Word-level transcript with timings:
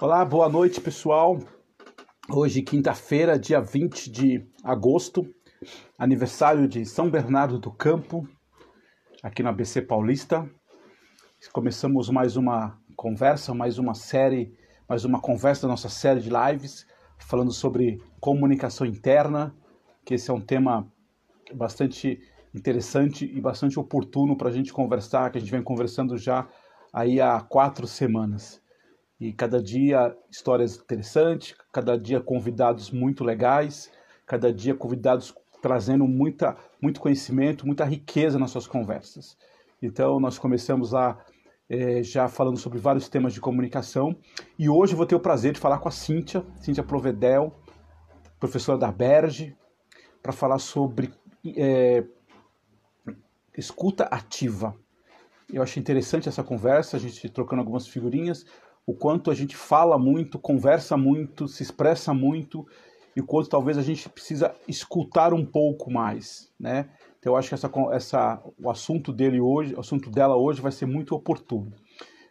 Olá, 0.00 0.24
boa 0.24 0.48
noite, 0.48 0.80
pessoal. 0.80 1.38
Hoje, 2.28 2.62
quinta-feira, 2.62 3.38
dia 3.38 3.60
20 3.60 4.10
de 4.10 4.44
agosto, 4.64 5.24
aniversário 5.96 6.66
de 6.66 6.84
São 6.84 7.08
Bernardo 7.08 7.60
do 7.60 7.70
Campo, 7.70 8.28
aqui 9.22 9.40
na 9.40 9.50
ABC 9.50 9.80
Paulista. 9.80 10.50
Começamos 11.52 12.10
mais 12.10 12.36
uma 12.36 12.76
conversa, 12.96 13.54
mais 13.54 13.78
uma 13.78 13.94
série, 13.94 14.58
mais 14.88 15.04
uma 15.04 15.20
conversa 15.20 15.62
da 15.62 15.68
nossa 15.68 15.88
série 15.88 16.18
de 16.18 16.28
lives, 16.28 16.84
falando 17.16 17.52
sobre 17.52 18.02
comunicação 18.18 18.84
interna, 18.84 19.54
que 20.04 20.14
esse 20.14 20.28
é 20.28 20.34
um 20.34 20.40
tema 20.40 20.92
bastante 21.54 22.20
interessante 22.52 23.30
e 23.32 23.40
bastante 23.40 23.78
oportuno 23.78 24.36
para 24.36 24.48
a 24.48 24.52
gente 24.52 24.72
conversar, 24.72 25.30
que 25.30 25.38
a 25.38 25.40
gente 25.40 25.52
vem 25.52 25.62
conversando 25.62 26.18
já 26.18 26.48
aí 26.92 27.20
há 27.20 27.40
quatro 27.40 27.86
semanas. 27.86 28.63
E 29.24 29.32
cada 29.32 29.62
dia 29.62 30.14
histórias 30.30 30.76
interessantes, 30.76 31.56
cada 31.72 31.98
dia 31.98 32.20
convidados 32.20 32.90
muito 32.90 33.24
legais, 33.24 33.90
cada 34.26 34.52
dia 34.52 34.74
convidados 34.74 35.34
trazendo 35.62 36.06
muita, 36.06 36.54
muito 36.78 37.00
conhecimento, 37.00 37.66
muita 37.66 37.86
riqueza 37.86 38.38
nas 38.38 38.50
suas 38.50 38.66
conversas. 38.66 39.34
Então, 39.80 40.20
nós 40.20 40.36
começamos 40.36 40.92
lá 40.92 41.24
é, 41.70 42.02
já 42.02 42.28
falando 42.28 42.58
sobre 42.58 42.78
vários 42.78 43.08
temas 43.08 43.32
de 43.32 43.40
comunicação 43.40 44.14
e 44.58 44.68
hoje 44.68 44.94
vou 44.94 45.06
ter 45.06 45.14
o 45.14 45.20
prazer 45.20 45.54
de 45.54 45.58
falar 45.58 45.78
com 45.78 45.88
a 45.88 45.90
Cíntia, 45.90 46.44
Cíntia 46.60 46.82
Provedel, 46.82 47.50
professora 48.38 48.76
da 48.76 48.92
Berge, 48.92 49.56
para 50.22 50.34
falar 50.34 50.58
sobre 50.58 51.10
é, 51.56 52.04
escuta 53.56 54.04
ativa. 54.04 54.76
Eu 55.50 55.62
achei 55.62 55.80
interessante 55.80 56.28
essa 56.28 56.42
conversa, 56.42 56.98
a 56.98 57.00
gente 57.00 57.26
trocando 57.30 57.60
algumas 57.60 57.86
figurinhas, 57.86 58.44
o 58.86 58.94
quanto 58.94 59.30
a 59.30 59.34
gente 59.34 59.56
fala 59.56 59.98
muito, 59.98 60.38
conversa 60.38 60.96
muito, 60.96 61.48
se 61.48 61.62
expressa 61.62 62.12
muito 62.12 62.66
e 63.16 63.20
o 63.20 63.26
quanto 63.26 63.48
talvez 63.48 63.78
a 63.78 63.82
gente 63.82 64.08
precisa 64.08 64.54
escutar 64.68 65.32
um 65.32 65.44
pouco 65.44 65.90
mais, 65.90 66.52
né? 66.58 66.88
Então 67.18 67.32
eu 67.32 67.36
acho 67.36 67.48
que 67.48 67.54
essa, 67.54 67.70
essa, 67.92 68.42
o 68.62 68.70
assunto 68.70 69.12
dele 69.12 69.40
hoje, 69.40 69.74
o 69.74 69.80
assunto 69.80 70.10
dela 70.10 70.36
hoje 70.36 70.60
vai 70.60 70.72
ser 70.72 70.84
muito 70.84 71.14
oportuno. 71.14 71.72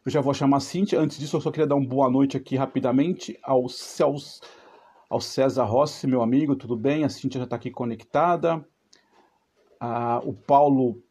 Eu 0.05 0.11
já 0.11 0.21
vou 0.21 0.33
chamar 0.33 0.57
a 0.57 0.59
Cíntia. 0.59 0.99
Antes 0.99 1.17
disso, 1.17 1.37
eu 1.37 1.41
só 1.41 1.49
queria 1.49 1.65
dar 1.65 1.75
uma 1.75 1.87
boa 1.87 2.11
noite 2.11 2.35
aqui 2.37 2.55
rapidamente 2.57 3.39
ao, 3.41 3.65
ao 5.09 5.21
César 5.21 5.63
Rossi, 5.63 6.05
meu 6.05 6.21
amigo, 6.21 6.55
tudo 6.55 6.75
bem? 6.75 7.05
A 7.05 7.09
Cíntia 7.09 7.39
já 7.39 7.45
está 7.45 7.55
aqui 7.55 7.71
conectada. 7.71 8.63
Ah, 9.79 10.21
o 10.23 10.33
Paulo 10.33 11.01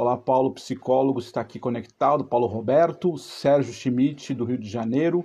Olá, 0.00 0.16
Paulo, 0.16 0.54
psicólogo, 0.54 1.20
está 1.20 1.42
aqui 1.42 1.58
conectado. 1.58 2.24
Paulo 2.24 2.46
Roberto, 2.46 3.18
Sérgio 3.18 3.70
Schmidt, 3.70 4.32
do 4.32 4.46
Rio 4.46 4.56
de 4.56 4.66
Janeiro. 4.66 5.22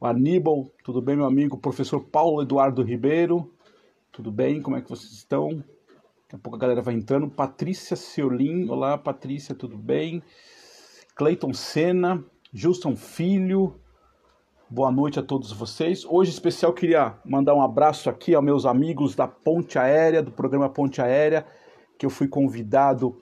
O 0.00 0.06
Aníbal, 0.06 0.70
tudo 0.82 1.02
bem, 1.02 1.16
meu 1.16 1.26
amigo? 1.26 1.58
Professor 1.58 2.00
Paulo 2.00 2.40
Eduardo 2.40 2.82
Ribeiro, 2.82 3.52
tudo 4.10 4.32
bem? 4.32 4.62
Como 4.62 4.74
é 4.74 4.80
que 4.80 4.88
vocês 4.88 5.12
estão? 5.12 5.48
Daqui 5.48 6.34
a 6.34 6.38
pouco 6.38 6.56
a 6.56 6.58
galera 6.58 6.80
vai 6.80 6.94
entrando. 6.94 7.28
Patrícia 7.28 7.94
Seolim, 7.94 8.70
olá, 8.70 8.96
Patrícia, 8.96 9.54
tudo 9.54 9.76
bem? 9.76 10.22
Cleiton 11.14 11.52
Sena, 11.52 12.24
Gilson 12.54 12.96
Filho, 12.96 13.78
boa 14.70 14.90
noite 14.90 15.18
a 15.18 15.22
todos 15.22 15.52
vocês. 15.52 16.06
Hoje, 16.06 16.30
em 16.30 16.32
especial, 16.32 16.72
queria 16.72 17.18
mandar 17.22 17.54
um 17.54 17.60
abraço 17.60 18.08
aqui 18.08 18.34
aos 18.34 18.42
meus 18.42 18.64
amigos 18.64 19.14
da 19.14 19.28
Ponte 19.28 19.78
Aérea, 19.78 20.22
do 20.22 20.32
programa 20.32 20.70
Ponte 20.70 21.02
Aérea, 21.02 21.46
que 21.98 22.06
eu 22.06 22.10
fui 22.10 22.26
convidado 22.28 23.20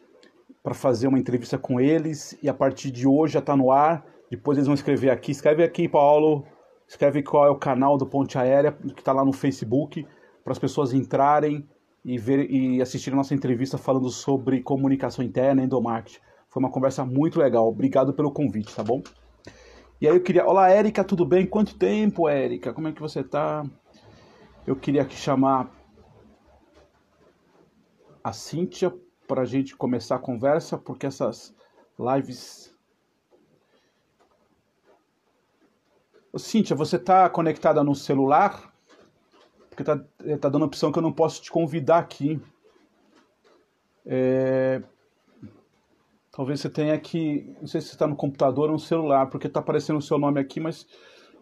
para 0.65 0.73
fazer 0.73 1.07
uma 1.09 1.19
entrevista 1.19 1.59
com 1.59 1.79
eles 1.79 2.39
e 2.43 2.49
a 2.49 2.55
partir 2.55 2.91
de 2.91 3.07
hoje 3.07 3.35
já 3.35 3.41
está 3.41 3.55
no 3.55 3.71
ar. 3.71 4.03
Depois 4.31 4.57
eles 4.57 4.67
vão 4.67 4.75
escrever 4.75 5.11
aqui. 5.11 5.31
Escreve 5.31 5.63
aqui, 5.63 5.87
Paulo. 5.87 6.47
Escreve 6.89 7.23
qual 7.23 7.45
é 7.47 7.51
o 7.51 7.59
canal 7.59 7.99
do 7.99 8.07
Ponte 8.07 8.39
Aérea 8.39 8.73
que 8.73 9.01
está 9.01 9.13
lá 9.13 9.23
no 9.23 9.33
Facebook 9.33 10.07
para 10.43 10.53
as 10.53 10.59
pessoas 10.59 10.95
entrarem 10.95 11.69
e 12.03 12.17
ver 12.17 12.51
e 12.51 12.81
assistir 12.81 13.13
a 13.13 13.17
nossa 13.17 13.35
entrevista 13.35 13.77
falando 13.77 14.09
sobre 14.09 14.63
comunicação 14.63 15.23
interna 15.23 15.61
e 15.61 15.67
endomarketing. 15.67 16.19
Foi 16.49 16.63
uma 16.63 16.71
conversa 16.71 17.05
muito 17.05 17.39
legal. 17.39 17.69
Obrigado 17.69 18.15
pelo 18.15 18.33
convite, 18.33 18.75
tá 18.75 18.83
bom? 18.83 19.03
E 20.01 20.09
aí 20.09 20.17
eu 20.17 20.23
queria, 20.23 20.47
olá 20.47 20.71
Érica, 20.71 21.05
tudo 21.05 21.27
bem? 21.27 21.47
Quanto 21.47 21.77
tempo, 21.77 22.27
Érica? 22.27 22.73
Como 22.73 22.89
é 22.89 22.93
que 22.93 23.03
você 23.03 23.23
tá? 23.23 23.67
Eu 24.67 24.77
queria 24.77 25.03
aqui 25.03 25.15
chamar 25.15 25.71
a 28.23 28.33
Cíntia 28.33 28.91
para 29.27 29.43
a 29.43 29.45
gente 29.45 29.77
começar 29.77 30.17
a 30.17 30.21
conversa, 30.21 30.77
porque 30.79 31.07
essas 31.07 31.55
lives. 31.99 32.75
Ô, 36.33 36.39
Cíntia, 36.39 36.75
você 36.75 36.97
está 36.97 37.29
conectada 37.29 37.83
no 37.83 37.95
celular? 37.95 38.73
Porque 39.69 39.83
está 39.83 39.99
tá 40.41 40.49
dando 40.49 40.65
a 40.65 40.67
opção 40.67 40.93
que 40.93 40.99
eu 40.99 41.03
não 41.03 41.13
posso 41.13 41.43
te 41.43 41.51
convidar 41.51 41.99
aqui. 41.99 42.41
É... 44.07 44.83
Talvez 46.31 46.61
você 46.61 46.69
tenha 46.69 46.99
que. 46.99 47.55
Não 47.61 47.67
sei 47.67 47.81
se 47.81 47.89
você 47.89 47.95
está 47.95 48.07
no 48.07 48.17
computador 48.17 48.67
ou 48.67 48.73
no 48.73 48.79
celular, 48.79 49.27
porque 49.27 49.47
está 49.47 49.61
aparecendo 49.61 49.99
o 49.99 50.03
seu 50.03 50.19
nome 50.19 50.41
aqui, 50.41 50.61
mas 50.61 50.87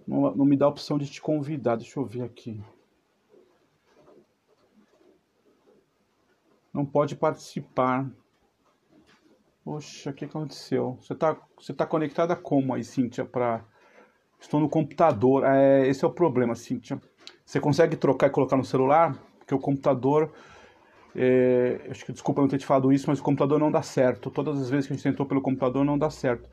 não, 0.06 0.34
não 0.34 0.44
me 0.44 0.56
dá 0.56 0.66
a 0.66 0.68
opção 0.68 0.98
de 0.98 1.06
te 1.06 1.20
convidar. 1.20 1.76
Deixa 1.76 1.98
eu 1.98 2.04
ver 2.04 2.22
aqui. 2.22 2.60
Não 6.72 6.84
pode 6.84 7.16
participar. 7.16 8.08
Poxa, 9.64 10.10
o 10.10 10.12
que 10.12 10.24
aconteceu? 10.24 10.98
Você 11.00 11.12
está 11.12 11.36
você 11.56 11.72
tá 11.72 11.86
conectada 11.86 12.34
como 12.34 12.74
aí, 12.74 12.82
Cíntia? 12.82 13.24
Pra... 13.24 13.64
Estou 14.40 14.58
no 14.58 14.68
computador. 14.68 15.44
É, 15.44 15.86
esse 15.86 16.04
é 16.04 16.08
o 16.08 16.12
problema, 16.12 16.54
Cíntia. 16.54 17.00
Você 17.44 17.60
consegue 17.60 17.96
trocar 17.96 18.26
e 18.26 18.30
colocar 18.30 18.56
no 18.56 18.64
celular? 18.64 19.16
Porque 19.38 19.54
o 19.54 19.58
computador. 19.58 20.32
É, 21.14 21.86
acho 21.90 22.04
que 22.06 22.12
desculpa 22.12 22.40
não 22.40 22.48
ter 22.48 22.58
te 22.58 22.66
falado 22.66 22.90
isso, 22.90 23.04
mas 23.08 23.20
o 23.20 23.22
computador 23.22 23.60
não 23.60 23.70
dá 23.70 23.82
certo. 23.82 24.30
Todas 24.30 24.60
as 24.60 24.70
vezes 24.70 24.86
que 24.86 24.94
a 24.94 24.96
gente 24.96 25.04
tentou 25.04 25.26
pelo 25.26 25.42
computador 25.42 25.84
não 25.84 25.98
dá 25.98 26.10
certo. 26.10 26.48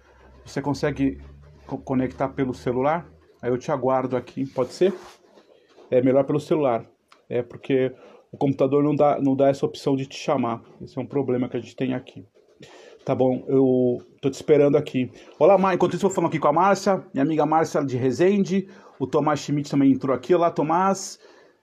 Você 0.45 0.61
consegue 0.61 1.21
co 1.65 1.77
conectar 1.77 2.29
pelo 2.29 2.53
celular? 2.53 3.07
Aí 3.41 3.49
eu 3.49 3.57
te 3.57 3.71
aguardo 3.71 4.17
aqui, 4.17 4.45
pode 4.45 4.73
ser? 4.73 4.93
É 5.89 6.01
melhor 6.01 6.25
pelo 6.25 6.39
celular. 6.39 6.85
É 7.29 7.41
porque 7.41 7.95
o 8.31 8.37
computador 8.37 8.83
não 8.83 8.95
dá, 8.95 9.19
não 9.21 9.35
dá 9.35 9.49
essa 9.49 9.65
opção 9.65 9.95
de 9.95 10.05
te 10.05 10.17
chamar. 10.17 10.61
Esse 10.81 10.97
é 10.97 11.01
um 11.01 11.05
problema 11.05 11.49
que 11.49 11.57
a 11.57 11.59
gente 11.59 11.75
tem 11.75 11.93
aqui. 11.93 12.25
Tá 13.05 13.15
bom, 13.15 13.43
eu 13.47 13.97
tô 14.21 14.29
te 14.29 14.35
esperando 14.35 14.77
aqui. 14.77 15.11
Olá, 15.39 15.57
Mar... 15.57 15.73
enquanto 15.73 15.95
isso 15.95 16.05
eu 16.05 16.09
falando 16.09 16.29
aqui 16.29 16.39
com 16.39 16.47
a 16.47 16.53
Márcia, 16.53 17.03
minha 17.13 17.23
amiga 17.23 17.45
Márcia 17.45 17.83
de 17.83 17.97
Resende. 17.97 18.67
O 18.99 19.07
Tomás 19.07 19.39
Schmidt 19.39 19.71
também 19.71 19.91
entrou 19.91 20.15
aqui. 20.15 20.35
Olá, 20.35 20.51
Tomás. 20.51 21.17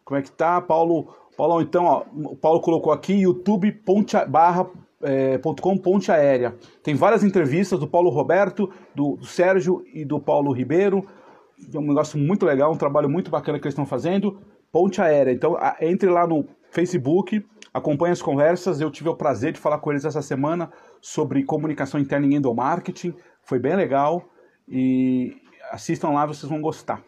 Como 0.04 0.18
é 0.18 0.22
que 0.22 0.32
tá? 0.32 0.60
Paulo, 0.60 1.14
Paulo 1.36 1.60
então, 1.60 1.84
ó, 1.84 2.04
o 2.12 2.36
Paulo 2.36 2.60
colocou 2.60 2.92
aqui 2.92 3.12
youtube 3.12 3.70
ponte, 3.72 4.16
barra, 4.26 4.68
é, 5.02 5.38
.com 5.60 5.76
ponte 5.76 6.10
aérea. 6.10 6.56
Tem 6.82 6.94
várias 6.94 7.22
entrevistas 7.22 7.78
do 7.78 7.86
Paulo 7.86 8.10
Roberto, 8.10 8.70
do, 8.94 9.16
do 9.16 9.26
Sérgio 9.26 9.84
e 9.92 10.04
do 10.04 10.18
Paulo 10.18 10.52
Ribeiro. 10.52 11.06
É 11.72 11.78
um 11.78 11.86
negócio 11.86 12.18
muito 12.18 12.46
legal, 12.46 12.72
um 12.72 12.76
trabalho 12.76 13.08
muito 13.08 13.30
bacana 13.30 13.58
que 13.58 13.66
eles 13.66 13.72
estão 13.72 13.86
fazendo. 13.86 14.38
Ponte 14.72 15.00
Aérea. 15.00 15.32
Então, 15.32 15.56
entre 15.80 16.08
lá 16.08 16.26
no 16.26 16.44
Facebook, 16.70 17.44
acompanhe 17.72 18.12
as 18.12 18.22
conversas. 18.22 18.80
Eu 18.80 18.90
tive 18.90 19.08
o 19.08 19.16
prazer 19.16 19.52
de 19.52 19.60
falar 19.60 19.78
com 19.78 19.90
eles 19.90 20.04
essa 20.04 20.22
semana 20.22 20.70
sobre 21.00 21.44
comunicação 21.44 22.00
interna 22.00 22.26
em 22.26 22.34
endomarketing. 22.34 23.14
Foi 23.42 23.58
bem 23.58 23.76
legal. 23.76 24.28
E 24.68 25.36
assistam 25.70 26.10
lá, 26.10 26.26
vocês 26.26 26.50
vão 26.50 26.60
gostar. 26.60 27.02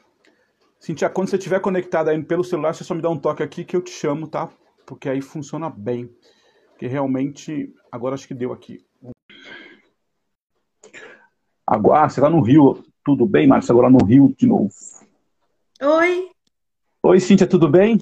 Cintia, 0.78 1.10
quando 1.10 1.28
você 1.28 1.36
estiver 1.36 1.60
conectado 1.60 2.08
aí 2.08 2.22
pelo 2.22 2.44
celular, 2.44 2.74
você 2.74 2.84
só 2.84 2.94
me 2.94 3.02
dá 3.02 3.10
um 3.10 3.18
toque 3.18 3.42
aqui 3.42 3.64
que 3.64 3.76
eu 3.76 3.82
te 3.82 3.90
chamo, 3.90 4.28
tá? 4.28 4.48
Porque 4.86 5.08
aí 5.08 5.20
funciona 5.20 5.68
bem. 5.68 6.08
Porque 6.70 6.86
realmente, 6.86 7.74
agora 7.90 8.14
acho 8.14 8.28
que 8.28 8.34
deu 8.34 8.52
aqui. 8.52 8.84
Agora, 11.66 12.04
ah, 12.04 12.08
você 12.08 12.20
tá 12.20 12.30
no 12.30 12.40
Rio. 12.40 12.84
Tudo 13.04 13.26
bem, 13.26 13.46
Márcia? 13.46 13.72
Agora 13.72 13.90
no 13.90 14.04
Rio 14.04 14.34
de 14.38 14.46
novo. 14.46 14.70
Oi. 15.82 16.30
Oi, 17.02 17.20
Cíntia, 17.20 17.46
tudo 17.46 17.68
bem? 17.68 17.98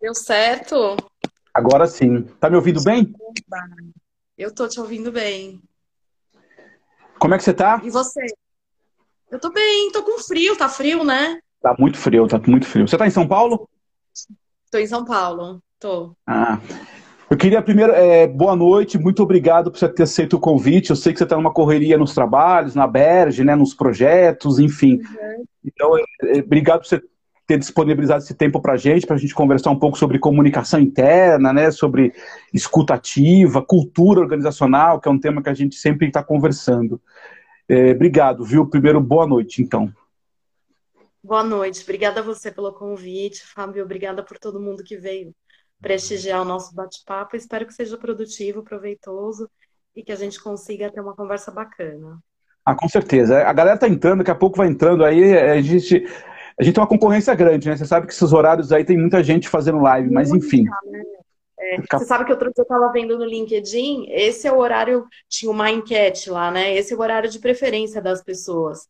Deu 0.00 0.14
certo? 0.14 0.96
Agora 1.52 1.86
sim. 1.86 2.22
Tá 2.40 2.50
me 2.50 2.56
ouvindo 2.56 2.82
bem? 2.82 3.12
Eu 4.36 4.54
tô 4.54 4.68
te 4.68 4.78
ouvindo 4.78 5.10
bem. 5.10 5.60
Como 7.18 7.34
é 7.34 7.38
que 7.38 7.44
você 7.44 7.54
tá? 7.54 7.80
E 7.82 7.90
você? 7.90 8.20
Eu 9.30 9.40
tô 9.40 9.50
bem, 9.50 9.90
tô 9.90 10.02
com 10.02 10.18
frio, 10.22 10.56
tá 10.56 10.68
frio, 10.68 11.02
né? 11.02 11.40
Tá 11.60 11.74
muito 11.78 11.98
frio, 11.98 12.28
tá 12.28 12.40
muito 12.46 12.66
frio. 12.66 12.86
Você 12.86 12.96
tá 12.96 13.06
em 13.06 13.10
São 13.10 13.26
Paulo? 13.26 13.68
Tô 14.70 14.78
em 14.78 14.86
São 14.86 15.04
Paulo, 15.04 15.62
tô. 15.80 16.14
Ah. 16.26 16.60
Eu 17.28 17.36
queria 17.36 17.60
primeiro, 17.60 17.92
é, 17.92 18.26
boa 18.26 18.54
noite, 18.54 18.98
muito 18.98 19.20
obrigado 19.20 19.70
por 19.70 19.78
você 19.78 19.88
ter 19.88 20.04
aceito 20.04 20.36
o 20.36 20.40
convite. 20.40 20.90
Eu 20.90 20.96
sei 20.96 21.12
que 21.12 21.18
você 21.18 21.24
está 21.24 21.34
numa 21.34 21.52
correria 21.52 21.98
nos 21.98 22.14
trabalhos, 22.14 22.76
na 22.76 22.86
Berge, 22.86 23.42
né, 23.42 23.56
nos 23.56 23.74
projetos, 23.74 24.60
enfim. 24.60 25.00
Uhum. 25.00 25.44
Então, 25.64 25.98
é, 25.98 26.02
é, 26.22 26.38
obrigado 26.38 26.80
por 26.80 26.86
você 26.86 27.02
ter 27.46 27.58
disponibilizado 27.58 28.22
esse 28.22 28.34
tempo 28.34 28.60
para 28.60 28.72
a 28.72 28.76
gente, 28.76 29.06
para 29.06 29.16
a 29.16 29.18
gente 29.18 29.34
conversar 29.34 29.70
um 29.70 29.78
pouco 29.78 29.96
sobre 29.96 30.18
comunicação 30.18 30.80
interna, 30.80 31.52
né, 31.52 31.70
sobre 31.70 32.12
escutativa, 32.52 33.62
cultura 33.62 34.20
organizacional, 34.20 35.00
que 35.00 35.08
é 35.08 35.10
um 35.10 35.20
tema 35.20 35.42
que 35.42 35.48
a 35.48 35.54
gente 35.54 35.76
sempre 35.76 36.08
está 36.08 36.22
conversando. 36.22 37.00
É, 37.68 37.92
obrigado, 37.92 38.44
viu? 38.44 38.66
Primeiro, 38.66 39.00
boa 39.00 39.26
noite, 39.26 39.62
então. 39.62 39.92
Boa 41.22 41.42
noite. 41.42 41.82
Obrigada 41.82 42.20
a 42.20 42.22
você 42.22 42.50
pelo 42.52 42.72
convite, 42.72 43.44
Fábio. 43.44 43.84
Obrigada 43.84 44.22
por 44.22 44.38
todo 44.38 44.60
mundo 44.60 44.84
que 44.84 44.96
veio 44.96 45.34
prestigiar 45.80 46.42
o 46.42 46.44
nosso 46.44 46.74
bate-papo. 46.74 47.36
Espero 47.36 47.66
que 47.66 47.74
seja 47.74 47.96
produtivo, 47.96 48.62
proveitoso 48.62 49.48
e 49.94 50.02
que 50.02 50.12
a 50.12 50.16
gente 50.16 50.40
consiga 50.40 50.90
ter 50.90 51.00
uma 51.00 51.14
conversa 51.14 51.50
bacana. 51.50 52.18
Ah, 52.64 52.74
com 52.74 52.88
certeza. 52.88 53.46
A 53.46 53.52
galera 53.52 53.78
tá 53.78 53.88
entrando, 53.88 54.18
daqui 54.18 54.30
a 54.30 54.36
pouco 54.36 54.56
vai 54.56 54.68
entrando 54.68 55.04
aí. 55.04 55.36
A 55.36 55.60
gente, 55.60 56.04
a 56.58 56.64
gente 56.64 56.74
tem 56.74 56.82
uma 56.82 56.88
concorrência 56.88 57.34
grande, 57.34 57.68
né? 57.68 57.76
Você 57.76 57.84
sabe 57.84 58.06
que 58.06 58.12
esses 58.12 58.32
horários 58.32 58.72
aí 58.72 58.84
tem 58.84 58.96
muita 58.96 59.22
gente 59.22 59.48
fazendo 59.48 59.80
live, 59.80 60.10
mas 60.10 60.30
enfim. 60.30 60.64
Né? 60.86 61.02
É, 61.58 61.76
você 61.80 62.04
sabe 62.04 62.24
que 62.24 62.32
outro 62.32 62.46
dia 62.46 62.54
eu 62.58 62.62
estava 62.62 62.92
vendo 62.92 63.18
no 63.18 63.24
LinkedIn, 63.24 64.06
esse 64.08 64.46
é 64.46 64.52
o 64.52 64.58
horário, 64.58 65.04
tinha 65.28 65.50
uma 65.50 65.70
enquete 65.70 66.30
lá, 66.30 66.50
né? 66.50 66.74
Esse 66.74 66.94
é 66.94 66.96
o 66.96 67.00
horário 67.00 67.30
de 67.30 67.38
preferência 67.38 68.00
das 68.00 68.22
pessoas 68.22 68.88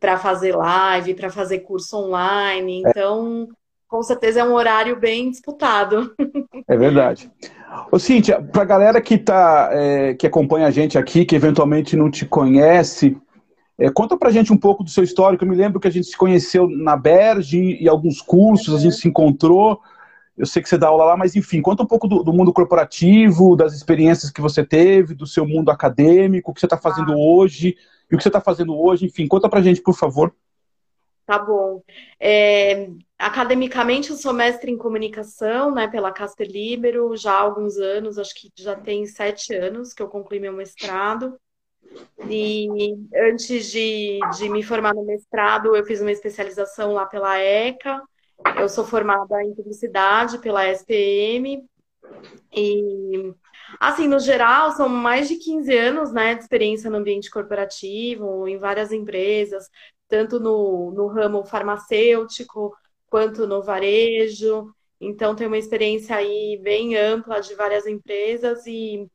para 0.00 0.18
fazer 0.18 0.56
live, 0.56 1.14
para 1.14 1.30
fazer 1.30 1.60
curso 1.60 1.96
online. 1.96 2.82
É. 2.84 2.90
Então, 2.90 3.48
é. 3.50 3.54
com 3.88 4.02
certeza 4.02 4.40
é 4.40 4.44
um 4.44 4.52
horário 4.54 4.98
bem 4.98 5.30
disputado. 5.30 6.14
É 6.66 6.76
verdade. 6.76 7.30
Ô, 7.90 7.98
Cíntia, 7.98 8.40
para 8.40 8.62
a 8.62 8.66
galera 8.66 9.00
que, 9.00 9.18
tá, 9.18 9.68
é, 9.72 10.14
que 10.14 10.26
acompanha 10.26 10.66
a 10.66 10.70
gente 10.70 10.96
aqui, 10.96 11.24
que 11.24 11.36
eventualmente 11.36 11.96
não 11.96 12.10
te 12.10 12.24
conhece, 12.24 13.16
é, 13.78 13.90
conta 13.90 14.16
pra 14.16 14.30
gente 14.30 14.52
um 14.52 14.56
pouco 14.56 14.84
do 14.84 14.90
seu 14.90 15.02
histórico. 15.02 15.44
Eu 15.44 15.48
me 15.48 15.56
lembro 15.56 15.80
que 15.80 15.88
a 15.88 15.90
gente 15.90 16.06
se 16.06 16.16
conheceu 16.16 16.68
na 16.68 16.96
Berge 16.96 17.76
e 17.80 17.88
alguns 17.88 18.20
cursos, 18.20 18.74
a 18.74 18.78
gente 18.78 18.94
se 18.94 19.08
encontrou. 19.08 19.80
Eu 20.36 20.46
sei 20.46 20.62
que 20.62 20.68
você 20.68 20.78
dá 20.78 20.88
aula 20.88 21.04
lá, 21.04 21.16
mas 21.16 21.36
enfim, 21.36 21.60
conta 21.60 21.82
um 21.82 21.86
pouco 21.86 22.08
do, 22.08 22.22
do 22.22 22.32
mundo 22.32 22.52
corporativo, 22.52 23.56
das 23.56 23.72
experiências 23.72 24.30
que 24.30 24.40
você 24.40 24.64
teve, 24.64 25.14
do 25.14 25.26
seu 25.26 25.46
mundo 25.46 25.70
acadêmico, 25.70 26.50
o 26.50 26.54
que 26.54 26.60
você 26.60 26.66
está 26.66 26.76
fazendo 26.76 27.12
ah. 27.12 27.16
hoje, 27.16 27.76
e 28.10 28.14
o 28.14 28.18
que 28.18 28.22
você 28.22 28.28
está 28.28 28.40
fazendo 28.40 28.76
hoje, 28.76 29.06
enfim, 29.06 29.28
conta 29.28 29.48
pra 29.48 29.62
gente, 29.62 29.80
por 29.80 29.94
favor. 29.94 30.34
Tá 31.26 31.38
bom. 31.38 31.82
É, 32.20 32.90
academicamente, 33.18 34.10
eu 34.10 34.16
sou 34.16 34.32
mestre 34.32 34.70
em 34.70 34.76
comunicação, 34.76 35.72
né, 35.72 35.88
pela 35.88 36.12
Caster 36.12 36.46
Libero, 36.46 37.16
já 37.16 37.32
há 37.32 37.40
alguns 37.40 37.78
anos, 37.78 38.18
acho 38.18 38.34
que 38.34 38.52
já 38.56 38.76
tem 38.76 39.06
sete 39.06 39.54
anos 39.54 39.94
que 39.94 40.02
eu 40.02 40.08
concluí 40.08 40.38
meu 40.38 40.52
mestrado. 40.52 41.38
E 42.28 42.68
antes 43.14 43.70
de, 43.70 44.18
de 44.36 44.48
me 44.48 44.62
formar 44.62 44.94
no 44.94 45.04
mestrado, 45.04 45.76
eu 45.76 45.84
fiz 45.84 46.00
uma 46.00 46.12
especialização 46.12 46.92
lá 46.92 47.06
pela 47.06 47.38
ECA. 47.38 48.02
Eu 48.58 48.68
sou 48.68 48.84
formada 48.84 49.42
em 49.42 49.54
publicidade 49.54 50.38
pela 50.38 50.66
SPM. 50.68 51.64
E, 52.52 53.34
assim, 53.80 54.08
no 54.08 54.18
geral, 54.18 54.72
são 54.72 54.88
mais 54.88 55.28
de 55.28 55.36
15 55.36 55.76
anos 55.76 56.12
né, 56.12 56.34
de 56.34 56.42
experiência 56.42 56.90
no 56.90 56.98
ambiente 56.98 57.30
corporativo, 57.30 58.46
em 58.46 58.58
várias 58.58 58.92
empresas, 58.92 59.68
tanto 60.08 60.38
no, 60.38 60.92
no 60.92 61.06
ramo 61.06 61.44
farmacêutico 61.44 62.74
quanto 63.06 63.46
no 63.46 63.62
varejo. 63.62 64.72
Então, 65.00 65.34
tem 65.34 65.46
uma 65.46 65.58
experiência 65.58 66.16
aí 66.16 66.58
bem 66.62 66.96
ampla 66.96 67.40
de 67.40 67.54
várias 67.54 67.86
empresas 67.86 68.66
e, 68.66 69.06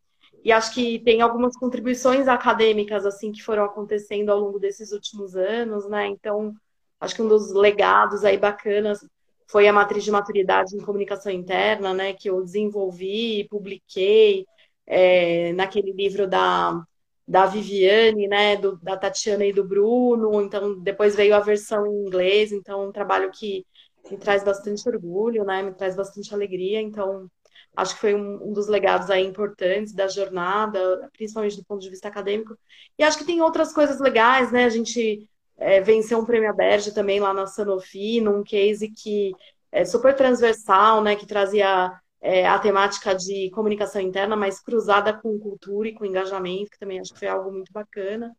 e 0.43 0.51
acho 0.51 0.73
que 0.73 0.99
tem 0.99 1.21
algumas 1.21 1.55
contribuições 1.57 2.27
acadêmicas 2.27 3.05
assim 3.05 3.31
que 3.31 3.43
foram 3.43 3.65
acontecendo 3.65 4.29
ao 4.29 4.39
longo 4.39 4.59
desses 4.59 4.91
últimos 4.91 5.35
anos, 5.35 5.87
né? 5.89 6.07
Então, 6.07 6.53
acho 6.99 7.15
que 7.15 7.21
um 7.21 7.27
dos 7.27 7.53
legados 7.53 8.23
aí 8.23 8.37
bacanas 8.37 8.99
foi 9.47 9.67
a 9.67 9.73
matriz 9.73 10.03
de 10.03 10.11
maturidade 10.11 10.75
em 10.75 10.81
comunicação 10.81 11.31
interna, 11.31 11.93
né? 11.93 12.13
Que 12.13 12.29
eu 12.29 12.43
desenvolvi, 12.43 13.47
publiquei 13.49 14.45
é, 14.87 15.53
naquele 15.53 15.91
livro 15.91 16.27
da 16.27 16.83
da 17.29 17.45
Viviane, 17.45 18.27
né, 18.27 18.57
do, 18.57 18.75
da 18.77 18.97
Tatiana 18.97 19.45
e 19.45 19.53
do 19.53 19.63
Bruno, 19.63 20.41
então 20.41 20.79
depois 20.79 21.15
veio 21.15 21.35
a 21.35 21.39
versão 21.39 21.85
em 21.85 22.07
inglês, 22.07 22.51
então 22.51 22.87
um 22.89 22.91
trabalho 22.91 23.29
que 23.31 23.63
me 24.09 24.17
traz 24.17 24.43
bastante 24.43 24.89
orgulho, 24.89 25.43
né, 25.45 25.61
me 25.61 25.71
traz 25.71 25.95
bastante 25.95 26.33
alegria, 26.33 26.81
então 26.81 27.29
acho 27.79 27.95
que 27.95 28.01
foi 28.01 28.13
um, 28.13 28.49
um 28.49 28.53
dos 28.53 28.67
legados 28.67 29.09
aí 29.09 29.25
importantes 29.25 29.93
da 29.93 30.07
jornada, 30.07 31.09
principalmente 31.13 31.57
do 31.57 31.65
ponto 31.65 31.81
de 31.81 31.89
vista 31.89 32.07
acadêmico, 32.07 32.57
e 32.97 33.03
acho 33.03 33.17
que 33.17 33.25
tem 33.25 33.41
outras 33.41 33.73
coisas 33.73 33.99
legais, 33.99 34.51
né, 34.51 34.65
a 34.65 34.69
gente 34.69 35.27
é, 35.57 35.81
venceu 35.81 36.19
um 36.19 36.25
prêmio 36.25 36.49
Aberge 36.49 36.93
também 36.93 37.19
lá 37.19 37.33
na 37.33 37.45
Sanofi, 37.47 38.21
num 38.21 38.43
case 38.43 38.89
que 38.89 39.33
é 39.71 39.85
super 39.85 40.15
transversal, 40.15 41.01
né, 41.01 41.15
que 41.15 41.25
trazia 41.25 41.91
é, 42.21 42.47
a 42.47 42.59
temática 42.59 43.13
de 43.15 43.49
comunicação 43.51 44.01
interna, 44.01 44.35
mas 44.35 44.59
cruzada 44.59 45.13
com 45.13 45.39
cultura 45.39 45.89
e 45.89 45.93
com 45.93 46.05
engajamento, 46.05 46.71
que 46.71 46.79
também 46.79 46.99
acho 46.99 47.13
que 47.13 47.19
foi 47.19 47.27
algo 47.27 47.51
muito 47.51 47.71
bacana. 47.71 48.35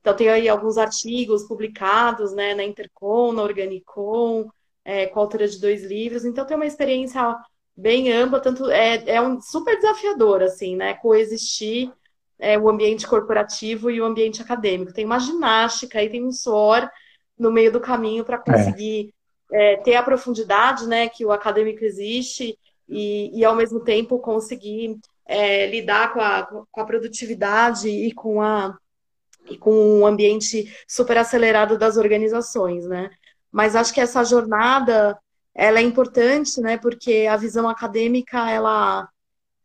Então, 0.00 0.16
tem 0.16 0.28
aí 0.28 0.48
alguns 0.48 0.78
artigos 0.78 1.44
publicados 1.44 2.32
né, 2.34 2.54
na 2.54 2.64
Intercom, 2.64 3.32
na 3.32 3.42
Organicom, 3.42 4.48
é, 4.84 5.06
com 5.06 5.20
a 5.20 5.22
autora 5.22 5.46
de 5.46 5.60
dois 5.60 5.84
livros. 5.84 6.24
Então, 6.24 6.44
tem 6.44 6.56
uma 6.56 6.66
experiência 6.66 7.36
bem 7.76 8.12
ampla, 8.12 8.40
tanto 8.40 8.70
é, 8.70 9.02
é 9.06 9.20
um 9.20 9.40
super 9.40 9.76
desafiador, 9.76 10.42
assim, 10.42 10.76
né? 10.76 10.94
Coexistir 10.94 11.92
é, 12.38 12.58
o 12.58 12.68
ambiente 12.68 13.06
corporativo 13.06 13.90
e 13.90 14.00
o 14.00 14.04
ambiente 14.04 14.42
acadêmico. 14.42 14.92
Tem 14.92 15.04
uma 15.04 15.18
ginástica 15.18 16.02
e 16.02 16.10
tem 16.10 16.24
um 16.24 16.32
suor 16.32 16.88
no 17.38 17.50
meio 17.50 17.72
do 17.72 17.80
caminho 17.80 18.24
para 18.24 18.38
conseguir 18.38 19.14
é. 19.50 19.76
ter 19.78 19.94
a 19.94 20.02
profundidade 20.02 20.86
né, 20.86 21.08
que 21.08 21.24
o 21.24 21.32
acadêmico 21.32 21.84
existe 21.84 22.58
e, 22.88 23.38
e 23.38 23.44
ao 23.44 23.54
mesmo 23.54 23.80
tempo 23.80 24.18
conseguir 24.18 24.98
é, 25.24 25.66
lidar 25.66 26.12
com 26.12 26.20
a, 26.20 26.42
com 26.70 26.80
a 26.80 26.84
produtividade 26.84 27.88
e 27.88 28.12
com 28.12 28.42
a 28.42 28.76
e 29.50 29.58
com 29.58 29.72
um 29.72 30.06
ambiente 30.06 30.72
super 30.86 31.18
acelerado 31.18 31.76
das 31.76 31.96
organizações, 31.96 32.86
né? 32.86 33.10
Mas 33.50 33.74
acho 33.74 33.92
que 33.92 34.00
essa 34.00 34.22
jornada 34.22 35.18
ela 35.54 35.78
é 35.80 35.82
importante, 35.82 36.60
né? 36.60 36.78
Porque 36.78 37.26
a 37.30 37.36
visão 37.36 37.68
acadêmica 37.68 38.50
ela 38.50 39.08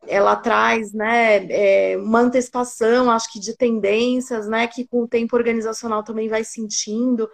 ela 0.06 0.36
traz, 0.36 0.92
né, 0.92 1.44
é, 1.50 1.96
uma 1.98 2.20
antecipação, 2.20 3.10
acho 3.10 3.32
que 3.32 3.40
de 3.40 3.56
tendências, 3.56 4.48
né, 4.48 4.66
que 4.68 4.86
com 4.86 5.02
o 5.02 5.08
tempo 5.08 5.36
organizacional 5.36 6.04
também 6.04 6.28
vai 6.28 6.44
sentindo. 6.44 7.28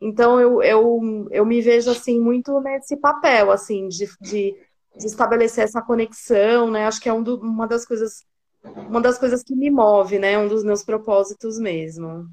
Então 0.00 0.38
eu, 0.38 0.62
eu, 0.62 1.00
eu 1.30 1.46
me 1.46 1.60
vejo 1.62 1.90
assim 1.90 2.20
muito 2.20 2.60
nesse 2.60 2.96
papel, 2.96 3.50
assim, 3.50 3.88
de, 3.88 4.06
de 4.20 4.54
de 4.96 5.06
estabelecer 5.06 5.64
essa 5.64 5.80
conexão, 5.80 6.70
né? 6.70 6.86
Acho 6.86 7.00
que 7.00 7.08
é 7.08 7.12
um 7.12 7.22
do, 7.22 7.38
uma 7.40 7.66
das 7.66 7.86
coisas 7.86 8.24
uma 8.62 9.00
das 9.00 9.18
coisas 9.18 9.42
que 9.42 9.54
me 9.56 9.70
move, 9.70 10.18
né? 10.18 10.36
Um 10.36 10.48
dos 10.48 10.62
meus 10.62 10.84
propósitos 10.84 11.58
mesmo. 11.58 12.26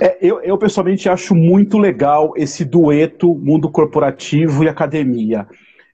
É, 0.00 0.16
eu, 0.20 0.40
eu 0.40 0.56
pessoalmente 0.56 1.08
acho 1.08 1.34
muito 1.34 1.78
legal 1.78 2.32
esse 2.36 2.64
dueto 2.64 3.34
mundo 3.34 3.70
corporativo 3.70 4.64
e 4.64 4.68
academia. 4.68 5.46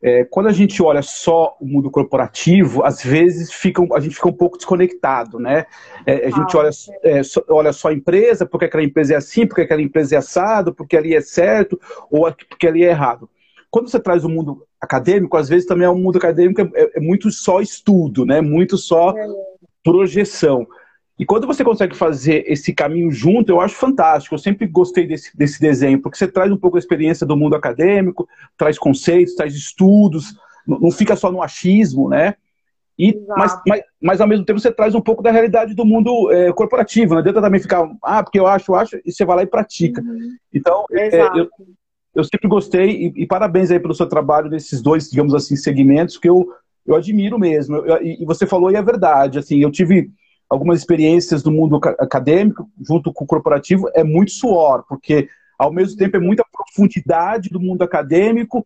É, 0.02 0.23
quando 0.23 0.49
a 0.49 0.52
gente 0.52 0.82
olha 0.82 1.00
só 1.00 1.56
o 1.58 1.66
mundo 1.66 1.90
corporativo, 1.90 2.84
às 2.84 3.02
vezes 3.02 3.50
fica, 3.50 3.82
a 3.94 4.00
gente 4.00 4.14
fica 4.16 4.28
um 4.28 4.34
pouco 4.34 4.58
desconectado, 4.58 5.38
né? 5.38 5.64
É, 6.04 6.26
a 6.26 6.30
gente 6.30 6.54
ah, 6.54 6.58
olha, 6.58 6.70
é, 7.02 7.23
só, 7.23 7.42
olha 7.49 7.73
só 7.73 7.88
a 7.88 7.94
empresa, 7.94 8.44
porque 8.44 8.66
aquela 8.66 8.84
empresa 8.84 9.14
é 9.14 9.16
assim, 9.16 9.46
porque 9.46 9.62
aquela 9.62 9.80
empresa 9.80 10.16
é 10.16 10.18
assado, 10.18 10.75
porque 10.75 10.94
ali 10.94 11.14
é 11.14 11.23
certo, 11.23 11.80
ou 12.11 12.30
porque 12.30 12.66
ali 12.66 12.84
é 12.84 12.90
errado. 12.90 13.30
Quando 13.70 13.88
você 13.88 13.99
traz 13.99 14.25
o 14.25 14.28
mundo 14.28 14.66
acadêmico, 14.78 15.38
às 15.38 15.49
vezes 15.49 15.66
também 15.66 15.87
é 15.87 15.90
um 15.90 15.99
mundo 15.99 16.18
acadêmico 16.18 16.61
é, 16.61 16.90
é 16.96 17.00
muito 17.00 17.30
só 17.30 17.62
estudo, 17.62 18.26
né? 18.26 18.42
Muito 18.42 18.76
só 18.76 19.16
é. 19.16 19.26
projeção. 19.82 20.66
E 21.18 21.25
quando 21.25 21.47
você 21.47 21.62
consegue 21.62 21.94
fazer 21.97 22.44
esse 22.47 22.73
caminho 22.73 23.11
junto, 23.11 23.50
eu 23.50 23.61
acho 23.61 23.76
fantástico. 23.76 24.35
Eu 24.35 24.38
sempre 24.38 24.66
gostei 24.66 25.06
desse, 25.06 25.37
desse 25.37 25.61
desenho, 25.61 26.00
porque 26.00 26.18
você 26.18 26.26
traz 26.26 26.50
um 26.50 26.56
pouco 26.56 26.76
a 26.76 26.80
experiência 26.80 27.26
do 27.26 27.37
mundo 27.37 27.54
acadêmico, 27.54 28.28
traz 28.56 28.78
conceitos, 28.78 29.35
traz 29.35 29.54
estudos, 29.54 30.35
não, 30.66 30.90
fica 30.90 31.14
só 31.14 31.30
no 31.30 31.42
achismo, 31.42 32.09
né? 32.09 32.35
E, 32.99 33.21
mas, 33.28 33.61
mas, 33.66 33.83
mas, 34.00 34.21
ao 34.21 34.26
mesmo 34.26 34.44
tempo 34.44 34.61
você 34.61 34.73
traz 34.73 34.94
um 34.94 35.00
pouco 35.00 35.23
da 35.23 35.30
realidade 35.30 35.75
do 35.75 35.85
mundo 35.85 36.30
é, 36.33 36.52
corporativo. 36.52 37.14
Não 37.14 37.21
adianta 37.21 37.40
também 37.40 37.61
ficar, 37.61 37.88
ah, 38.02 38.23
porque 38.23 38.38
eu 38.38 38.47
acho, 38.47 38.71
eu 38.71 38.76
acho, 38.76 38.97
e 39.04 39.12
você 39.12 39.25
vai 39.25 39.37
lá 39.37 39.42
e 39.42 39.47
pratica. 39.47 40.00
Uhum. 40.00 40.37
Então, 40.52 40.85
é, 40.92 41.38
eu, 41.38 41.49
eu 42.14 42.25
sempre 42.25 42.49
gostei 42.49 42.90
e, 42.90 43.23
e, 43.23 43.26
parabéns 43.26 43.71
aí 43.71 43.80
pelo 43.80 43.94
seu 43.94 44.06
trabalho 44.09 44.49
nesses 44.49 44.80
dois, 44.80 45.11
digamos 45.11 45.35
assim, 45.35 45.56
segmentos 45.56 46.16
que 46.16 46.28
eu, 46.28 46.49
eu 46.87 46.94
admiro 46.94 47.38
mesmo. 47.38 47.76
Eu, 47.76 48.00
e, 48.00 48.23
e, 48.23 48.25
você 48.25 48.47
falou 48.47 48.71
e 48.71 48.76
é 48.76 48.83
verdade. 48.83 49.40
Assim, 49.40 49.59
eu 49.59 49.73
tive 49.73 50.11
algumas 50.48 50.78
experiências 50.78 51.42
do 51.42 51.50
mundo 51.50 51.80
acadêmico 51.98 52.68
junto 52.80 53.12
com 53.12 53.24
o 53.24 53.26
corporativo. 53.26 53.88
É 53.94 54.04
muito 54.04 54.32
suor, 54.32 54.84
porque 54.88 55.28
ao 55.58 55.72
mesmo 55.72 55.96
tempo 55.96 56.16
é 56.16 56.20
muita 56.20 56.44
profundidade 56.52 57.48
do 57.48 57.60
mundo 57.60 57.82
acadêmico 57.82 58.64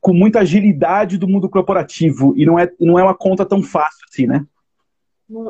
com 0.00 0.12
muita 0.12 0.40
agilidade 0.40 1.18
do 1.18 1.28
mundo 1.28 1.48
corporativo 1.48 2.32
e 2.36 2.46
não 2.46 2.58
é, 2.58 2.70
não 2.78 2.98
é 2.98 3.02
uma 3.02 3.16
conta 3.16 3.44
tão 3.44 3.62
fácil 3.62 4.06
assim, 4.08 4.26
né? 4.26 4.46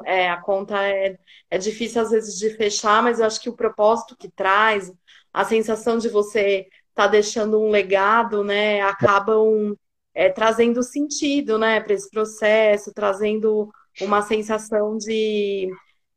É, 0.05 0.29
a 0.29 0.39
conta 0.39 0.83
é, 0.83 1.17
é 1.51 1.59
difícil 1.59 2.03
às 2.03 2.11
vezes 2.11 2.37
de 2.37 2.51
fechar, 2.51 3.03
mas 3.03 3.21
eu 3.21 3.27
acho 3.27 3.41
que 3.41 3.49
o 3.49 3.57
propósito 3.57 4.17
que 4.17 4.29
traz, 4.29 4.93
a 5.33 5.45
sensação 5.45 5.99
de 5.99 6.09
você 6.09 6.67
está 6.89 7.07
deixando 7.07 7.61
um 7.61 7.71
legado, 7.71 8.43
né, 8.43 8.81
acabam 8.81 9.77
é, 10.13 10.29
trazendo 10.29 10.83
sentido, 10.83 11.57
né, 11.57 11.79
para 11.79 11.95
esse 11.95 12.11
processo, 12.11 12.93
trazendo 12.93 13.71
uma 14.01 14.23
sensação 14.23 14.97
de, 14.97 15.69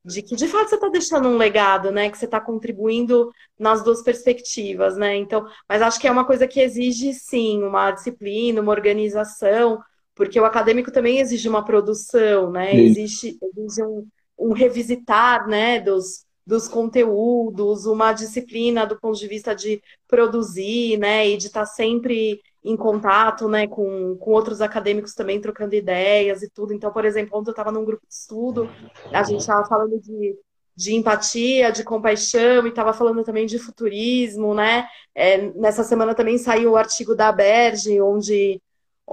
de 0.04 0.22
que 0.22 0.36
de 0.36 0.48
fato 0.48 0.70
você 0.70 0.76
está 0.76 0.90
deixando 0.90 1.30
um 1.30 1.38
legado, 1.38 1.92
né? 1.92 2.10
Que 2.10 2.18
você 2.18 2.26
está 2.26 2.40
contribuindo 2.40 3.32
nas 3.58 3.84
duas 3.84 4.02
perspectivas, 4.02 4.98
né? 4.98 5.16
Então, 5.18 5.46
mas 5.70 5.82
acho 5.82 6.00
que 6.00 6.08
é 6.08 6.12
uma 6.12 6.26
coisa 6.26 6.48
que 6.48 6.60
exige 6.60 7.14
sim 7.14 7.64
uma 7.64 7.92
disciplina, 7.92 8.62
uma 8.62 8.72
organização, 8.72 9.82
porque 10.16 10.40
o 10.40 10.46
acadêmico 10.46 10.92
também 10.92 11.20
exige 11.20 11.48
uma 11.48 11.64
produção, 11.64 12.52
né? 12.52 12.76
Existe, 12.76 13.38
exige 13.42 13.84
um, 13.84 14.08
um 14.38 14.54
revisitar, 14.54 15.48
né? 15.48 15.80
Dos, 15.80 16.26
dos 16.46 16.68
conteúdos, 16.68 17.86
uma 17.86 18.14
disciplina 18.14 18.86
do 18.86 19.00
ponto 19.00 19.18
de 19.18 19.28
vista 19.28 19.56
de 19.56 19.82
produzir, 20.08 20.98
né? 20.98 21.28
E 21.28 21.38
de 21.38 21.48
estar 21.48 21.62
tá 21.62 21.66
sempre 21.66 22.42
em 22.64 22.78
contato, 22.78 23.48
né, 23.50 23.68
com, 23.68 24.16
com 24.18 24.32
outros 24.32 24.62
acadêmicos 24.62 25.14
também 25.14 25.42
trocando 25.42 25.74
ideias 25.74 26.44
e 26.44 26.50
tudo. 26.50 26.74
Então, 26.74 26.92
por 26.92 27.06
exemplo, 27.06 27.38
ontem 27.38 27.50
eu 27.50 27.54
estava 27.54 27.72
num 27.72 27.84
grupo 27.84 28.06
de 28.08 28.14
estudo, 28.14 28.70
a 29.12 29.24
gente 29.24 29.40
estava 29.40 29.66
falando 29.66 30.00
de, 30.00 30.38
de 30.76 30.94
empatia, 30.94 31.72
de 31.72 31.84
compaixão, 31.84 32.66
e 32.66 32.70
estava 32.70 32.94
falando 32.94 33.24
também 33.24 33.46
de 33.46 33.58
futurismo, 33.58 34.54
né? 34.54 34.88
É, 35.16 35.52
nessa 35.54 35.84
semana 35.84 36.14
também 36.14 36.38
saiu 36.38 36.72
o 36.72 36.78
artigo 36.78 37.16
da 37.16 37.32
Berge, 37.32 38.00
onde, 38.00 38.62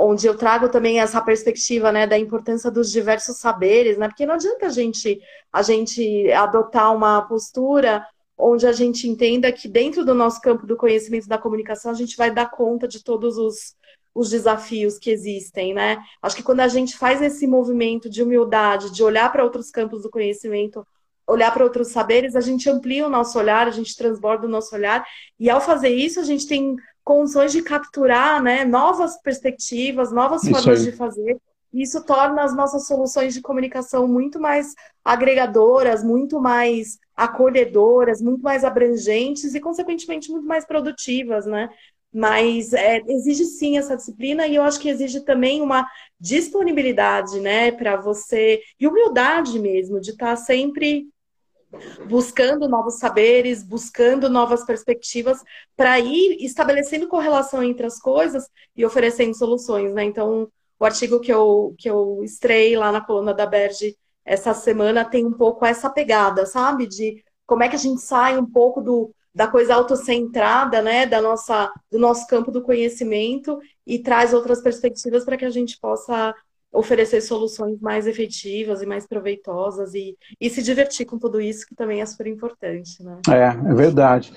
onde 0.00 0.28
eu 0.28 0.36
trago 0.36 0.68
também 0.68 1.00
essa 1.00 1.20
perspectiva, 1.20 1.90
né, 1.90 2.06
da 2.06 2.16
importância 2.16 2.70
dos 2.70 2.92
diversos 2.92 3.38
saberes, 3.38 3.98
né? 3.98 4.06
Porque 4.06 4.24
não 4.24 4.34
adianta 4.36 4.66
a 4.66 4.68
gente, 4.68 5.20
a 5.52 5.60
gente 5.60 6.30
adotar 6.30 6.94
uma 6.94 7.22
postura 7.22 8.06
onde 8.36 8.64
a 8.64 8.70
gente 8.70 9.08
entenda 9.08 9.50
que 9.50 9.66
dentro 9.66 10.04
do 10.04 10.14
nosso 10.14 10.40
campo 10.40 10.64
do 10.64 10.76
conhecimento 10.76 11.26
da 11.26 11.36
comunicação 11.36 11.90
a 11.90 11.94
gente 11.94 12.16
vai 12.16 12.30
dar 12.30 12.48
conta 12.48 12.86
de 12.86 13.02
todos 13.02 13.36
os, 13.36 13.74
os 14.14 14.30
desafios 14.30 14.98
que 14.98 15.10
existem, 15.10 15.74
né? 15.74 15.98
Acho 16.22 16.36
que 16.36 16.44
quando 16.44 16.60
a 16.60 16.68
gente 16.68 16.96
faz 16.96 17.20
esse 17.20 17.44
movimento 17.48 18.08
de 18.08 18.22
humildade, 18.22 18.92
de 18.92 19.02
olhar 19.02 19.32
para 19.32 19.42
outros 19.42 19.68
campos 19.68 20.02
do 20.02 20.10
conhecimento, 20.10 20.86
olhar 21.26 21.52
para 21.52 21.64
outros 21.64 21.88
saberes, 21.88 22.36
a 22.36 22.40
gente 22.40 22.70
amplia 22.70 23.04
o 23.04 23.10
nosso 23.10 23.36
olhar, 23.36 23.66
a 23.66 23.72
gente 23.72 23.96
transborda 23.96 24.46
o 24.46 24.50
nosso 24.50 24.76
olhar, 24.76 25.04
e 25.40 25.50
ao 25.50 25.60
fazer 25.60 25.90
isso 25.90 26.20
a 26.20 26.24
gente 26.24 26.46
tem 26.46 26.76
condições 27.08 27.52
de 27.52 27.62
capturar, 27.62 28.42
né, 28.42 28.66
novas 28.66 29.18
perspectivas, 29.22 30.12
novas 30.12 30.46
formas 30.46 30.84
de 30.84 30.92
fazer, 30.92 31.38
isso 31.72 32.04
torna 32.04 32.42
as 32.42 32.54
nossas 32.54 32.86
soluções 32.86 33.32
de 33.32 33.40
comunicação 33.40 34.06
muito 34.06 34.38
mais 34.38 34.74
agregadoras, 35.02 36.04
muito 36.04 36.38
mais 36.38 36.98
acolhedoras, 37.16 38.20
muito 38.20 38.42
mais 38.42 38.62
abrangentes 38.62 39.54
e, 39.54 39.60
consequentemente, 39.60 40.30
muito 40.30 40.46
mais 40.46 40.66
produtivas, 40.66 41.46
né? 41.46 41.70
Mas 42.12 42.74
é, 42.74 43.02
exige 43.08 43.46
sim 43.46 43.78
essa 43.78 43.96
disciplina 43.96 44.46
e 44.46 44.56
eu 44.56 44.62
acho 44.62 44.78
que 44.78 44.90
exige 44.90 45.24
também 45.24 45.62
uma 45.62 45.86
disponibilidade, 46.20 47.40
né, 47.40 47.72
para 47.72 47.96
você 47.96 48.60
e 48.78 48.86
humildade 48.86 49.58
mesmo 49.58 49.98
de 49.98 50.10
estar 50.10 50.30
tá 50.30 50.36
sempre 50.36 51.08
buscando 52.06 52.68
novos 52.68 52.98
saberes, 52.98 53.62
buscando 53.62 54.28
novas 54.28 54.64
perspectivas 54.64 55.42
para 55.76 55.98
ir 56.00 56.38
estabelecendo 56.40 57.08
correlação 57.08 57.62
entre 57.62 57.86
as 57.86 57.98
coisas 57.98 58.48
e 58.76 58.84
oferecendo 58.84 59.36
soluções, 59.36 59.92
né? 59.92 60.04
Então, 60.04 60.48
o 60.78 60.84
artigo 60.84 61.20
que 61.20 61.32
eu, 61.32 61.74
que 61.78 61.88
eu 61.88 62.20
estrei 62.22 62.76
lá 62.76 62.90
na 62.92 63.00
coluna 63.00 63.34
da 63.34 63.46
Berge 63.46 63.96
essa 64.24 64.52
semana 64.52 65.04
tem 65.04 65.26
um 65.26 65.32
pouco 65.32 65.64
essa 65.64 65.88
pegada, 65.88 66.44
sabe? 66.46 66.86
De 66.86 67.24
como 67.46 67.62
é 67.62 67.68
que 67.68 67.76
a 67.76 67.78
gente 67.78 68.00
sai 68.02 68.38
um 68.38 68.44
pouco 68.44 68.82
do, 68.82 69.14
da 69.34 69.46
coisa 69.46 69.74
autocentrada, 69.74 70.82
né? 70.82 71.06
Da 71.06 71.20
nossa, 71.20 71.72
do 71.90 71.98
nosso 71.98 72.26
campo 72.26 72.50
do 72.50 72.62
conhecimento 72.62 73.58
e 73.86 73.98
traz 73.98 74.34
outras 74.34 74.60
perspectivas 74.60 75.24
para 75.24 75.36
que 75.36 75.46
a 75.46 75.50
gente 75.50 75.78
possa 75.80 76.34
oferecer 76.72 77.20
soluções 77.20 77.80
mais 77.80 78.06
efetivas 78.06 78.82
e 78.82 78.86
mais 78.86 79.06
proveitosas 79.06 79.94
e, 79.94 80.16
e 80.40 80.50
se 80.50 80.62
divertir 80.62 81.06
com 81.06 81.18
tudo 81.18 81.40
isso, 81.40 81.66
que 81.66 81.74
também 81.74 82.00
é 82.00 82.06
super 82.06 82.26
importante. 82.26 83.02
Né? 83.02 83.20
É, 83.28 83.70
é 83.70 83.74
verdade. 83.74 84.32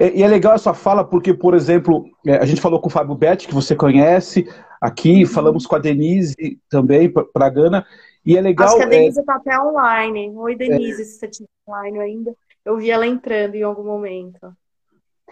E, 0.00 0.20
e 0.20 0.22
é 0.22 0.28
legal 0.28 0.54
essa 0.54 0.72
fala 0.72 1.04
porque, 1.04 1.34
por 1.34 1.54
exemplo, 1.54 2.04
é, 2.26 2.36
a 2.36 2.44
gente 2.44 2.60
falou 2.60 2.80
com 2.80 2.88
o 2.88 2.92
Fábio 2.92 3.14
Betti, 3.14 3.46
que 3.46 3.54
você 3.54 3.76
conhece, 3.76 4.48
aqui, 4.80 5.24
uhum. 5.24 5.26
falamos 5.26 5.66
com 5.66 5.76
a 5.76 5.78
Denise 5.78 6.58
também, 6.68 7.12
para 7.12 7.50
Gana, 7.50 7.86
e 8.24 8.36
é 8.36 8.40
legal... 8.40 8.68
Acho 8.68 8.76
que 8.76 8.82
a 8.82 8.86
Denise 8.86 9.20
está 9.20 9.34
é... 9.34 9.36
até 9.36 9.60
online. 9.60 10.32
Oi, 10.34 10.56
Denise, 10.56 11.02
é... 11.02 11.04
se 11.04 11.18
você 11.18 11.26
estiver 11.26 11.48
online 11.68 11.98
ainda. 11.98 12.34
Eu 12.64 12.76
vi 12.76 12.90
ela 12.90 13.06
entrando 13.06 13.54
em 13.54 13.62
algum 13.62 13.84
momento. 13.84 14.52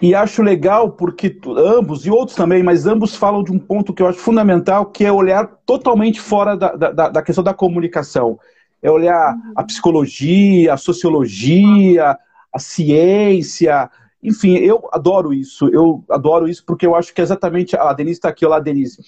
E 0.01 0.15
acho 0.15 0.43
legal 0.43 0.91
porque 0.91 1.39
ambos, 1.57 2.05
e 2.05 2.11
outros 2.11 2.37
também, 2.37 2.63
mas 2.63 2.87
ambos 2.87 3.17
falam 3.17 3.43
de 3.43 3.51
um 3.51 3.59
ponto 3.59 3.95
que 3.95 4.03
eu 4.03 4.07
acho 4.07 4.19
fundamental, 4.19 4.87
que 4.87 5.05
é 5.05 5.13
olhar 5.13 5.47
totalmente 5.65 6.21
fora 6.21 6.57
da, 6.57 6.75
da, 6.75 7.09
da 7.09 7.23
questão 7.23 7.43
da 7.43 7.55
comunicação. 7.55 8.39
É 8.83 8.91
olhar 8.91 9.35
uhum. 9.35 9.53
a 9.57 9.65
psicologia, 9.65 10.75
a 10.75 10.77
sociologia, 10.77 12.17
a 12.53 12.59
ciência, 12.59 13.91
enfim, 14.23 14.57
eu 14.57 14.89
adoro 14.93 15.33
isso, 15.33 15.69
eu 15.69 16.05
adoro 16.11 16.49
isso 16.49 16.65
porque 16.67 16.85
eu 16.85 16.97
acho 16.97 17.15
que 17.15 17.21
é 17.21 17.25
exatamente 17.25 17.77
a 17.77 17.93
Denise 17.93 18.19
está 18.19 18.29
aqui, 18.29 18.45
olá 18.45 18.59
Denise. 18.59 19.01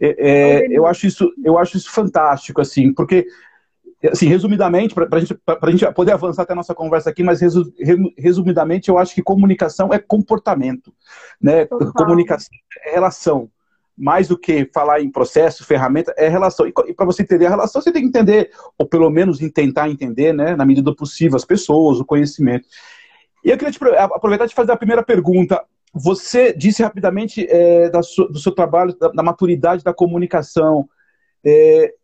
É, 0.00 0.16
é, 0.18 0.66
eu 0.68 0.84
acho 0.84 1.06
isso, 1.06 1.32
eu 1.44 1.56
acho 1.56 1.76
isso 1.76 1.92
fantástico, 1.92 2.60
assim, 2.60 2.92
porque 2.92 3.26
assim, 4.08 4.28
resumidamente, 4.28 4.94
para 4.94 5.18
gente, 5.18 5.36
a 5.46 5.70
gente 5.70 5.92
poder 5.92 6.12
avançar 6.12 6.42
até 6.42 6.52
a 6.52 6.56
nossa 6.56 6.74
conversa 6.74 7.10
aqui, 7.10 7.22
mas 7.22 7.40
resu, 7.40 7.72
resumidamente, 8.18 8.88
eu 8.88 8.98
acho 8.98 9.14
que 9.14 9.22
comunicação 9.22 9.92
é 9.92 9.98
comportamento, 9.98 10.92
né? 11.40 11.64
Total. 11.64 11.92
Comunicação 11.92 12.48
é 12.86 12.92
relação. 12.92 13.50
Mais 13.96 14.26
do 14.26 14.36
que 14.36 14.68
falar 14.74 15.00
em 15.00 15.10
processo, 15.10 15.64
ferramenta, 15.64 16.12
é 16.18 16.28
relação. 16.28 16.66
E, 16.66 16.72
e 16.88 16.92
para 16.92 17.06
você 17.06 17.22
entender 17.22 17.46
a 17.46 17.50
relação, 17.50 17.80
você 17.80 17.92
tem 17.92 18.02
que 18.02 18.08
entender, 18.08 18.50
ou 18.76 18.86
pelo 18.86 19.08
menos 19.08 19.38
tentar 19.54 19.88
entender, 19.88 20.32
né, 20.32 20.56
na 20.56 20.66
medida 20.66 20.90
do 20.90 20.96
possível, 20.96 21.36
as 21.36 21.44
pessoas, 21.44 22.00
o 22.00 22.04
conhecimento. 22.04 22.66
E 23.44 23.50
eu 23.50 23.56
queria 23.56 23.72
te, 23.72 23.78
aproveitar 23.98 24.46
de 24.46 24.54
fazer 24.54 24.72
a 24.72 24.76
primeira 24.76 25.02
pergunta. 25.02 25.62
Você 25.94 26.52
disse 26.52 26.82
rapidamente 26.82 27.46
é, 27.48 27.88
da 27.88 28.00
do 28.00 28.38
seu 28.38 28.52
trabalho, 28.52 28.96
da, 28.98 29.08
da 29.08 29.22
maturidade 29.22 29.84
da 29.84 29.94
comunicação. 29.94 30.88
É, 31.44 31.94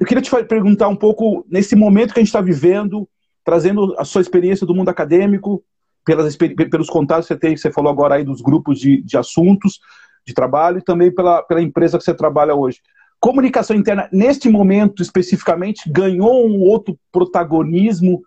eu 0.00 0.06
queria 0.06 0.22
te 0.22 0.30
perguntar 0.44 0.88
um 0.88 0.96
pouco, 0.96 1.44
nesse 1.46 1.76
momento 1.76 2.14
que 2.14 2.20
a 2.20 2.22
gente 2.22 2.28
está 2.28 2.40
vivendo, 2.40 3.06
trazendo 3.44 3.94
a 3.98 4.04
sua 4.04 4.22
experiência 4.22 4.66
do 4.66 4.74
mundo 4.74 4.88
acadêmico, 4.88 5.62
pelas, 6.06 6.34
pelos 6.36 6.88
contatos 6.88 7.28
que 7.28 7.34
você 7.34 7.38
tem, 7.38 7.54
você 7.54 7.70
falou 7.70 7.92
agora 7.92 8.14
aí 8.14 8.24
dos 8.24 8.40
grupos 8.40 8.80
de, 8.80 9.02
de 9.02 9.18
assuntos 9.18 9.78
de 10.26 10.32
trabalho, 10.32 10.78
e 10.78 10.82
também 10.82 11.14
pela, 11.14 11.42
pela 11.42 11.60
empresa 11.60 11.98
que 11.98 12.04
você 12.04 12.14
trabalha 12.14 12.54
hoje. 12.54 12.80
Comunicação 13.20 13.76
interna, 13.76 14.08
neste 14.10 14.48
momento 14.48 15.02
especificamente, 15.02 15.90
ganhou 15.90 16.48
um 16.48 16.62
outro 16.62 16.98
protagonismo 17.12 18.22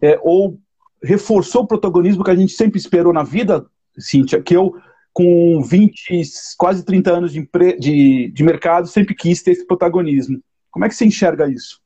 é, 0.00 0.18
ou 0.22 0.58
reforçou 1.02 1.64
o 1.64 1.66
protagonismo 1.66 2.24
que 2.24 2.30
a 2.30 2.36
gente 2.36 2.52
sempre 2.52 2.78
esperou 2.78 3.12
na 3.12 3.22
vida, 3.22 3.66
Cíntia, 3.98 4.40
que 4.40 4.56
eu, 4.56 4.74
com 5.12 5.62
20, 5.62 6.22
quase 6.56 6.82
30 6.82 7.12
anos 7.12 7.32
de, 7.32 7.46
de, 7.78 8.32
de 8.32 8.42
mercado, 8.42 8.86
sempre 8.86 9.14
quis 9.14 9.42
ter 9.42 9.50
esse 9.50 9.66
protagonismo. 9.66 10.40
Como 10.70 10.84
é 10.84 10.88
que 10.88 10.94
você 10.94 11.04
enxerga 11.04 11.48
isso? 11.48 11.80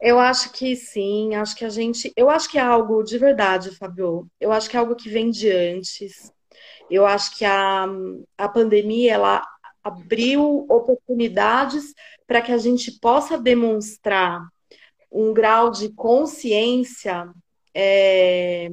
Eu 0.00 0.18
acho 0.18 0.52
que 0.52 0.76
sim, 0.76 1.34
acho 1.34 1.56
que 1.56 1.64
a 1.64 1.68
gente. 1.68 2.12
Eu 2.16 2.30
acho 2.30 2.48
que 2.48 2.58
é 2.58 2.62
algo 2.62 3.02
de 3.02 3.18
verdade, 3.18 3.74
Fabio. 3.76 4.28
Eu 4.40 4.52
acho 4.52 4.70
que 4.70 4.76
é 4.76 4.80
algo 4.80 4.94
que 4.94 5.08
vem 5.08 5.30
de 5.30 5.50
antes. 5.50 6.32
Eu 6.88 7.04
acho 7.04 7.36
que 7.36 7.44
a, 7.44 7.86
a 8.36 8.48
pandemia 8.48 9.14
ela 9.14 9.42
abriu 9.82 10.66
oportunidades 10.68 11.94
para 12.26 12.40
que 12.40 12.52
a 12.52 12.58
gente 12.58 12.92
possa 13.00 13.38
demonstrar 13.38 14.46
um 15.10 15.32
grau 15.32 15.70
de 15.70 15.88
consciência 15.94 17.28
é, 17.74 18.70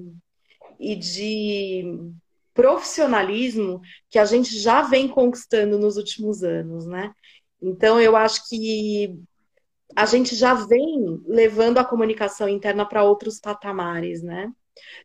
e 0.79 0.95
de 0.95 2.11
profissionalismo 2.53 3.81
que 4.09 4.19
a 4.19 4.25
gente 4.25 4.57
já 4.57 4.81
vem 4.81 5.07
conquistando 5.07 5.77
nos 5.77 5.97
últimos 5.97 6.43
anos, 6.43 6.85
né? 6.85 7.13
Então, 7.61 7.99
eu 7.99 8.15
acho 8.15 8.47
que 8.49 9.19
a 9.95 10.05
gente 10.05 10.35
já 10.35 10.53
vem 10.53 11.21
levando 11.25 11.77
a 11.77 11.85
comunicação 11.85 12.49
interna 12.49 12.85
para 12.85 13.03
outros 13.03 13.39
patamares, 13.39 14.21
né? 14.21 14.51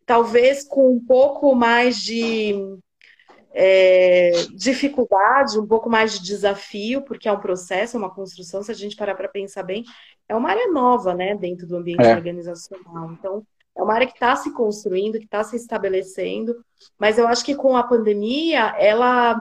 Talvez 0.05 0.65
com 0.65 0.93
um 0.93 1.05
pouco 1.05 1.55
mais 1.55 1.97
de 2.03 2.55
é, 3.53 4.33
dificuldade, 4.55 5.59
um 5.59 5.67
pouco 5.67 5.89
mais 5.89 6.19
de 6.19 6.25
desafio, 6.25 7.03
porque 7.03 7.29
é 7.29 7.33
um 7.33 7.41
processo, 7.41 7.97
é 7.97 7.99
uma 8.01 8.15
construção. 8.15 8.63
Se 8.63 8.71
a 8.71 8.75
gente 8.75 8.97
parar 8.97 9.15
para 9.15 9.29
pensar 9.29 9.63
bem, 9.63 9.85
é 10.29 10.35
uma 10.35 10.51
área 10.51 10.71
nova, 10.73 11.15
né, 11.15 11.37
dentro 11.37 11.67
do 11.67 11.77
ambiente 11.77 12.05
é. 12.05 12.15
organizacional. 12.15 13.13
Então, 13.13 13.45
é 13.77 13.83
uma 13.83 13.95
área 13.95 14.07
que 14.07 14.15
está 14.15 14.35
se 14.37 14.53
construindo, 14.53 15.19
que 15.19 15.25
está 15.25 15.43
se 15.45 15.57
estabelecendo, 15.57 16.57
mas 16.99 17.19
eu 17.19 17.27
acho 17.27 17.45
que 17.45 17.55
com 17.55 17.77
a 17.77 17.83
pandemia, 17.83 18.75
ela 18.79 19.41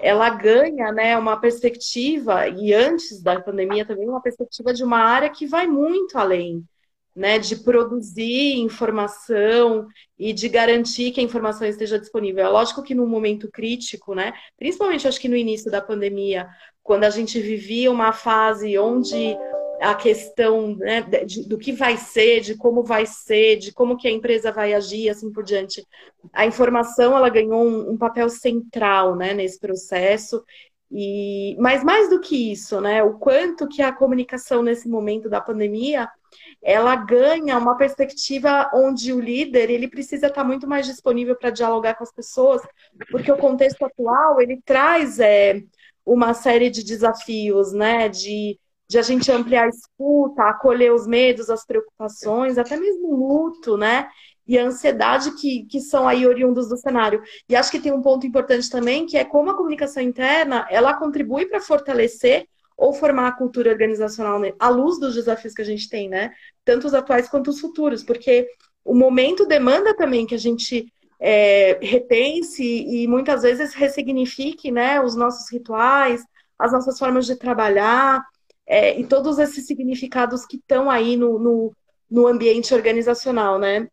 ela 0.00 0.30
ganha 0.30 0.92
né, 0.92 1.16
uma 1.16 1.36
perspectiva, 1.36 2.48
e 2.48 2.72
antes 2.72 3.22
da 3.22 3.40
pandemia 3.40 3.84
também, 3.84 4.08
uma 4.08 4.22
perspectiva 4.22 4.72
de 4.72 4.82
uma 4.84 4.98
área 4.98 5.30
que 5.30 5.46
vai 5.46 5.66
muito 5.66 6.16
além, 6.18 6.64
né, 7.14 7.38
de 7.38 7.56
produzir 7.56 8.54
informação 8.58 9.86
e 10.18 10.32
de 10.32 10.48
garantir 10.48 11.10
que 11.12 11.20
a 11.20 11.24
informação 11.24 11.66
esteja 11.66 11.98
disponível. 11.98 12.44
É 12.44 12.48
lógico 12.48 12.82
que 12.82 12.94
num 12.94 13.06
momento 13.06 13.50
crítico, 13.50 14.14
né, 14.14 14.32
principalmente 14.56 15.06
acho 15.06 15.20
que 15.20 15.28
no 15.28 15.36
início 15.36 15.70
da 15.70 15.80
pandemia, 15.80 16.48
quando 16.82 17.04
a 17.04 17.10
gente 17.10 17.40
vivia 17.40 17.90
uma 17.90 18.12
fase 18.12 18.78
onde 18.78 19.36
a 19.82 19.94
questão 19.94 20.76
né, 20.76 21.02
de, 21.02 21.48
do 21.48 21.58
que 21.58 21.72
vai 21.72 21.96
ser, 21.96 22.40
de 22.40 22.56
como 22.56 22.84
vai 22.84 23.04
ser, 23.04 23.56
de 23.56 23.72
como 23.72 23.96
que 23.96 24.06
a 24.06 24.10
empresa 24.10 24.52
vai 24.52 24.72
agir, 24.72 25.10
assim 25.10 25.32
por 25.32 25.42
diante. 25.42 25.86
A 26.32 26.46
informação 26.46 27.16
ela 27.16 27.28
ganhou 27.28 27.64
um, 27.64 27.90
um 27.90 27.98
papel 27.98 28.28
central 28.28 29.16
né, 29.16 29.34
nesse 29.34 29.58
processo. 29.58 30.44
E, 30.90 31.56
mas 31.58 31.82
mais 31.82 32.10
do 32.10 32.20
que 32.20 32.52
isso, 32.52 32.80
né, 32.80 33.02
o 33.02 33.14
quanto 33.14 33.66
que 33.66 33.80
a 33.80 33.92
comunicação 33.92 34.62
nesse 34.62 34.86
momento 34.88 35.28
da 35.28 35.40
pandemia 35.40 36.08
ela 36.62 36.94
ganha 36.94 37.58
uma 37.58 37.76
perspectiva 37.76 38.70
onde 38.74 39.12
o 39.12 39.18
líder 39.20 39.70
ele 39.70 39.88
precisa 39.88 40.26
estar 40.26 40.44
muito 40.44 40.68
mais 40.68 40.86
disponível 40.86 41.34
para 41.34 41.50
dialogar 41.50 41.94
com 41.94 42.04
as 42.04 42.12
pessoas, 42.12 42.62
porque 43.10 43.32
o 43.32 43.36
contexto 43.36 43.84
atual 43.84 44.40
ele 44.40 44.60
traz 44.64 45.18
é, 45.18 45.62
uma 46.04 46.34
série 46.34 46.70
de 46.70 46.84
desafios, 46.84 47.72
né, 47.72 48.08
de 48.08 48.58
de 48.92 48.98
a 48.98 49.02
gente 49.02 49.32
ampliar 49.32 49.64
a 49.64 49.68
escuta, 49.68 50.42
acolher 50.42 50.92
os 50.92 51.06
medos, 51.06 51.48
as 51.48 51.64
preocupações, 51.64 52.58
até 52.58 52.76
mesmo 52.76 53.08
o 53.08 53.16
luto, 53.16 53.78
né? 53.78 54.06
E 54.46 54.58
a 54.58 54.66
ansiedade 54.66 55.30
que, 55.40 55.64
que 55.64 55.80
são 55.80 56.06
aí 56.06 56.26
oriundos 56.26 56.68
do 56.68 56.76
cenário. 56.76 57.22
E 57.48 57.56
acho 57.56 57.70
que 57.70 57.80
tem 57.80 57.90
um 57.90 58.02
ponto 58.02 58.26
importante 58.26 58.68
também, 58.68 59.06
que 59.06 59.16
é 59.16 59.24
como 59.24 59.48
a 59.48 59.56
comunicação 59.56 60.02
interna, 60.02 60.66
ela 60.68 60.92
contribui 60.92 61.46
para 61.46 61.58
fortalecer 61.58 62.46
ou 62.76 62.92
formar 62.92 63.28
a 63.28 63.32
cultura 63.32 63.70
organizacional 63.70 64.38
né? 64.38 64.52
à 64.58 64.68
luz 64.68 65.00
dos 65.00 65.14
desafios 65.14 65.54
que 65.54 65.62
a 65.62 65.64
gente 65.64 65.88
tem, 65.88 66.06
né? 66.10 66.30
Tanto 66.62 66.86
os 66.86 66.92
atuais 66.92 67.30
quanto 67.30 67.48
os 67.48 67.60
futuros, 67.60 68.04
porque 68.04 68.46
o 68.84 68.94
momento 68.94 69.46
demanda 69.46 69.96
também 69.96 70.26
que 70.26 70.34
a 70.34 70.38
gente 70.38 70.92
é, 71.18 71.78
repense 71.80 72.62
e 72.62 73.08
muitas 73.08 73.40
vezes 73.40 73.72
ressignifique 73.72 74.70
né, 74.70 75.00
os 75.00 75.16
nossos 75.16 75.50
rituais, 75.50 76.22
as 76.58 76.72
nossas 76.72 76.98
formas 76.98 77.24
de 77.24 77.36
trabalhar, 77.36 78.22
é, 78.72 78.98
e 78.98 79.06
todos 79.06 79.38
esses 79.38 79.66
significados 79.66 80.46
que 80.46 80.56
estão 80.56 80.90
aí 80.90 81.14
no, 81.14 81.38
no, 81.38 81.76
no 82.10 82.26
ambiente 82.26 82.72
organizacional, 82.72 83.58
né? 83.58 83.86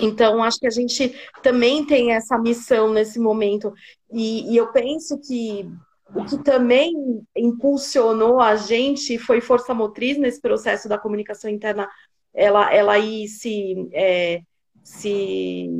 Então, 0.00 0.42
acho 0.42 0.58
que 0.58 0.66
a 0.66 0.70
gente 0.70 1.14
também 1.40 1.86
tem 1.86 2.12
essa 2.12 2.36
missão 2.36 2.92
nesse 2.92 3.20
momento. 3.20 3.72
E, 4.10 4.52
e, 4.52 4.56
eu 4.56 4.72
penso 4.72 5.20
que 5.20 5.70
o 6.16 6.24
que 6.24 6.36
também 6.42 6.92
impulsionou 7.36 8.40
a 8.40 8.56
gente 8.56 9.18
foi 9.18 9.40
força 9.40 9.72
motriz 9.72 10.18
nesse 10.18 10.40
processo 10.40 10.88
da 10.88 10.98
comunicação 10.98 11.48
interna, 11.48 11.88
ela, 12.34 12.74
ela 12.74 12.98
ir 12.98 13.28
se, 13.28 13.88
é, 13.92 14.40
se 14.82 15.70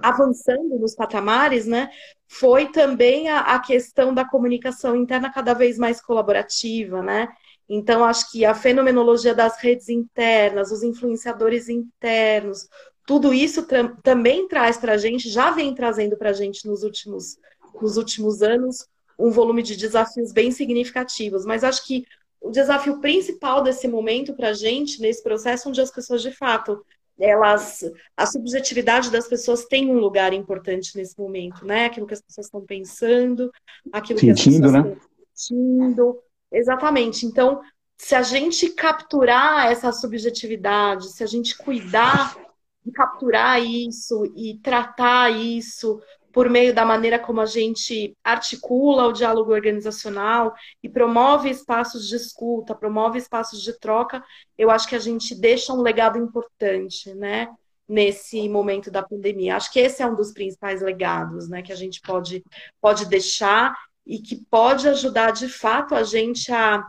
avançando 0.00 0.78
nos 0.78 0.94
patamares, 0.94 1.66
né? 1.66 1.90
Foi 2.28 2.70
também 2.70 3.28
a, 3.28 3.40
a 3.40 3.58
questão 3.58 4.12
da 4.12 4.24
comunicação 4.24 4.96
interna 4.96 5.32
cada 5.32 5.54
vez 5.54 5.78
mais 5.78 6.00
colaborativa, 6.00 7.02
né? 7.02 7.28
Então, 7.68 8.04
acho 8.04 8.30
que 8.30 8.44
a 8.44 8.54
fenomenologia 8.54 9.34
das 9.34 9.58
redes 9.58 9.88
internas, 9.88 10.70
os 10.70 10.82
influenciadores 10.82 11.68
internos, 11.68 12.68
tudo 13.06 13.32
isso 13.32 13.66
também 14.02 14.48
traz 14.48 14.76
para 14.76 14.92
a 14.92 14.96
gente, 14.96 15.28
já 15.28 15.50
vem 15.50 15.74
trazendo 15.74 16.16
para 16.16 16.30
a 16.30 16.32
gente 16.32 16.66
nos 16.66 16.82
últimos, 16.82 17.38
nos 17.80 17.96
últimos 17.96 18.42
anos, 18.42 18.86
um 19.18 19.30
volume 19.30 19.62
de 19.62 19.76
desafios 19.76 20.32
bem 20.32 20.50
significativos. 20.50 21.44
Mas 21.44 21.64
acho 21.64 21.86
que 21.86 22.04
o 22.40 22.50
desafio 22.50 23.00
principal 23.00 23.62
desse 23.62 23.88
momento 23.88 24.34
para 24.34 24.50
a 24.50 24.52
gente, 24.52 25.00
nesse 25.00 25.22
processo, 25.22 25.68
onde 25.68 25.80
as 25.80 25.90
pessoas 25.90 26.22
de 26.22 26.30
fato 26.30 26.84
elas 27.18 27.80
a 28.16 28.26
subjetividade 28.26 29.10
das 29.10 29.26
pessoas 29.26 29.64
tem 29.64 29.90
um 29.90 29.98
lugar 29.98 30.32
importante 30.32 30.96
nesse 30.96 31.18
momento, 31.18 31.64
né? 31.64 31.86
Aquilo 31.86 32.06
que 32.06 32.14
as 32.14 32.22
pessoas 32.22 32.46
estão 32.46 32.60
pensando, 32.64 33.50
aquilo 33.92 34.18
sentindo, 34.18 34.34
que 34.34 34.40
as 34.40 34.44
pessoas 34.44 34.72
né? 34.72 34.80
estão 34.80 35.08
sentindo. 35.34 36.18
Exatamente. 36.52 37.26
Então, 37.26 37.60
se 37.96 38.14
a 38.14 38.22
gente 38.22 38.70
capturar 38.70 39.70
essa 39.70 39.90
subjetividade, 39.92 41.12
se 41.12 41.24
a 41.24 41.26
gente 41.26 41.56
cuidar 41.56 42.36
de 42.84 42.92
capturar 42.92 43.60
isso 43.60 44.32
e 44.36 44.58
tratar 44.62 45.30
isso 45.30 46.00
por 46.36 46.50
meio 46.50 46.74
da 46.74 46.84
maneira 46.84 47.18
como 47.18 47.40
a 47.40 47.46
gente 47.46 48.14
articula 48.22 49.06
o 49.06 49.12
diálogo 49.12 49.54
organizacional 49.54 50.54
e 50.82 50.88
promove 50.88 51.48
espaços 51.48 52.06
de 52.06 52.14
escuta, 52.14 52.74
promove 52.74 53.16
espaços 53.16 53.62
de 53.62 53.72
troca, 53.80 54.22
eu 54.58 54.70
acho 54.70 54.86
que 54.86 54.94
a 54.94 54.98
gente 54.98 55.34
deixa 55.34 55.72
um 55.72 55.80
legado 55.80 56.18
importante, 56.18 57.14
né? 57.14 57.48
Nesse 57.88 58.50
momento 58.50 58.90
da 58.90 59.02
pandemia. 59.02 59.56
Acho 59.56 59.72
que 59.72 59.80
esse 59.80 60.02
é 60.02 60.06
um 60.06 60.14
dos 60.14 60.30
principais 60.30 60.82
legados, 60.82 61.48
né? 61.48 61.62
Que 61.62 61.72
a 61.72 61.76
gente 61.76 62.02
pode, 62.02 62.44
pode 62.82 63.06
deixar 63.06 63.74
e 64.06 64.18
que 64.18 64.36
pode 64.50 64.86
ajudar 64.90 65.30
de 65.30 65.48
fato 65.48 65.94
a 65.94 66.02
gente 66.02 66.52
a 66.52 66.84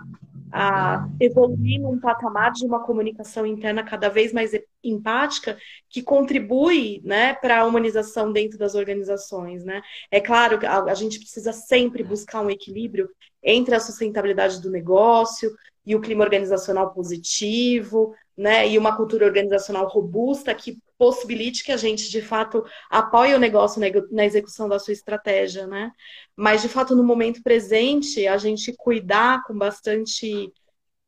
a 0.52 1.08
evoluir 1.20 1.82
num 1.82 2.00
patamar 2.00 2.52
de 2.52 2.66
uma 2.66 2.84
comunicação 2.84 3.46
interna 3.46 3.84
cada 3.84 4.10
vez 4.10 4.32
mais 4.32 4.52
empática, 4.84 5.58
que 5.90 6.02
contribui 6.02 7.02
né, 7.04 7.34
para 7.34 7.60
a 7.60 7.66
humanização 7.66 8.32
dentro 8.32 8.58
das 8.58 8.76
organizações. 8.76 9.64
Né? 9.64 9.82
É 10.10 10.22
claro 10.22 10.60
que 10.60 10.66
a, 10.66 10.84
a 10.84 10.94
gente 10.94 11.20
precisa 11.20 11.52
sempre 11.52 12.04
buscar 12.04 12.42
um 12.42 12.50
equilíbrio 12.50 13.10
entre 13.44 13.76
a 13.76 13.80
sustentabilidade 13.80 14.62
do 14.62 14.70
negócio 14.70 15.52
e 15.88 15.95
o 15.95 16.02
clima 16.02 16.26
organizacional 16.26 16.93
positivo, 16.93 18.13
né, 18.36 18.67
e 18.67 18.78
uma 18.78 18.95
cultura 18.95 19.26
organizacional 19.26 19.88
robusta 19.88 20.54
que 20.54 20.78
possibilite 20.97 21.63
que 21.63 21.71
a 21.71 21.78
gente, 21.78 22.10
de 22.10 22.21
fato, 22.21 22.65
apoie 22.89 23.34
o 23.34 23.39
negócio 23.39 23.82
na 24.12 24.26
execução 24.26 24.67
da 24.67 24.80
sua 24.80 24.91
estratégia, 24.91 25.65
né? 25.65 25.91
Mas, 26.36 26.62
de 26.62 26.67
fato, 26.67 26.93
no 26.93 27.04
momento 27.04 27.41
presente, 27.41 28.28
a 28.28 28.38
gente 28.38 28.73
cuidar 28.73 29.43
com 29.45 29.58
bastante 29.58 30.52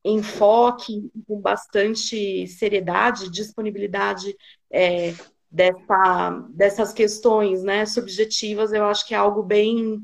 enfoque, 0.04 1.12
com 1.28 1.42
bastante 1.42 2.48
seriedade, 2.48 3.30
disponibilidade 3.30 4.34
é, 4.72 5.14
dessa, 5.52 6.48
dessas 6.52 6.94
questões 6.94 7.64
né, 7.64 7.86
subjetivas, 7.86 8.72
eu 8.72 8.86
acho 8.86 9.06
que 9.06 9.14
é 9.14 9.18
algo 9.18 9.44
bem, 9.44 10.02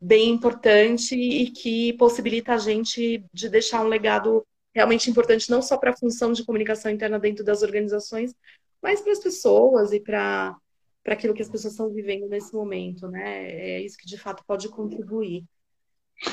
bem 0.00 0.30
importante 0.30 1.14
e 1.14 1.50
que 1.50 1.92
possibilita 1.94 2.54
a 2.54 2.58
gente 2.58 3.24
de 3.32 3.48
deixar 3.48 3.84
um 3.84 3.88
legado 3.88 4.46
realmente 4.74 5.10
importante, 5.10 5.50
não 5.50 5.62
só 5.62 5.76
para 5.78 5.90
a 5.90 5.96
função 5.96 6.32
de 6.32 6.44
comunicação 6.44 6.90
interna 6.90 7.18
dentro 7.18 7.44
das 7.44 7.62
organizações, 7.62 8.34
mas 8.82 9.00
para 9.00 9.12
as 9.12 9.18
pessoas 9.18 9.92
e 9.92 10.00
para 10.00 10.54
para 11.02 11.14
aquilo 11.14 11.32
que 11.32 11.42
as 11.42 11.48
pessoas 11.48 11.72
estão 11.72 11.88
vivendo 11.88 12.26
nesse 12.26 12.52
momento, 12.52 13.06
né? 13.06 13.48
É 13.48 13.80
isso 13.80 13.96
que 13.96 14.06
de 14.06 14.18
fato 14.18 14.42
pode 14.44 14.68
contribuir. 14.68 15.44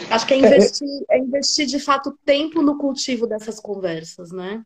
Acho 0.10 0.26
que 0.26 0.34
é, 0.34 0.38
é, 0.38 0.42
é 0.42 0.48
investir, 0.48 0.88
é 1.12 1.20
investir 1.20 1.66
de 1.68 1.80
fato 1.80 2.18
tempo 2.26 2.60
no 2.64 2.76
cultivo 2.80 3.28
dessas 3.28 3.60
conversas, 3.60 4.32
né? 4.32 4.66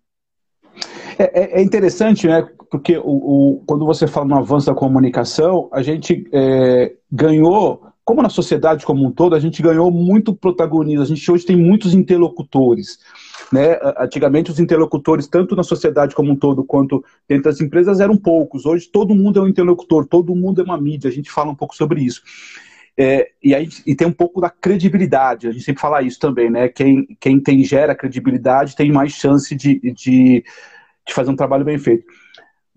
É, 1.19 1.57
é, 1.57 1.59
é 1.59 1.61
interessante, 1.61 2.25
né? 2.25 2.41
Porque 2.69 2.97
o, 2.97 3.03
o, 3.03 3.63
quando 3.65 3.85
você 3.85 4.07
fala 4.07 4.27
no 4.27 4.37
avanço 4.37 4.67
da 4.67 4.75
comunicação, 4.75 5.69
a 5.73 5.81
gente 5.81 6.25
é, 6.31 6.95
ganhou, 7.11 7.85
como 8.07 8.21
na 8.21 8.29
sociedade 8.29 8.85
como 8.85 9.05
um 9.05 9.11
todo, 9.11 9.35
a 9.35 9.39
gente 9.39 9.61
ganhou 9.61 9.91
muito 9.91 10.33
protagonismo. 10.33 11.01
A 11.01 11.05
gente 11.05 11.29
hoje 11.29 11.45
tem 11.45 11.57
muitos 11.57 11.93
interlocutores. 11.93 12.99
Né? 13.51 13.77
Antigamente, 13.97 14.49
os 14.49 14.61
interlocutores, 14.61 15.27
tanto 15.27 15.57
na 15.57 15.63
sociedade 15.63 16.15
como 16.15 16.31
um 16.31 16.35
todo, 16.37 16.63
quanto 16.63 17.03
dentro 17.27 17.43
das 17.43 17.59
empresas, 17.59 17.99
eram 17.99 18.15
poucos. 18.15 18.65
Hoje, 18.65 18.87
todo 18.89 19.13
mundo 19.13 19.39
é 19.39 19.43
um 19.43 19.47
interlocutor, 19.49 20.07
todo 20.07 20.33
mundo 20.33 20.61
é 20.61 20.63
uma 20.63 20.79
mídia. 20.79 21.09
A 21.09 21.13
gente 21.13 21.29
fala 21.29 21.51
um 21.51 21.55
pouco 21.55 21.75
sobre 21.75 21.99
isso. 21.99 22.21
É, 22.97 23.29
e, 23.43 23.53
aí, 23.53 23.67
e 23.85 23.93
tem 23.93 24.07
um 24.07 24.13
pouco 24.13 24.39
da 24.39 24.49
credibilidade, 24.49 25.49
a 25.49 25.51
gente 25.51 25.65
sempre 25.65 25.81
fala 25.81 26.01
isso 26.01 26.17
também, 26.17 26.49
né? 26.49 26.69
Quem, 26.69 27.05
quem 27.19 27.41
tem, 27.41 27.61
gera 27.61 27.93
credibilidade 27.93 28.73
tem 28.73 28.89
mais 28.89 29.11
chance 29.11 29.53
de, 29.53 29.81
de, 29.81 30.45
de 31.05 31.13
fazer 31.13 31.29
um 31.29 31.35
trabalho 31.35 31.65
bem 31.65 31.77
feito. 31.77 32.05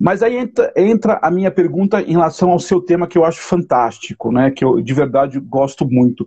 Mas 0.01 0.23
aí 0.23 0.39
entra, 0.39 0.73
entra, 0.75 1.19
a 1.21 1.31
minha 1.31 1.51
pergunta 1.51 2.01
em 2.01 2.13
relação 2.13 2.51
ao 2.51 2.59
seu 2.59 2.81
tema 2.81 3.07
que 3.07 3.19
eu 3.19 3.25
acho 3.25 3.43
fantástico, 3.43 4.33
né? 4.33 4.51
Que 4.51 4.65
eu 4.65 4.81
de 4.81 4.95
verdade 4.95 5.39
gosto 5.39 5.87
muito. 5.87 6.27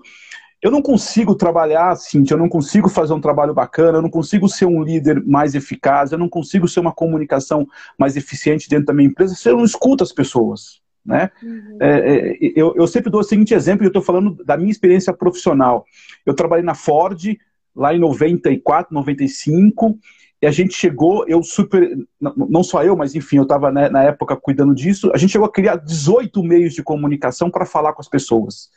Eu 0.61 0.69
não 0.69 0.81
consigo 0.81 1.33
trabalhar, 1.33 1.89
assim, 1.89 2.23
eu 2.29 2.37
não 2.37 2.47
consigo 2.47 2.87
fazer 2.87 3.13
um 3.13 3.19
trabalho 3.19 3.53
bacana, 3.53 3.97
eu 3.97 4.01
não 4.01 4.11
consigo 4.11 4.47
ser 4.47 4.65
um 4.65 4.81
líder 4.81 5.21
mais 5.25 5.55
eficaz, 5.55 6.11
eu 6.11 6.17
não 6.19 6.29
consigo 6.29 6.67
ser 6.67 6.79
uma 6.79 6.93
comunicação 6.93 7.67
mais 7.99 8.15
eficiente 8.15 8.69
dentro 8.69 8.85
da 8.85 8.93
minha 8.93 9.09
empresa 9.09 9.33
se 9.33 9.49
eu 9.49 9.57
não 9.57 9.65
escuto 9.65 10.03
as 10.03 10.13
pessoas. 10.13 10.81
Né? 11.05 11.29
Uhum. 11.41 11.77
É, 11.81 12.15
é, 12.15 12.37
eu, 12.55 12.73
eu, 12.77 12.87
sempre 12.87 13.09
dou 13.11 13.19
o 13.19 13.25
seguinte 13.25 13.53
exemplo, 13.53 13.83
e 13.83 13.87
eu 13.87 13.89
estou 13.89 14.01
falando 14.01 14.41
da 14.45 14.55
minha 14.55 14.71
experiência 14.71 15.11
profissional. 15.11 15.83
Eu 16.25 16.33
trabalhei 16.33 16.63
na 16.63 16.75
Ford 16.75 17.37
lá 17.75 17.93
em 17.93 17.99
94, 17.99 18.93
95, 18.93 19.97
e 20.43 20.45
a 20.45 20.51
gente 20.51 20.73
chegou, 20.73 21.25
eu 21.25 21.41
super, 21.41 21.97
não 22.19 22.61
só 22.61 22.83
eu, 22.83 22.97
mas 22.97 23.15
enfim, 23.15 23.37
eu 23.37 23.43
estava 23.43 23.71
né, 23.71 23.87
na 23.87 24.03
época 24.03 24.35
cuidando 24.35 24.75
disso, 24.75 25.09
a 25.13 25.17
gente 25.17 25.31
chegou 25.31 25.47
a 25.47 25.51
criar 25.51 25.77
18 25.77 26.43
meios 26.43 26.73
de 26.73 26.83
comunicação 26.83 27.49
para 27.49 27.65
falar 27.65 27.93
com 27.93 28.01
as 28.01 28.09
pessoas. 28.09 28.69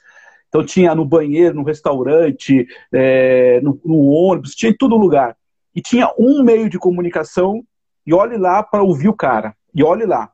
Então 0.49 0.65
tinha 0.65 0.95
no 0.95 1.05
banheiro, 1.05 1.57
no 1.57 1.65
restaurante, 1.65 2.69
é, 2.95 3.61
no, 3.63 3.81
no, 3.85 3.99
ônibus, 4.05 4.55
tinha 4.55 4.71
em 4.71 4.77
todo 4.77 4.97
lugar. 4.97 5.37
E 5.75 5.83
tinha 5.83 6.09
um 6.17 6.41
meio 6.45 6.71
de 6.71 6.79
comunicação, 6.79 7.65
e 8.07 8.15
olhe 8.15 8.37
lá 8.37 8.63
para 8.63 8.85
ouvir 8.85 9.09
o 9.09 9.17
cara. 9.17 9.53
E 9.75 9.83
olhe 9.83 10.07
lá. 10.07 10.31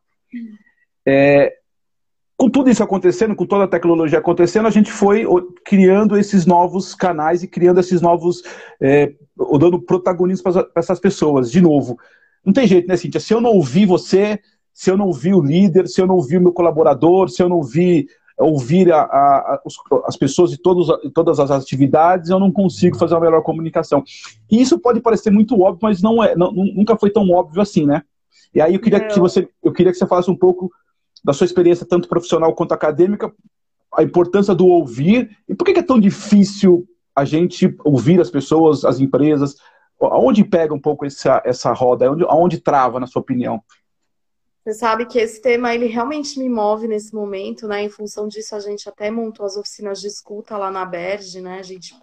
É, 1.08 1.50
com 2.36 2.50
tudo 2.50 2.70
isso 2.70 2.82
acontecendo, 2.82 3.36
com 3.36 3.46
toda 3.46 3.64
a 3.64 3.68
tecnologia 3.68 4.18
acontecendo, 4.18 4.66
a 4.66 4.70
gente 4.70 4.90
foi 4.90 5.24
criando 5.64 6.16
esses 6.16 6.46
novos 6.46 6.94
canais 6.94 7.42
e 7.42 7.48
criando 7.48 7.80
esses 7.80 8.00
novos, 8.00 8.42
é, 8.80 9.12
dando 9.58 9.80
protagonismo 9.80 10.52
para 10.52 10.66
essas 10.74 10.98
pessoas. 10.98 11.50
De 11.50 11.60
novo, 11.60 11.98
não 12.44 12.52
tem 12.52 12.66
jeito, 12.66 12.88
né, 12.88 12.96
Cíntia? 12.96 13.20
Se 13.20 13.32
eu 13.32 13.40
não 13.40 13.50
ouvir 13.50 13.86
você, 13.86 14.40
se 14.74 14.90
eu 14.90 14.96
não 14.96 15.06
ouvir 15.06 15.34
o 15.34 15.40
líder, 15.40 15.86
se 15.86 16.00
eu 16.00 16.06
não 16.06 16.16
ouvir 16.16 16.38
o 16.38 16.40
meu 16.40 16.52
colaborador, 16.52 17.28
se 17.28 17.42
eu 17.42 17.48
não 17.48 17.56
ouvir, 17.56 18.06
ouvir 18.38 18.92
a, 18.92 19.02
a, 19.02 19.62
as 20.06 20.16
pessoas 20.16 20.50
de 20.50 20.58
todos, 20.58 20.88
todas 21.14 21.38
as 21.38 21.50
atividades, 21.50 22.30
eu 22.30 22.40
não 22.40 22.50
consigo 22.50 22.96
fazer 22.96 23.14
uma 23.14 23.20
melhor 23.20 23.42
comunicação. 23.42 24.02
E 24.50 24.60
isso 24.60 24.78
pode 24.78 25.00
parecer 25.00 25.30
muito 25.30 25.60
óbvio, 25.60 25.80
mas 25.82 26.02
não 26.02 26.22
é, 26.22 26.34
não, 26.34 26.52
nunca 26.52 26.96
foi 26.96 27.10
tão 27.10 27.30
óbvio 27.30 27.60
assim, 27.62 27.86
né? 27.86 28.02
E 28.54 28.60
aí 28.60 28.74
eu 28.74 28.80
queria 28.80 29.00
que 29.06 29.18
você, 29.18 29.48
eu 29.62 29.72
queria 29.72 29.92
que 29.92 29.98
você 29.98 30.06
falasse 30.06 30.30
um 30.30 30.36
pouco 30.36 30.70
da 31.22 31.32
sua 31.32 31.44
experiência 31.44 31.86
tanto 31.86 32.08
profissional 32.08 32.54
quanto 32.54 32.72
acadêmica, 32.72 33.32
a 33.94 34.02
importância 34.02 34.54
do 34.54 34.66
ouvir 34.66 35.36
e 35.48 35.54
por 35.54 35.64
que 35.64 35.78
é 35.78 35.82
tão 35.82 36.00
difícil 36.00 36.86
a 37.14 37.24
gente 37.24 37.74
ouvir 37.84 38.20
as 38.20 38.30
pessoas, 38.30 38.84
as 38.84 38.98
empresas, 38.98 39.56
aonde 40.00 40.44
pega 40.44 40.74
um 40.74 40.80
pouco 40.80 41.04
essa, 41.04 41.42
essa 41.44 41.72
roda, 41.72 42.06
aonde, 42.06 42.24
aonde 42.24 42.60
trava, 42.60 42.98
na 42.98 43.06
sua 43.06 43.20
opinião? 43.20 43.62
Você 44.64 44.74
sabe 44.74 45.06
que 45.06 45.18
esse 45.18 45.42
tema 45.42 45.74
ele 45.74 45.86
realmente 45.86 46.38
me 46.38 46.48
move 46.48 46.86
nesse 46.86 47.12
momento, 47.14 47.66
né? 47.66 47.82
Em 47.82 47.90
função 47.90 48.28
disso, 48.28 48.54
a 48.54 48.60
gente 48.60 48.88
até 48.88 49.10
montou 49.10 49.44
as 49.44 49.56
oficinas 49.56 50.00
de 50.00 50.06
escuta 50.06 50.56
lá 50.56 50.70
na 50.70 50.84
Berge, 50.84 51.40
né? 51.40 51.58
A 51.58 51.62
gente 51.62 51.94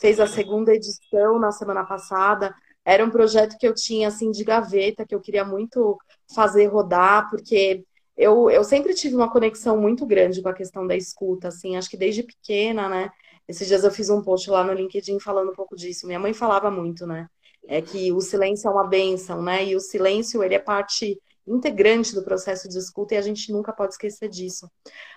fez 0.00 0.18
a 0.18 0.26
segunda 0.26 0.74
edição 0.74 1.38
na 1.38 1.52
semana 1.52 1.84
passada. 1.84 2.54
Era 2.84 3.04
um 3.04 3.10
projeto 3.10 3.58
que 3.58 3.68
eu 3.68 3.74
tinha 3.74 4.08
assim 4.08 4.30
de 4.30 4.44
gaveta, 4.44 5.04
que 5.04 5.14
eu 5.14 5.20
queria 5.20 5.44
muito 5.44 5.98
fazer 6.34 6.66
rodar, 6.66 7.28
porque 7.28 7.84
eu, 8.16 8.50
eu 8.50 8.64
sempre 8.64 8.94
tive 8.94 9.14
uma 9.14 9.30
conexão 9.30 9.78
muito 9.80 10.06
grande 10.06 10.42
com 10.42 10.48
a 10.48 10.54
questão 10.54 10.86
da 10.86 10.96
escuta, 10.96 11.48
assim, 11.48 11.76
acho 11.76 11.90
que 11.90 11.96
desde 11.96 12.22
pequena, 12.22 12.88
né? 12.88 13.10
Esses 13.46 13.68
dias 13.68 13.84
eu 13.84 13.90
fiz 13.90 14.10
um 14.10 14.22
post 14.22 14.50
lá 14.50 14.64
no 14.64 14.72
LinkedIn 14.72 15.20
falando 15.20 15.50
um 15.50 15.54
pouco 15.54 15.76
disso. 15.76 16.06
Minha 16.06 16.18
mãe 16.18 16.32
falava 16.32 16.70
muito, 16.70 17.06
né? 17.06 17.28
É 17.68 17.82
que 17.82 18.12
o 18.12 18.20
silêncio 18.20 18.68
é 18.68 18.72
uma 18.72 18.86
benção, 18.86 19.42
né? 19.42 19.64
E 19.64 19.76
o 19.76 19.80
silêncio, 19.80 20.42
ele 20.42 20.54
é 20.54 20.58
parte 20.58 21.20
integrante 21.46 22.14
do 22.14 22.24
processo 22.24 22.68
de 22.68 22.78
escuta 22.78 23.14
e 23.14 23.18
a 23.18 23.22
gente 23.22 23.52
nunca 23.52 23.72
pode 23.72 23.92
esquecer 23.92 24.28
disso. 24.28 24.68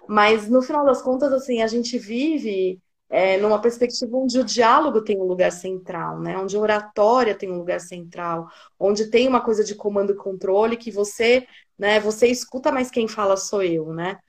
Mas 0.07 0.47
no 0.49 0.61
final 0.61 0.85
das 0.85 1.01
contas, 1.01 1.31
assim, 1.33 1.61
a 1.61 1.67
gente 1.67 1.97
vive 1.97 2.79
é, 3.09 3.37
numa 3.37 3.59
perspectiva 3.59 4.15
onde 4.15 4.39
o 4.39 4.43
diálogo 4.43 5.03
tem 5.03 5.17
um 5.17 5.23
lugar 5.23 5.51
central, 5.51 6.19
né? 6.19 6.37
Onde 6.37 6.55
a 6.55 6.59
oratória 6.59 7.35
tem 7.35 7.51
um 7.51 7.57
lugar 7.57 7.79
central, 7.79 8.47
onde 8.79 9.09
tem 9.09 9.27
uma 9.27 9.41
coisa 9.41 9.63
de 9.63 9.73
comando 9.73 10.13
e 10.13 10.15
controle 10.15 10.77
que 10.77 10.91
você, 10.91 11.47
né? 11.79 11.99
Você 12.01 12.27
escuta, 12.27 12.71
mas 12.71 12.91
quem 12.91 13.07
fala 13.07 13.37
sou 13.37 13.63
eu, 13.63 13.93
né? 13.93 14.19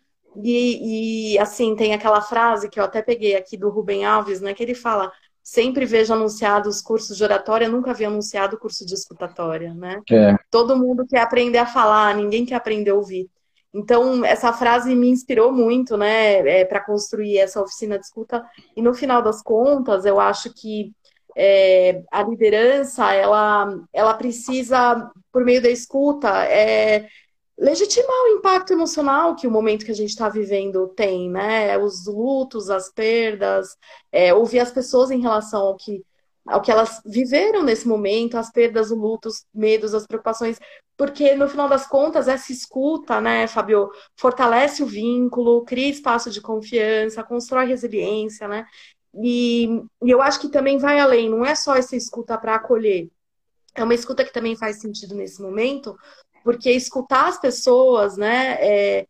E, 0.42 1.34
e 1.34 1.38
assim 1.38 1.74
tem 1.74 1.92
aquela 1.92 2.22
frase 2.22 2.70
que 2.70 2.78
eu 2.78 2.84
até 2.84 3.02
peguei 3.02 3.34
aqui 3.34 3.56
do 3.56 3.68
Rubem 3.68 4.04
Alves, 4.04 4.40
né? 4.40 4.54
Que 4.54 4.62
ele 4.62 4.74
fala 4.74 5.12
sempre 5.42 5.84
vejo 5.84 6.12
anunciados 6.12 6.80
cursos 6.80 7.16
de 7.16 7.24
oratória, 7.24 7.68
nunca 7.68 7.92
vi 7.92 8.04
anunciado 8.04 8.58
curso 8.58 8.86
de 8.86 8.94
escutatória, 8.94 9.74
né? 9.74 10.00
É. 10.10 10.36
Todo 10.50 10.76
mundo 10.76 11.04
quer 11.06 11.20
aprender 11.20 11.58
a 11.58 11.66
falar, 11.66 12.14
ninguém 12.14 12.46
quer 12.46 12.54
aprender 12.54 12.90
a 12.90 12.94
ouvir. 12.94 13.28
Então, 13.72 14.24
essa 14.24 14.52
frase 14.52 14.94
me 14.94 15.08
inspirou 15.08 15.52
muito, 15.52 15.96
né, 15.96 16.38
é, 16.60 16.64
para 16.64 16.84
construir 16.84 17.38
essa 17.38 17.62
oficina 17.62 17.98
de 17.98 18.04
escuta. 18.04 18.44
E 18.76 18.82
no 18.82 18.92
final 18.92 19.22
das 19.22 19.42
contas, 19.42 20.04
eu 20.04 20.18
acho 20.18 20.52
que 20.52 20.92
é, 21.36 22.02
a 22.10 22.22
liderança, 22.22 23.12
ela, 23.12 23.72
ela 23.92 24.14
precisa, 24.14 25.10
por 25.32 25.44
meio 25.44 25.62
da 25.62 25.70
escuta, 25.70 26.44
é, 26.44 27.08
legitimar 27.60 28.24
o 28.24 28.38
impacto 28.38 28.72
emocional 28.72 29.36
que 29.36 29.46
o 29.46 29.50
momento 29.50 29.84
que 29.84 29.90
a 29.90 29.94
gente 29.94 30.08
está 30.08 30.30
vivendo 30.30 30.88
tem, 30.88 31.30
né? 31.30 31.76
Os 31.76 32.06
lutos, 32.06 32.70
as 32.70 32.90
perdas, 32.90 33.76
é, 34.10 34.32
ouvir 34.32 34.60
as 34.60 34.72
pessoas 34.72 35.10
em 35.10 35.20
relação 35.20 35.60
ao 35.60 35.76
que 35.76 36.02
ao 36.46 36.62
que 36.62 36.70
elas 36.70 37.02
viveram 37.04 37.62
nesse 37.62 37.86
momento, 37.86 38.36
as 38.36 38.50
perdas, 38.50 38.90
os 38.90 38.98
lutos, 38.98 39.44
medos, 39.54 39.94
as 39.94 40.06
preocupações, 40.06 40.58
porque 40.96 41.34
no 41.36 41.46
final 41.46 41.68
das 41.68 41.86
contas 41.86 42.28
essa 42.28 42.50
escuta, 42.50 43.20
né, 43.20 43.46
Fabio, 43.46 43.90
fortalece 44.16 44.82
o 44.82 44.86
vínculo, 44.86 45.64
cria 45.64 45.90
espaço 45.90 46.30
de 46.30 46.40
confiança, 46.40 47.22
constrói 47.22 47.66
resiliência, 47.66 48.48
né? 48.48 48.64
E, 49.14 49.82
e 50.02 50.10
eu 50.10 50.22
acho 50.22 50.40
que 50.40 50.48
também 50.48 50.78
vai 50.78 50.98
além, 50.98 51.28
não 51.28 51.44
é 51.44 51.54
só 51.54 51.76
essa 51.76 51.94
escuta 51.94 52.36
para 52.38 52.54
acolher, 52.54 53.10
é 53.74 53.84
uma 53.84 53.94
escuta 53.94 54.24
que 54.24 54.32
também 54.32 54.56
faz 54.56 54.80
sentido 54.80 55.14
nesse 55.14 55.40
momento, 55.40 55.96
porque 56.42 56.70
escutar 56.70 57.28
as 57.28 57.40
pessoas, 57.40 58.16
né, 58.16 58.56
é, 58.60 59.06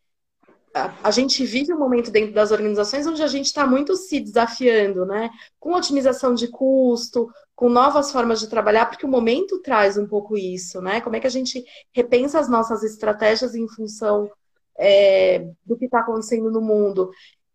a, 0.72 1.10
gente 1.10 1.44
vive 1.44 1.72
um 1.72 1.78
momento 1.78 2.10
dentro 2.10 2.32
das 2.32 2.52
organizações 2.52 3.06
onde 3.06 3.22
a 3.22 3.26
gente 3.26 3.46
está 3.46 3.66
muito 3.66 3.96
se 3.96 4.20
desafiando, 4.20 5.04
né? 5.04 5.30
Com 5.58 5.74
otimização 5.74 6.34
de 6.34 6.48
custo, 6.48 7.28
com 7.56 7.68
novas 7.68 8.12
formas 8.12 8.38
de 8.38 8.48
trabalhar, 8.48 8.86
porque 8.86 9.04
o 9.04 9.08
momento 9.08 9.60
traz 9.60 9.96
um 9.96 10.06
pouco 10.06 10.36
isso, 10.36 10.80
né? 10.80 11.00
Como 11.00 11.16
é 11.16 11.20
que 11.20 11.26
a 11.26 11.30
gente 11.30 11.64
repensa 11.92 12.38
as 12.38 12.48
nossas 12.48 12.84
estratégias 12.84 13.54
em 13.54 13.68
função 13.68 14.30
é, 14.78 15.44
do 15.66 15.76
que 15.76 15.86
está 15.86 16.00
acontecendo 16.00 16.50
no 16.50 16.60
mundo? 16.60 17.10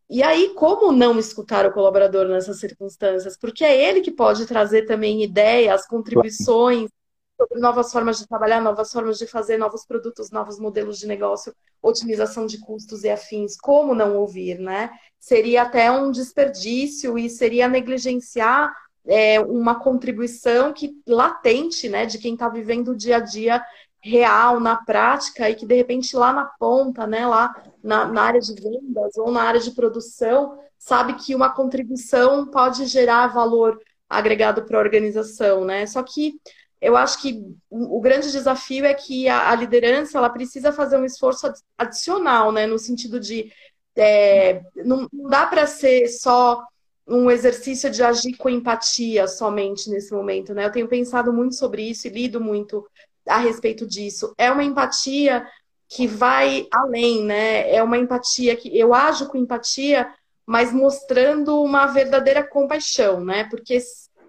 E 0.10 0.22
aí, 0.22 0.50
como 0.54 0.92
não 0.92 1.18
escutar 1.18 1.66
o 1.66 1.72
colaborador 1.72 2.28
nessas 2.28 2.60
circunstâncias? 2.60 3.38
Porque 3.38 3.64
é 3.64 3.90
ele 3.90 4.02
que 4.02 4.12
pode 4.12 4.46
trazer 4.46 4.86
também 4.86 5.24
ideias, 5.24 5.88
contribuições 5.88 6.90
sobre 7.38 7.60
novas 7.60 7.92
formas 7.92 8.18
de 8.18 8.28
trabalhar, 8.28 8.62
novas 8.62 8.92
formas 8.92 9.18
de 9.18 9.28
fazer, 9.28 9.58
novos 9.58 9.86
produtos, 9.86 10.32
novos 10.32 10.60
modelos 10.60 10.98
de 10.98 11.08
negócio, 11.08 11.54
otimização 11.82 12.46
de 12.46 12.60
custos 12.60 13.04
e 13.04 13.10
afins. 13.10 13.58
Como 13.58 13.94
não 13.94 14.18
ouvir, 14.18 14.60
né? 14.60 14.90
Seria 15.20 15.64
até 15.64 15.92
um 15.92 16.12
desperdício 16.12 17.18
e 17.18 17.30
seria 17.30 17.68
negligenciar 17.68 18.74
é, 19.08 19.40
uma 19.40 19.80
contribuição 19.80 20.74
que 20.74 20.96
latente, 21.08 21.88
né, 21.88 22.06
de 22.06 22.18
quem 22.18 22.34
está 22.34 22.50
vivendo 22.50 22.90
o 22.90 22.96
dia 22.96 23.18
a 23.18 23.20
dia 23.20 23.64
real, 24.02 24.60
na 24.60 24.76
prática, 24.76 25.50
e 25.50 25.56
que 25.56 25.66
de 25.66 25.76
repente 25.76 26.16
lá 26.16 26.32
na 26.32 26.46
ponta, 26.46 27.08
né, 27.08 27.26
lá 27.26 27.54
na, 27.84 28.06
na 28.06 28.22
área 28.22 28.40
de 28.40 28.54
vendas 28.54 29.18
ou 29.18 29.32
na 29.32 29.44
área 29.44 29.60
de 29.60 29.72
produção, 29.72 30.60
sabe 30.78 31.16
que 31.16 31.34
uma 31.34 31.50
contribuição 31.50 32.46
pode 32.46 32.86
gerar 32.86 33.28
valor 33.28 33.80
agregado 34.08 34.64
para 34.64 34.78
a 34.78 34.82
organização, 34.82 35.66
né? 35.66 35.88
Só 35.88 36.04
que 36.04 36.40
eu 36.82 36.96
acho 36.96 37.22
que 37.22 37.44
o 37.70 38.00
grande 38.00 38.32
desafio 38.32 38.86
é 38.86 38.94
que 38.94 39.28
a, 39.28 39.50
a 39.50 39.56
liderança 39.56 40.18
ela 40.18 40.30
precisa 40.30 40.72
fazer 40.72 40.98
um 40.98 41.06
esforço 41.06 41.52
adicional, 41.78 42.52
né? 42.52 42.68
No 42.68 42.78
sentido 42.78 43.20
de 43.20 43.52
é, 43.96 44.62
não, 44.76 45.08
dá 45.30 45.48
para 45.48 45.66
ser 45.66 46.08
só 46.10 46.64
um 47.08 47.30
exercício 47.30 47.90
de 47.90 48.04
agir 48.04 48.36
com 48.36 48.50
empatia 48.50 49.28
somente 49.28 49.90
nesse 49.90 50.14
momento, 50.14 50.54
né? 50.54 50.66
Eu 50.66 50.72
tenho 50.72 50.88
pensado 50.88 51.32
muito 51.32 51.56
sobre 51.56 51.84
isso 51.84 52.08
e 52.08 52.12
lido 52.12 52.42
muito 52.42 52.86
a 53.28 53.38
respeito 53.38 53.86
disso. 53.86 54.34
É 54.38 54.52
uma 54.52 54.64
empatia 54.64 55.46
que 55.88 56.08
vai 56.08 56.68
além, 56.72 57.24
né? 57.24 57.74
É 57.74 57.82
uma 57.82 57.98
empatia 57.98 58.56
que 58.56 58.76
eu 58.78 58.94
ajo 58.94 59.28
com 59.28 59.38
empatia, 59.38 60.12
mas 60.46 60.74
mostrando 60.74 61.62
uma 61.62 61.86
verdadeira 61.88 62.44
compaixão, 62.44 63.24
né? 63.24 63.48
Porque 63.50 63.80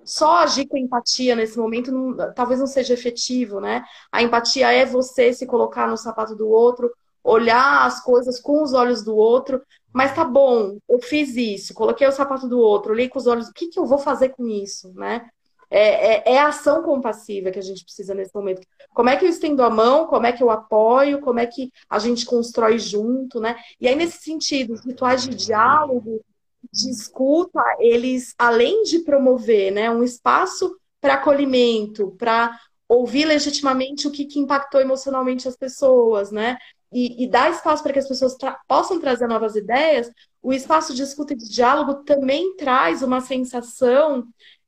só 0.07 0.39
agir 0.39 0.67
com 0.69 0.79
empatia 0.79 1.35
nesse 1.35 1.59
momento 1.59 1.91
não, 1.91 2.33
talvez 2.33 2.61
não 2.61 2.67
seja 2.67 2.95
efetivo, 2.95 3.61
né? 3.61 3.85
A 4.13 4.23
empatia 4.23 4.73
é 4.73 4.87
você 4.87 5.33
se 5.33 5.47
colocar 5.47 5.89
no 5.89 5.97
sapato 5.97 6.35
do 6.37 6.49
outro, 6.49 6.91
olhar 7.23 7.85
as 7.85 8.03
coisas 8.03 8.41
com 8.41 8.63
os 8.63 8.73
olhos 8.73 9.03
do 9.03 9.17
outro, 9.17 9.61
mas 9.93 10.15
tá 10.15 10.25
bom, 10.25 10.79
eu 10.89 11.01
fiz 11.01 11.37
isso, 11.37 11.75
coloquei 11.75 12.07
o 12.07 12.13
sapato 12.13 12.49
do 12.49 12.59
outro, 12.59 12.93
olhei 12.93 13.09
com 13.09 13.19
os 13.19 13.27
olhos, 13.27 13.49
o 13.49 13.53
que, 13.53 13.69
que 13.69 13.79
eu 13.79 13.85
vou 13.85 13.99
fazer 13.99 14.29
com 14.31 14.47
isso, 14.47 14.93
né? 14.95 15.29
É, 15.69 16.33
é, 16.33 16.35
é, 16.35 16.39
ação 16.39 16.83
compassiva 16.83 17.51
que 17.51 17.59
a 17.59 17.63
gente 17.63 17.83
precisa 17.85 18.15
nesse 18.15 18.33
momento. 18.33 18.61
Como 18.95 19.09
é 19.09 19.17
que 19.17 19.25
eu 19.25 19.29
estendo 19.29 19.65
a 19.65 19.71
mão, 19.71 20.07
como 20.07 20.25
é 20.25 20.33
que 20.33 20.43
eu 20.43 20.49
apoio, 20.49 21.21
como 21.21 21.41
é 21.41 21.47
que 21.47 21.73
a 21.91 21.99
gente 21.99 22.25
constrói 22.25 22.79
junto, 22.79 23.41
né? 23.41 23.57
E 23.81 23.89
aí, 23.89 23.97
nesse 23.97 24.19
sentido, 24.23 24.75
rituais 24.75 25.25
de 25.25 25.35
diálogo, 25.35 26.25
de 26.73 26.91
escuta, 26.91 27.61
eles, 27.79 28.35
além 28.39 28.83
de 28.85 29.01
promover 29.01 29.73
né, 29.73 29.91
um 29.91 30.03
espaço 30.03 30.77
para 31.01 31.15
acolhimento, 31.15 32.15
para 32.19 32.59
ouvir 32.89 33.25
legitimamente 33.25 34.07
o 34.07 34.11
que, 34.11 34.25
que, 34.25 34.39
impactou 34.39 34.81
emocionalmente 34.81 35.49
as 35.49 35.57
pessoas, 35.57 36.31
né? 36.31 36.57
E, 36.93 37.25
e 37.25 37.29
dar 37.29 37.51
espaço 37.51 37.83
para 37.83 37.93
que 37.93 37.99
as 37.99 38.09
pessoas 38.09 38.37
tra 38.37 38.59
possam 38.69 39.01
trazer 39.01 39.27
novas 39.27 39.57
ideias, 39.57 40.11
o 40.41 40.53
espaço 40.53 40.95
de 40.95 41.03
escuta 41.03 41.33
e 41.33 41.37
de 41.37 41.49
diálogo 41.49 42.05
também 42.05 42.57
traz 42.57 43.03
uma 43.03 43.21
sensação 43.21 44.25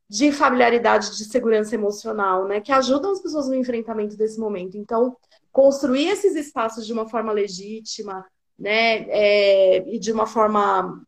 de 0.08 0.32
familiaridade, 0.32 1.16
de 1.16 1.24
segurança 1.24 1.74
emocional, 1.74 2.46
né? 2.46 2.60
Que 2.60 2.72
ajudam 2.72 3.12
as 3.12 3.20
pessoas 3.20 3.48
no 3.48 3.54
enfrentamento 3.54 4.16
desse 4.16 4.40
momento. 4.40 4.76
Então, 4.76 5.16
construir 5.52 6.08
esses 6.08 6.34
espaços 6.34 6.86
de 6.86 6.92
uma 6.92 7.08
forma 7.08 7.32
legítima, 7.32 8.24
né? 8.58 9.06
É, 9.08 9.88
e 9.88 9.98
de 9.98 10.10
uma 10.10 10.26
forma 10.26 11.02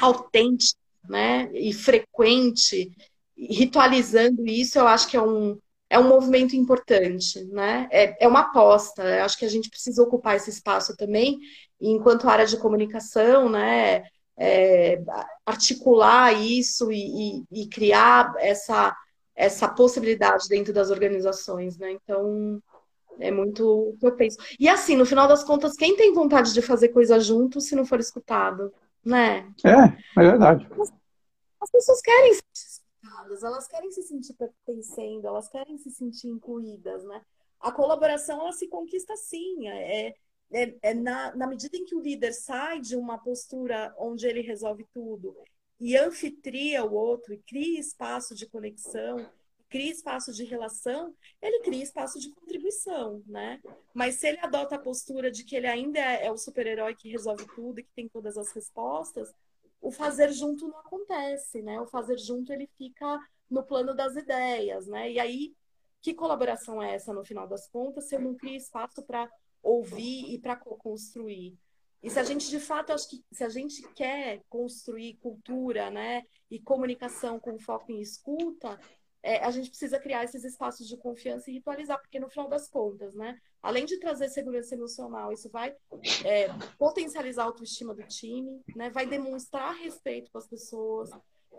autêntica, 0.00 0.78
né? 1.08 1.50
E 1.52 1.72
frequente, 1.72 2.90
ritualizando 3.36 4.46
isso, 4.46 4.78
eu 4.78 4.86
acho 4.86 5.08
que 5.08 5.16
é 5.16 5.22
um, 5.22 5.58
é 5.88 5.98
um 5.98 6.08
movimento 6.08 6.54
importante, 6.54 7.44
né? 7.46 7.88
É, 7.90 8.24
é 8.24 8.28
uma 8.28 8.40
aposta. 8.40 9.02
Eu 9.02 9.24
acho 9.24 9.38
que 9.38 9.44
a 9.44 9.48
gente 9.48 9.70
precisa 9.70 10.02
ocupar 10.02 10.36
esse 10.36 10.50
espaço 10.50 10.96
também, 10.96 11.38
enquanto 11.80 12.28
área 12.28 12.46
de 12.46 12.56
comunicação, 12.56 13.48
né? 13.48 14.04
É, 14.36 15.02
articular 15.44 16.32
isso 16.32 16.90
e, 16.90 17.42
e, 17.52 17.62
e, 17.62 17.68
criar 17.68 18.32
essa, 18.38 18.96
essa 19.34 19.68
possibilidade 19.68 20.48
dentro 20.48 20.72
das 20.72 20.88
organizações, 20.90 21.76
né? 21.76 21.92
Então, 21.92 22.62
é 23.18 23.30
muito 23.30 23.90
o 23.90 23.96
que 23.98 24.06
eu 24.06 24.12
penso. 24.16 24.38
E 24.58 24.68
assim, 24.68 24.96
no 24.96 25.04
final 25.04 25.28
das 25.28 25.44
contas, 25.44 25.74
quem 25.76 25.96
tem 25.96 26.14
vontade 26.14 26.54
de 26.54 26.62
fazer 26.62 26.88
coisa 26.88 27.20
junto 27.20 27.60
se 27.60 27.74
não 27.76 27.84
for 27.84 28.00
escutado, 28.00 28.72
né? 29.04 29.52
É, 29.64 30.20
é 30.20 30.22
verdade. 30.22 30.66
As, 30.80 30.92
as 31.60 31.70
pessoas 31.70 32.00
querem 32.00 32.32
escutadas, 32.32 33.42
elas 33.42 33.66
querem 33.66 33.90
se 33.90 34.02
sentir 34.02 34.34
pertencendo, 34.34 35.26
elas 35.26 35.48
querem 35.48 35.78
se 35.78 35.90
sentir 35.90 36.28
incluídas, 36.28 37.04
né? 37.04 37.22
A 37.60 37.70
colaboração, 37.70 38.40
ela 38.40 38.52
se 38.52 38.68
conquista 38.68 39.14
sim, 39.16 39.68
é, 39.68 40.14
é, 40.52 40.74
é 40.82 40.94
na, 40.94 41.34
na 41.36 41.46
medida 41.46 41.76
em 41.76 41.84
que 41.84 41.94
o 41.94 42.00
líder 42.00 42.32
sai 42.32 42.80
de 42.80 42.96
uma 42.96 43.18
postura 43.18 43.94
onde 43.98 44.26
ele 44.26 44.40
resolve 44.40 44.86
tudo 44.92 45.36
e 45.78 45.96
anfitria 45.96 46.84
o 46.84 46.92
outro 46.92 47.32
e 47.32 47.38
cria 47.38 47.80
espaço 47.80 48.34
de 48.34 48.46
conexão, 48.46 49.26
cria 49.70 49.90
espaço 49.90 50.32
de 50.32 50.44
relação, 50.44 51.14
ele 51.40 51.60
cria 51.60 51.82
espaço 51.82 52.18
de 52.18 52.30
contribuição, 52.34 53.22
né? 53.26 53.60
Mas 53.94 54.16
se 54.16 54.26
ele 54.26 54.40
adota 54.40 54.74
a 54.74 54.80
postura 54.80 55.30
de 55.30 55.44
que 55.44 55.54
ele 55.56 55.68
ainda 55.68 55.98
é, 55.98 56.26
é 56.26 56.32
o 56.32 56.36
super-herói 56.36 56.94
que 56.94 57.08
resolve 57.08 57.46
tudo 57.54 57.78
e 57.78 57.84
que 57.84 57.94
tem 57.94 58.08
todas 58.08 58.36
as 58.36 58.52
respostas, 58.52 59.32
o 59.80 59.90
fazer 59.90 60.30
junto 60.32 60.68
não 60.68 60.78
acontece, 60.80 61.62
né? 61.62 61.80
O 61.80 61.86
fazer 61.86 62.18
junto 62.18 62.52
ele 62.52 62.68
fica 62.76 63.18
no 63.48 63.62
plano 63.62 63.94
das 63.94 64.16
ideias, 64.16 64.86
né? 64.86 65.10
E 65.10 65.20
aí, 65.20 65.54
que 66.02 66.12
colaboração 66.12 66.82
é 66.82 66.94
essa 66.94 67.14
no 67.14 67.24
final 67.24 67.46
das 67.46 67.68
contas 67.68 68.08
se 68.08 68.16
eu 68.16 68.20
não 68.20 68.34
crio 68.34 68.56
espaço 68.56 69.02
para 69.04 69.30
ouvir 69.62 70.34
e 70.34 70.38
para 70.38 70.56
co-construir? 70.56 71.56
E 72.02 72.08
se 72.08 72.18
a 72.18 72.24
gente, 72.24 72.48
de 72.48 72.58
fato, 72.58 72.92
acho 72.92 73.08
que 73.08 73.22
se 73.30 73.44
a 73.44 73.48
gente 73.48 73.82
quer 73.92 74.42
construir 74.48 75.18
cultura, 75.18 75.90
né, 75.90 76.24
e 76.50 76.58
comunicação 76.58 77.38
com 77.38 77.58
foco 77.58 77.92
em 77.92 78.00
escuta, 78.00 78.78
é, 79.22 79.44
a 79.44 79.50
gente 79.50 79.68
precisa 79.68 79.98
criar 79.98 80.24
esses 80.24 80.44
espaços 80.44 80.88
de 80.88 80.96
confiança 80.96 81.50
e 81.50 81.54
ritualizar, 81.54 82.00
porque 82.00 82.18
no 82.18 82.28
final 82.28 82.48
das 82.48 82.68
contas, 82.68 83.14
né, 83.14 83.38
além 83.62 83.84
de 83.84 83.98
trazer 83.98 84.28
segurança 84.28 84.74
emocional, 84.74 85.32
isso 85.32 85.50
vai 85.50 85.74
é, 86.24 86.48
potencializar 86.78 87.42
a 87.42 87.46
autoestima 87.46 87.94
do 87.94 88.02
time, 88.04 88.62
né, 88.74 88.88
vai 88.90 89.06
demonstrar 89.06 89.74
respeito 89.74 90.30
com 90.30 90.38
as 90.38 90.48
pessoas, 90.48 91.10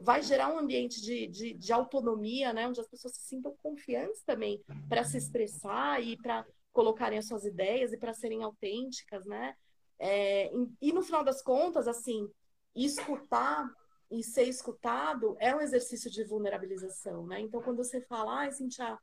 vai 0.02 0.24
gerar 0.24 0.52
um 0.52 0.58
ambiente 0.58 1.00
de, 1.02 1.28
de, 1.28 1.54
de 1.54 1.74
autonomia, 1.74 2.52
né, 2.52 2.68
onde 2.68 2.82
as 2.82 2.88
pessoas 2.88 3.16
se 3.16 3.28
sintam 3.28 3.56
confiantes 3.62 4.24
também 4.24 4.64
para 4.90 5.04
se 5.04 5.18
expressar 5.18 6.02
e 6.02 6.18
para 6.18 6.46
colocarem 6.74 7.20
as 7.20 7.28
suas 7.28 7.46
ideias 7.46 7.94
e 7.94 7.98
para 7.98 8.14
serem 8.14 8.44
autênticas, 8.44 9.26
né? 9.26 9.56
É, 10.00 10.50
e 10.82 10.92
no 10.92 11.04
final 11.04 11.24
das 11.24 11.44
contas, 11.44 11.88
assim, 11.88 12.28
escutar 12.76 13.70
e 14.12 14.24
ser 14.24 14.44
escutado 14.44 15.38
é 15.40 15.56
um 15.56 15.62
exercício 15.62 16.12
de 16.12 16.24
vulnerabilização, 16.24 17.26
né? 17.26 17.40
Então, 17.40 17.62
quando 17.62 17.78
você 17.78 18.02
fala, 18.02 18.42
ai, 18.42 18.52
Cintia, 18.52 18.98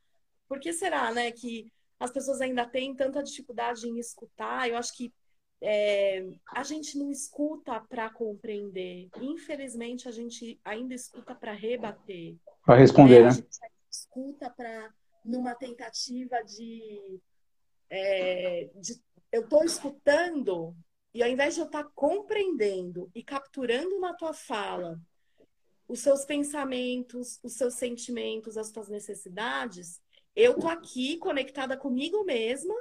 por 0.47 0.61
que 0.61 0.73
será, 0.73 1.13
né, 1.13 1.33
que 1.33 1.73
as 1.99 2.11
pessoas 2.11 2.41
ainda 2.41 2.67
têm 2.67 2.95
tanta 2.95 3.23
dificuldade 3.23 3.89
em 3.89 3.99
escutar? 3.99 4.69
Eu 4.69 4.77
acho 4.77 4.95
que 4.95 5.13
é, 5.61 6.25
a 6.55 6.63
gente 6.63 6.97
não 6.97 7.11
escuta 7.11 7.81
para 7.81 8.11
compreender. 8.11 9.09
Infelizmente, 9.21 10.07
a 10.07 10.13
gente 10.13 10.61
ainda 10.65 10.95
escuta 10.95 11.35
para 11.35 11.53
rebater. 11.53 12.37
Para 12.65 12.77
responder, 12.77 13.23
né? 13.23 13.29
A 13.29 13.33
gente 13.33 13.49
escuta 13.91 14.51
para 14.51 14.93
numa 15.25 15.55
tentativa 15.55 16.43
de, 16.43 17.21
é, 17.91 18.71
de 18.77 19.01
eu 19.33 19.43
estou 19.43 19.65
escutando 19.65 20.75
e 21.15 21.23
ao 21.23 21.29
invés 21.29 21.55
de 21.55 21.61
eu 21.61 21.67
estar 21.67 21.85
tá 21.85 21.91
compreendendo 21.95 23.11
e 23.15 23.23
capturando 23.23 23.99
na 23.99 24.15
tua 24.15 24.33
fala 24.33 25.01
os 25.89 26.01
seus 26.01 26.25
pensamentos, 26.25 27.41
os 27.43 27.55
seus 27.55 27.75
sentimentos, 27.75 28.59
as 28.59 28.71
tuas 28.71 28.89
necessidades, 28.89 30.01
eu 30.37 30.59
tô 30.59 30.69
aqui 30.69 31.17
conectada 31.17 31.77
comigo 31.77 32.25
mesma, 32.25 32.75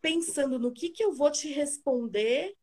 pensando 0.00 0.58
no 0.58 0.72
que 0.72 0.90
que 0.90 1.04
eu 1.04 1.12
vou 1.12 1.30
te 1.30 1.52
responder, 1.52 2.56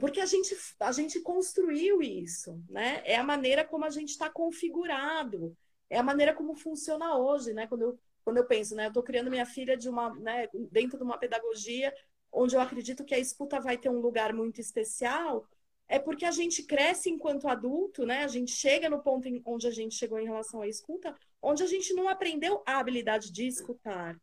porque 0.00 0.20
a 0.20 0.26
gente 0.26 0.56
a 0.80 0.92
gente 0.92 1.20
construiu 1.20 2.00
isso, 2.00 2.62
né? 2.68 3.02
É 3.04 3.16
a 3.16 3.24
maneira 3.24 3.64
como 3.64 3.84
a 3.84 3.90
gente 3.90 4.10
está 4.10 4.30
configurado, 4.30 5.56
é 5.90 5.98
a 5.98 6.02
maneira 6.02 6.32
como 6.32 6.54
funciona 6.54 7.16
hoje, 7.18 7.52
né? 7.52 7.66
Quando 7.66 7.82
eu 7.82 7.98
quando 8.24 8.38
eu 8.38 8.46
penso, 8.46 8.74
né, 8.74 8.86
eu 8.86 8.88
estou 8.88 9.02
criando 9.02 9.30
minha 9.30 9.44
filha 9.44 9.76
de 9.76 9.86
uma, 9.86 10.14
né, 10.14 10.48
dentro 10.72 10.96
de 10.96 11.04
uma 11.04 11.18
pedagogia 11.18 11.92
onde 12.34 12.56
eu 12.56 12.60
acredito 12.60 13.04
que 13.04 13.14
a 13.14 13.18
escuta 13.18 13.60
vai 13.60 13.78
ter 13.78 13.88
um 13.88 14.00
lugar 14.00 14.32
muito 14.32 14.60
especial, 14.60 15.48
é 15.88 15.98
porque 15.98 16.24
a 16.24 16.30
gente 16.30 16.62
cresce 16.64 17.08
enquanto 17.08 17.46
adulto, 17.46 18.04
né? 18.04 18.24
A 18.24 18.28
gente 18.28 18.50
chega 18.50 18.90
no 18.90 19.02
ponto 19.02 19.28
em 19.28 19.40
onde 19.46 19.66
a 19.66 19.70
gente 19.70 19.94
chegou 19.94 20.18
em 20.18 20.24
relação 20.24 20.60
à 20.60 20.66
escuta, 20.66 21.14
onde 21.40 21.62
a 21.62 21.66
gente 21.66 21.92
não 21.94 22.08
aprendeu 22.08 22.62
a 22.66 22.78
habilidade 22.78 23.30
de 23.30 23.46
escutar, 23.46 24.18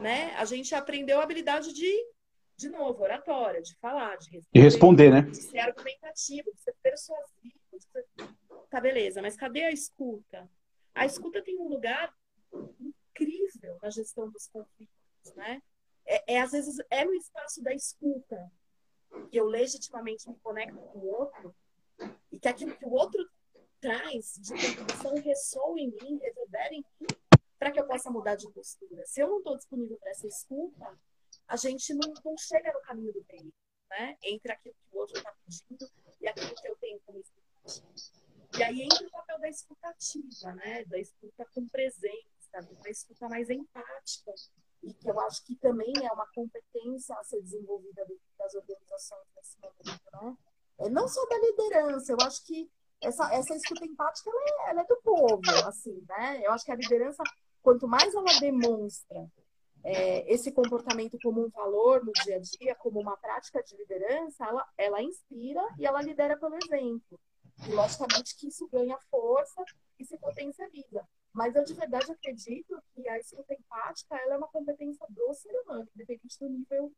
né? 0.00 0.34
A 0.34 0.44
gente 0.44 0.74
aprendeu 0.74 1.20
a 1.20 1.22
habilidade 1.22 1.72
de, 1.72 1.92
de 2.56 2.68
novo, 2.68 3.02
oratória, 3.02 3.62
de 3.62 3.76
falar, 3.76 4.16
de 4.16 4.30
responder, 4.30 4.50
de, 4.52 4.60
responder, 4.60 5.10
né? 5.12 5.22
de 5.22 5.36
ser 5.36 5.58
argumentativo, 5.58 6.52
de 6.52 6.60
ser 6.60 6.74
persuasivo. 6.82 7.60
De 7.72 7.82
ser... 7.82 8.04
Tá, 8.70 8.80
beleza, 8.80 9.22
mas 9.22 9.36
cadê 9.36 9.64
a 9.64 9.70
escuta? 9.70 10.50
A 10.94 11.04
escuta 11.04 11.42
tem 11.42 11.58
um 11.58 11.68
lugar 11.68 12.12
incrível 12.80 13.78
na 13.82 13.90
gestão 13.90 14.30
dos 14.30 14.48
conflitos, 14.48 15.34
né? 15.36 15.62
É, 16.06 16.34
é, 16.34 16.40
às 16.40 16.52
vezes 16.52 16.76
é 16.90 17.04
no 17.04 17.14
espaço 17.14 17.62
da 17.62 17.74
escuta 17.74 18.50
que 19.30 19.36
eu 19.36 19.46
legitimamente 19.46 20.28
me 20.28 20.36
conecto 20.38 20.78
com 20.78 20.98
o 20.98 21.06
outro 21.06 21.54
e 22.30 22.38
que 22.38 22.48
aquilo 22.48 22.76
que 22.76 22.84
o 22.84 22.92
outro 22.92 23.28
traz 23.80 24.34
de 24.40 24.52
contribuição 24.52 25.14
ressoa 25.16 25.78
em 25.78 25.90
mim, 25.90 26.18
reverbera 26.18 26.74
em 26.74 26.84
mim, 27.00 27.06
para 27.58 27.70
que 27.70 27.80
eu 27.80 27.86
possa 27.86 28.10
mudar 28.10 28.36
de 28.36 28.50
postura. 28.50 29.04
Se 29.06 29.20
eu 29.20 29.28
não 29.28 29.38
estou 29.38 29.56
disponível 29.56 29.96
para 29.98 30.10
essa 30.10 30.26
escuta, 30.26 30.98
a 31.48 31.56
gente 31.56 31.94
não, 31.94 32.12
não, 32.24 32.36
chega 32.36 32.72
no 32.72 32.80
caminho 32.80 33.12
do 33.12 33.24
bem, 33.24 33.52
né? 33.90 34.16
Entre 34.22 34.52
aquilo 34.52 34.74
que 34.74 34.96
o 34.96 34.98
outro 34.98 35.16
está 35.16 35.32
pedindo 35.44 35.90
e 36.20 36.28
aquilo 36.28 36.54
que 36.54 36.68
eu 36.68 36.76
tenho 36.76 37.00
como 37.06 37.20
expectativa. 37.20 37.86
E 38.58 38.62
aí 38.62 38.82
entra 38.82 39.06
o 39.06 39.10
papel 39.10 39.38
da 39.38 39.48
escutativa, 39.48 40.54
né? 40.54 40.84
Da 40.86 40.98
escuta 40.98 41.46
com 41.54 41.68
presença, 41.68 42.62
da 42.82 42.90
escuta 42.90 43.28
mais 43.28 43.50
empática, 43.50 44.32
e 44.86 44.94
que 44.94 45.10
eu 45.10 45.18
acho 45.20 45.44
que 45.44 45.56
também 45.56 45.92
é 46.00 46.12
uma 46.12 46.26
competência 46.28 47.14
a 47.16 47.24
ser 47.24 47.42
desenvolvida 47.42 48.04
dentro 48.06 48.24
das 48.38 48.54
organizações 48.54 49.26
nesse 49.34 49.58
momento, 49.60 50.04
né? 50.12 50.36
É, 50.78 50.88
não 50.88 51.08
só 51.08 51.24
da 51.26 51.38
liderança, 51.38 52.12
eu 52.12 52.18
acho 52.20 52.44
que 52.44 52.70
essa, 53.00 53.34
essa 53.34 53.54
escuta 53.54 53.84
empática 53.84 54.30
ela 54.30 54.40
é, 54.44 54.70
ela 54.70 54.80
é 54.82 54.84
do 54.84 54.96
povo, 55.02 55.40
assim, 55.66 56.04
né? 56.08 56.40
Eu 56.44 56.52
acho 56.52 56.64
que 56.64 56.70
a 56.70 56.76
liderança, 56.76 57.22
quanto 57.62 57.88
mais 57.88 58.14
ela 58.14 58.38
demonstra 58.38 59.28
é, 59.82 60.32
esse 60.32 60.52
comportamento 60.52 61.18
como 61.22 61.44
um 61.44 61.48
valor 61.48 62.04
no 62.04 62.12
dia 62.24 62.36
a 62.36 62.40
dia, 62.40 62.74
como 62.76 63.00
uma 63.00 63.16
prática 63.16 63.62
de 63.62 63.76
liderança, 63.76 64.44
ela, 64.44 64.64
ela 64.78 65.02
inspira 65.02 65.62
e 65.78 65.86
ela 65.86 66.02
lidera 66.02 66.38
pelo 66.38 66.56
exemplo. 66.56 67.18
E, 67.66 67.72
logicamente, 67.72 68.36
que 68.36 68.48
isso 68.48 68.68
ganha 68.68 68.98
força 69.10 69.64
e 69.98 70.04
se 70.04 70.16
potencializa. 70.18 71.06
Mas 71.36 71.54
eu 71.54 71.62
de 71.64 71.74
verdade 71.74 72.10
acredito 72.10 72.82
que 72.94 73.06
a 73.06 73.18
escuta 73.18 73.52
empática 73.52 74.16
ela 74.16 74.34
é 74.34 74.38
uma 74.38 74.48
competência 74.48 75.06
do 75.10 75.34
ser 75.34 75.52
humano, 75.60 75.86
independente 75.94 76.38
do 76.40 76.48
nível 76.48 76.90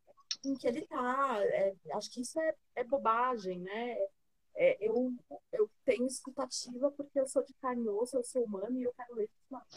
em 0.44 0.54
que 0.54 0.68
ele 0.68 0.78
está. 0.78 1.40
É, 1.40 1.74
acho 1.94 2.08
que 2.12 2.20
isso 2.20 2.38
é, 2.38 2.54
é 2.76 2.84
bobagem, 2.84 3.58
né? 3.58 3.96
É, 4.54 4.76
eu, 4.80 5.12
eu 5.52 5.68
tenho 5.84 6.06
escutativa 6.06 6.88
porque 6.92 7.18
eu 7.18 7.26
sou 7.26 7.44
de 7.44 7.52
carne 7.60 7.84
e 7.84 7.88
osso, 7.88 8.16
eu 8.16 8.22
sou 8.22 8.44
humano 8.44 8.78
e 8.78 8.84
eu 8.84 8.92
quero 8.96 9.16
ler 9.16 9.28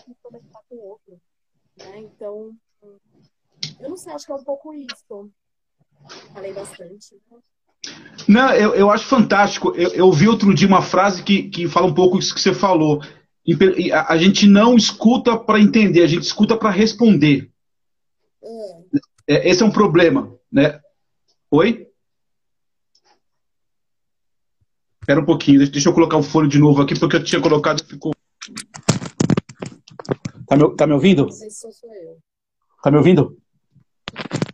me 0.08 0.16
conectar 0.22 0.60
com 0.70 0.76
o 0.76 0.90
outro. 0.90 1.20
Né? 1.78 1.98
Então, 1.98 2.56
eu 3.80 3.90
não 3.90 3.98
sei, 3.98 4.14
acho 4.14 4.28
que 4.28 4.32
é 4.32 4.36
um 4.36 4.44
pouco 4.44 4.74
isso. 4.76 5.32
Falei 6.34 6.54
bastante. 6.54 7.20
Né? 7.32 7.40
Não, 8.28 8.54
eu, 8.54 8.76
eu 8.76 8.92
acho 8.92 9.08
fantástico. 9.08 9.76
Eu, 9.76 9.90
eu 9.90 10.12
vi 10.12 10.28
outro 10.28 10.54
dia 10.54 10.68
uma 10.68 10.84
frase 10.84 11.24
que, 11.24 11.50
que 11.50 11.68
fala 11.68 11.88
um 11.88 11.94
pouco 11.96 12.20
isso 12.20 12.34
que 12.34 12.42
você 12.42 12.54
falou 12.54 13.02
a 14.08 14.18
gente 14.18 14.48
não 14.48 14.76
escuta 14.76 15.38
para 15.38 15.60
entender, 15.60 16.04
a 16.04 16.08
gente 16.08 16.24
escuta 16.24 16.56
para 16.56 16.70
responder. 16.70 17.52
É. 19.28 19.50
Esse 19.50 19.64
é 19.64 19.66
um 19.66 19.72
problema, 19.72 20.38
né? 20.52 20.80
Oi? 21.50 21.88
Espera 25.02 25.20
um 25.20 25.26
pouquinho, 25.26 25.68
deixa 25.70 25.90
eu 25.90 25.94
colocar 25.94 26.18
o 26.18 26.24
fone 26.24 26.48
de 26.48 26.60
novo 26.60 26.82
aqui, 26.82 26.98
porque 27.00 27.16
eu 27.16 27.24
tinha 27.24 27.42
colocado 27.42 27.82
e 27.82 27.86
ficou. 27.86 28.14
Tá 30.48 30.56
me, 30.56 30.76
tá 30.76 30.86
me 30.86 30.94
ouvindo? 30.94 31.24
Não 31.24 31.32
sei 31.32 31.50
se 31.50 31.72
sou 31.72 31.94
eu. 31.96 32.20
Tá 32.84 32.92
me 32.92 32.98
ouvindo? 32.98 33.38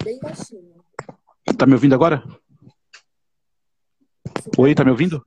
Bem 0.03 0.19
baixinho. 0.19 0.75
Tá 1.57 1.65
me 1.65 1.73
ouvindo 1.73 1.95
agora? 1.95 2.23
Oi, 4.57 4.73
tá 4.73 4.85
me 4.85 4.91
ouvindo? 4.91 5.25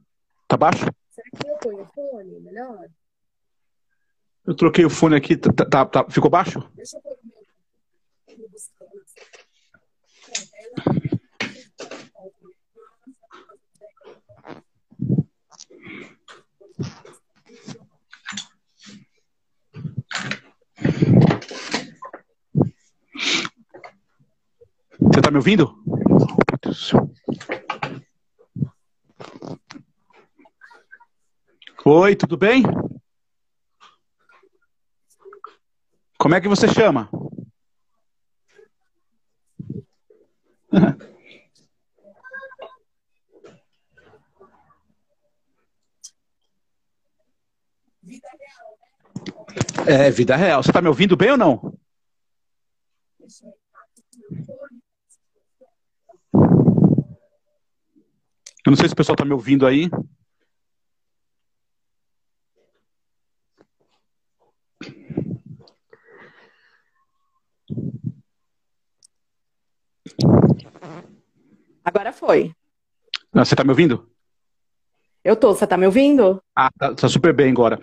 Tá 0.48 0.56
baixo? 0.56 0.86
Será 1.10 1.28
que 1.30 1.48
eu 1.48 1.56
ponho 1.58 1.82
o 1.82 1.86
fone 1.86 2.40
melhor? 2.40 2.88
Eu 4.50 4.56
troquei 4.56 4.84
o 4.84 4.90
fone 4.90 5.14
aqui, 5.14 5.36
tá, 5.36 5.64
tá, 5.64 5.86
tá 5.86 6.06
ficou 6.10 6.28
baixo? 6.28 6.60
Deixa 6.74 6.96
eu 6.96 7.02
Você 24.98 25.20
tá 25.22 25.30
me 25.30 25.36
ouvindo? 25.36 25.72
Oi, 31.84 32.16
tudo 32.16 32.36
bem? 32.36 32.64
Como 36.30 36.36
é 36.36 36.40
que 36.40 36.46
você 36.46 36.68
chama? 36.68 37.10
É, 49.88 50.08
vida 50.12 50.36
real. 50.36 50.62
Você 50.62 50.70
está 50.70 50.80
me 50.80 50.86
ouvindo 50.86 51.16
bem 51.16 51.32
ou 51.32 51.36
não? 51.36 51.76
Eu 58.64 58.70
não 58.70 58.76
sei 58.76 58.86
se 58.86 58.92
o 58.92 58.96
pessoal 58.96 59.14
está 59.14 59.24
me 59.24 59.32
ouvindo 59.32 59.66
aí. 59.66 59.90
Agora 71.90 72.12
foi. 72.12 72.52
Você 73.34 73.54
está 73.54 73.64
me 73.64 73.70
ouvindo? 73.70 74.06
Eu 75.24 75.34
tô. 75.34 75.52
Você 75.52 75.64
está 75.64 75.76
me 75.76 75.86
ouvindo? 75.86 76.40
Ah, 76.54 76.70
tá, 76.78 76.94
tá, 76.94 77.08
super 77.08 77.32
bem 77.32 77.50
agora. 77.50 77.80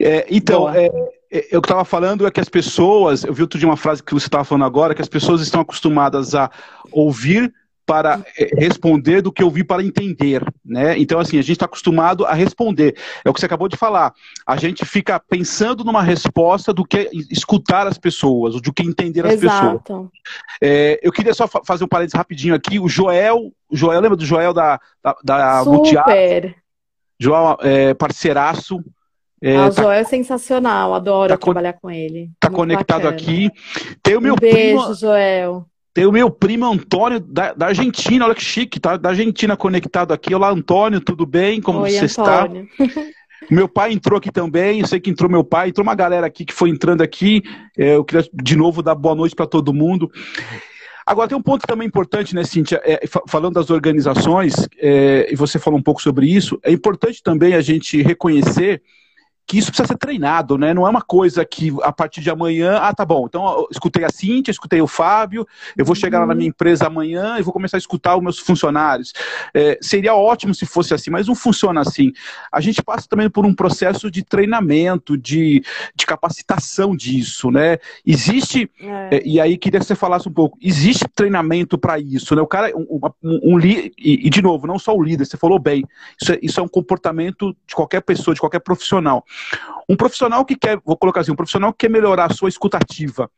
É, 0.00 0.26
então, 0.28 0.68
é, 0.68 0.86
é, 1.30 1.46
eu 1.52 1.60
estava 1.60 1.84
falando 1.84 2.26
é 2.26 2.30
que 2.32 2.40
as 2.40 2.48
pessoas, 2.48 3.22
eu 3.22 3.32
vi 3.32 3.42
outro 3.42 3.56
dia 3.56 3.68
uma 3.68 3.76
frase 3.76 4.02
que 4.02 4.12
você 4.12 4.26
estava 4.26 4.42
falando 4.42 4.64
agora, 4.64 4.96
que 4.96 5.00
as 5.00 5.08
pessoas 5.08 5.40
estão 5.40 5.60
acostumadas 5.60 6.34
a 6.34 6.50
ouvir 6.90 7.54
para 7.86 8.20
eh, 8.36 8.50
responder 8.58 9.22
do 9.22 9.32
que 9.32 9.44
ouvir 9.44 9.62
para 9.62 9.82
entender, 9.82 10.42
né? 10.64 10.98
Então, 10.98 11.20
assim, 11.20 11.38
a 11.38 11.40
gente 11.40 11.52
está 11.52 11.66
acostumado 11.66 12.26
a 12.26 12.34
responder. 12.34 12.96
É 13.24 13.30
o 13.30 13.32
que 13.32 13.38
você 13.38 13.46
acabou 13.46 13.68
de 13.68 13.76
falar. 13.76 14.12
A 14.44 14.56
gente 14.56 14.84
fica 14.84 15.20
pensando 15.20 15.84
numa 15.84 16.02
resposta 16.02 16.72
do 16.72 16.84
que 16.84 17.08
escutar 17.30 17.86
as 17.86 17.96
pessoas, 17.96 18.60
do 18.60 18.72
que 18.72 18.82
entender 18.82 19.24
as 19.24 19.34
Exato. 19.34 19.80
pessoas. 19.80 20.08
É, 20.60 20.98
eu 21.00 21.12
queria 21.12 21.32
só 21.32 21.46
fazer 21.46 21.84
um 21.84 21.88
parênteses 21.88 22.18
rapidinho 22.18 22.54
aqui. 22.54 22.80
O 22.80 22.88
Joel, 22.88 23.52
Joel, 23.70 24.00
lembra 24.00 24.16
do 24.16 24.26
Joel 24.26 24.52
da, 24.52 24.80
da, 25.02 25.16
da 25.22 25.64
Super. 25.64 26.56
Joel, 27.18 27.56
é, 27.60 27.94
parceiraço. 27.94 28.82
É, 29.40 29.54
ah, 29.54 29.66
o 29.66 29.74
tá, 29.74 29.82
Joel 29.82 30.00
é 30.00 30.04
sensacional, 30.04 30.92
adoro 30.94 31.28
tá 31.28 31.38
trabalhar 31.38 31.74
com 31.74 31.90
ele. 31.90 32.30
Tá 32.40 32.48
Muito 32.48 32.56
conectado 32.56 33.02
bacana. 33.02 33.16
aqui. 33.16 33.50
Tem 34.02 34.16
o 34.16 34.20
meu 34.20 34.34
um 34.34 34.36
beijo, 34.36 34.80
primo, 34.80 34.94
Joel. 34.94 35.66
Tem 35.96 36.04
o 36.04 36.12
meu 36.12 36.30
primo 36.30 36.70
Antônio, 36.70 37.18
da, 37.18 37.54
da, 37.54 37.68
Argentina, 37.68 38.26
olha 38.26 38.34
que 38.34 38.44
chique, 38.44 38.78
tá? 38.78 38.98
Da 38.98 39.08
Argentina 39.08 39.56
conectado 39.56 40.12
aqui. 40.12 40.34
Olá, 40.34 40.50
Antônio, 40.50 41.00
tudo 41.00 41.24
bem? 41.24 41.58
Como 41.58 41.78
Oi, 41.78 41.90
você 41.90 42.20
Antônio. 42.20 42.68
está? 42.78 43.02
Meu 43.50 43.66
pai 43.66 43.92
entrou 43.92 44.18
aqui 44.18 44.30
também, 44.30 44.80
eu 44.80 44.86
sei 44.86 44.98
que 44.98 45.08
entrou 45.08 45.30
meu 45.30 45.44
pai, 45.44 45.68
entrou 45.68 45.84
uma 45.84 45.94
galera 45.94 46.26
aqui 46.26 46.44
que 46.44 46.52
foi 46.52 46.68
entrando 46.68 47.02
aqui. 47.02 47.42
É, 47.78 47.94
eu 47.94 48.04
queria 48.04 48.28
de 48.32 48.56
novo 48.56 48.82
dar 48.82 48.94
boa 48.94 49.14
noite 49.14 49.36
para 49.36 49.46
todo 49.46 49.72
mundo. 49.72 50.10
Agora, 51.06 51.28
tem 51.28 51.38
um 51.38 51.42
ponto 51.42 51.64
também 51.64 51.86
importante, 51.86 52.34
né, 52.34 52.42
Cíntia? 52.42 52.80
É, 52.84 53.02
falando 53.28 53.54
das 53.54 53.70
organizações, 53.70 54.68
é, 54.78 55.28
e 55.30 55.36
você 55.36 55.60
falou 55.60 55.78
um 55.78 55.82
pouco 55.82 56.02
sobre 56.02 56.26
isso, 56.26 56.58
é 56.62 56.72
importante 56.72 57.22
também 57.22 57.54
a 57.54 57.60
gente 57.60 58.02
reconhecer 58.02 58.82
que 59.46 59.58
isso 59.58 59.68
precisa 59.68 59.86
ser 59.86 59.98
treinado, 59.98 60.58
né? 60.58 60.74
Não 60.74 60.86
é 60.86 60.90
uma 60.90 61.02
coisa 61.02 61.44
que 61.44 61.72
a 61.82 61.92
partir 61.92 62.20
de 62.20 62.30
amanhã, 62.30 62.78
ah, 62.78 62.92
tá 62.92 63.04
bom, 63.04 63.26
então 63.26 63.46
eu 63.46 63.68
escutei 63.70 64.04
a 64.04 64.10
Cíntia, 64.10 64.50
escutei 64.50 64.80
o 64.80 64.86
Fábio, 64.86 65.46
eu 65.76 65.84
vou 65.84 65.94
chegar 65.94 66.20
lá 66.20 66.26
na 66.26 66.34
minha 66.34 66.48
empresa 66.48 66.86
amanhã 66.86 67.38
e 67.38 67.42
vou 67.42 67.52
começar 67.52 67.76
a 67.76 67.78
escutar 67.78 68.16
os 68.16 68.22
meus 68.22 68.38
funcionários. 68.38 69.12
É, 69.54 69.78
seria 69.80 70.14
ótimo 70.14 70.54
se 70.54 70.66
fosse 70.66 70.94
assim, 70.94 71.10
mas 71.10 71.28
não 71.28 71.34
funciona 71.34 71.80
assim. 71.80 72.12
A 72.52 72.60
gente 72.60 72.82
passa 72.82 73.06
também 73.08 73.30
por 73.30 73.46
um 73.46 73.54
processo 73.54 74.10
de 74.10 74.24
treinamento, 74.24 75.16
de, 75.16 75.62
de 75.94 76.06
capacitação 76.06 76.96
disso, 76.96 77.50
né? 77.50 77.78
Existe, 78.04 78.70
é. 78.80 79.16
É, 79.16 79.22
e 79.24 79.40
aí 79.40 79.56
queria 79.56 79.78
que 79.78 79.86
você 79.86 79.94
falasse 79.94 80.28
um 80.28 80.32
pouco, 80.32 80.58
existe 80.60 81.06
treinamento 81.14 81.78
para 81.78 81.98
isso, 81.98 82.34
né? 82.34 82.42
O 82.42 82.46
cara, 82.46 82.72
um, 82.76 83.00
um, 83.22 83.54
um 83.54 83.60
e, 83.60 83.92
e, 83.98 84.30
de 84.30 84.42
novo, 84.42 84.66
não 84.66 84.78
só 84.78 84.94
o 84.94 85.02
líder, 85.02 85.24
você 85.24 85.36
falou 85.36 85.58
bem, 85.58 85.84
isso 86.20 86.32
é, 86.32 86.38
isso 86.42 86.60
é 86.60 86.62
um 86.62 86.68
comportamento 86.68 87.56
de 87.66 87.74
qualquer 87.74 88.00
pessoa, 88.00 88.34
de 88.34 88.40
qualquer 88.40 88.60
profissional. 88.60 89.24
Um 89.88 89.96
profissional 89.96 90.44
que 90.44 90.56
quer, 90.56 90.80
vou 90.84 90.96
colocar 90.96 91.20
assim, 91.20 91.32
um 91.32 91.36
profissional 91.36 91.72
que 91.72 91.86
quer 91.86 91.90
melhorar 91.90 92.30
a 92.30 92.34
sua 92.34 92.48
escutativa, 92.48 93.30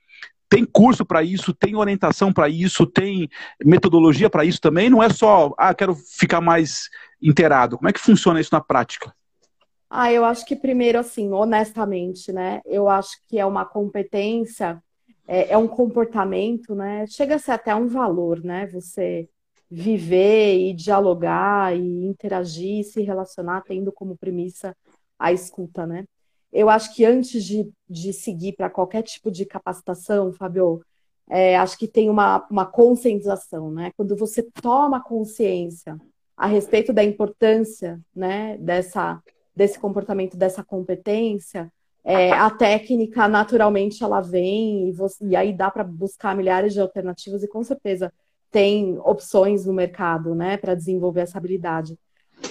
tem 0.48 0.64
curso 0.64 1.04
para 1.04 1.22
isso, 1.22 1.52
tem 1.52 1.76
orientação 1.76 2.32
para 2.32 2.48
isso, 2.48 2.86
tem 2.86 3.28
metodologia 3.62 4.30
para 4.30 4.44
isso 4.44 4.60
também? 4.60 4.88
Não 4.88 5.02
é 5.02 5.10
só, 5.10 5.52
ah, 5.58 5.74
quero 5.74 5.94
ficar 5.94 6.40
mais 6.40 6.88
inteirado. 7.20 7.76
Como 7.76 7.88
é 7.88 7.92
que 7.92 8.00
funciona 8.00 8.40
isso 8.40 8.50
na 8.52 8.60
prática? 8.60 9.14
Ah, 9.90 10.12
eu 10.12 10.24
acho 10.24 10.44
que 10.46 10.56
primeiro, 10.56 10.98
assim, 10.98 11.32
honestamente, 11.32 12.32
né? 12.32 12.60
Eu 12.64 12.88
acho 12.88 13.10
que 13.26 13.38
é 13.38 13.44
uma 13.44 13.64
competência, 13.64 14.82
é, 15.26 15.52
é 15.52 15.58
um 15.58 15.68
comportamento, 15.68 16.74
né? 16.74 17.06
Chega 17.06 17.36
a 17.36 17.38
ser 17.38 17.52
até 17.52 17.74
um 17.74 17.86
valor, 17.86 18.42
né? 18.42 18.66
Você 18.68 19.28
viver 19.70 20.58
e 20.58 20.72
dialogar 20.72 21.76
e 21.76 22.06
interagir, 22.06 22.84
se 22.84 23.02
relacionar, 23.02 23.62
tendo 23.62 23.92
como 23.92 24.16
premissa 24.16 24.74
a 25.18 25.32
escuta, 25.32 25.86
né? 25.86 26.04
Eu 26.52 26.70
acho 26.70 26.94
que 26.94 27.04
antes 27.04 27.44
de, 27.44 27.70
de 27.88 28.12
seguir 28.12 28.54
para 28.54 28.70
qualquer 28.70 29.02
tipo 29.02 29.30
de 29.30 29.44
capacitação, 29.44 30.32
Fabio, 30.32 30.82
é, 31.28 31.56
acho 31.58 31.78
que 31.78 31.86
tem 31.86 32.08
uma, 32.08 32.46
uma 32.50 32.64
conscientização, 32.64 33.70
né? 33.70 33.92
Quando 33.96 34.16
você 34.16 34.42
toma 34.42 35.02
consciência 35.02 35.98
a 36.36 36.46
respeito 36.46 36.92
da 36.92 37.02
importância, 37.02 38.00
né, 38.14 38.56
dessa, 38.58 39.20
desse 39.54 39.78
comportamento, 39.78 40.36
dessa 40.36 40.62
competência, 40.62 41.70
é, 42.04 42.30
a 42.30 42.48
técnica 42.48 43.26
naturalmente 43.26 44.02
ela 44.04 44.20
vem 44.20 44.88
e, 44.88 44.92
você, 44.92 45.26
e 45.26 45.34
aí 45.34 45.52
dá 45.52 45.68
para 45.68 45.82
buscar 45.82 46.36
milhares 46.36 46.72
de 46.72 46.80
alternativas 46.80 47.42
e 47.42 47.48
com 47.48 47.62
certeza 47.64 48.12
tem 48.50 48.98
opções 49.00 49.66
no 49.66 49.74
mercado, 49.74 50.34
né, 50.34 50.56
para 50.56 50.74
desenvolver 50.74 51.22
essa 51.22 51.36
habilidade. 51.38 51.98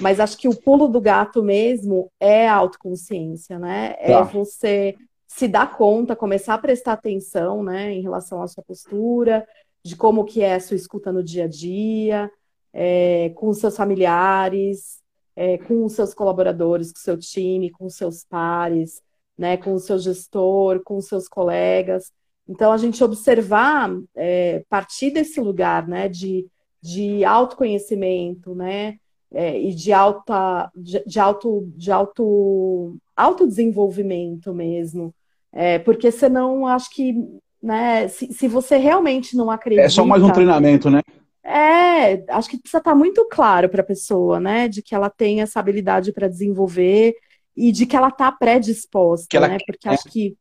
Mas 0.01 0.19
acho 0.19 0.37
que 0.37 0.47
o 0.47 0.55
pulo 0.55 0.87
do 0.87 1.01
gato 1.01 1.43
mesmo 1.43 2.11
é 2.19 2.47
a 2.47 2.55
autoconsciência, 2.55 3.57
né? 3.57 3.95
É 3.99 4.13
tá. 4.13 4.23
você 4.23 4.95
se 5.27 5.47
dar 5.47 5.77
conta, 5.77 6.15
começar 6.15 6.55
a 6.55 6.57
prestar 6.57 6.93
atenção, 6.93 7.61
né, 7.61 7.91
em 7.91 8.01
relação 8.01 8.41
à 8.41 8.47
sua 8.47 8.63
postura, 8.63 9.47
de 9.83 9.95
como 9.95 10.25
que 10.25 10.41
é 10.41 10.55
a 10.55 10.59
sua 10.59 10.75
escuta 10.75 11.11
no 11.11 11.23
dia 11.23 11.43
a 11.43 11.47
dia, 11.47 12.31
é, 12.73 13.29
com 13.35 13.49
os 13.49 13.59
seus 13.59 13.75
familiares, 13.75 15.01
é, 15.35 15.57
com 15.59 15.85
os 15.85 15.93
seus 15.93 16.13
colaboradores, 16.13 16.91
com 16.91 16.97
o 16.97 17.01
seu 17.01 17.17
time, 17.17 17.69
com 17.69 17.85
os 17.85 17.95
seus 17.95 18.23
pares, 18.23 19.01
né, 19.37 19.57
com 19.57 19.73
o 19.73 19.79
seu 19.79 19.99
gestor, 19.99 20.81
com 20.83 20.97
os 20.97 21.05
seus 21.05 21.27
colegas. 21.27 22.11
Então, 22.47 22.71
a 22.71 22.77
gente 22.77 23.03
observar, 23.03 23.91
é, 24.15 24.63
partir 24.69 25.11
desse 25.11 25.39
lugar, 25.39 25.87
né, 25.87 26.09
de, 26.09 26.47
de 26.81 27.23
autoconhecimento, 27.23 28.55
né, 28.55 28.97
é, 29.33 29.59
e 29.59 29.73
de 29.73 29.91
alta 29.91 30.71
de, 30.75 31.03
de 31.05 31.19
alto 31.19 31.67
de 31.75 31.91
alto 31.91 32.97
autodesenvolvimento 33.15 34.53
mesmo. 34.53 35.13
É, 35.51 35.79
porque 35.79 36.11
senão 36.11 36.67
acho 36.67 36.89
que 36.91 37.15
né 37.61 38.07
se, 38.07 38.31
se 38.33 38.47
você 38.47 38.77
realmente 38.77 39.35
não 39.35 39.49
acredita 39.49 39.85
é 39.85 39.89
só 39.89 40.05
mais 40.05 40.23
um 40.23 40.31
treinamento 40.31 40.89
né? 40.89 41.01
É 41.43 42.23
acho 42.29 42.49
que 42.49 42.57
precisa 42.57 42.79
estar 42.79 42.93
muito 42.93 43.25
claro 43.29 43.69
para 43.69 43.81
a 43.81 43.85
pessoa 43.85 44.39
né 44.39 44.67
de 44.67 44.81
que 44.81 44.93
ela 44.93 45.09
tem 45.09 45.41
essa 45.41 45.59
habilidade 45.59 46.11
para 46.11 46.27
desenvolver 46.27 47.15
e 47.55 47.71
de 47.71 47.85
que 47.85 47.95
ela 47.95 48.09
está 48.09 48.31
predisposta 48.31 49.35
ela... 49.35 49.47
né 49.47 49.57
porque 49.65 49.89
acho 49.89 50.03
que 50.09 50.35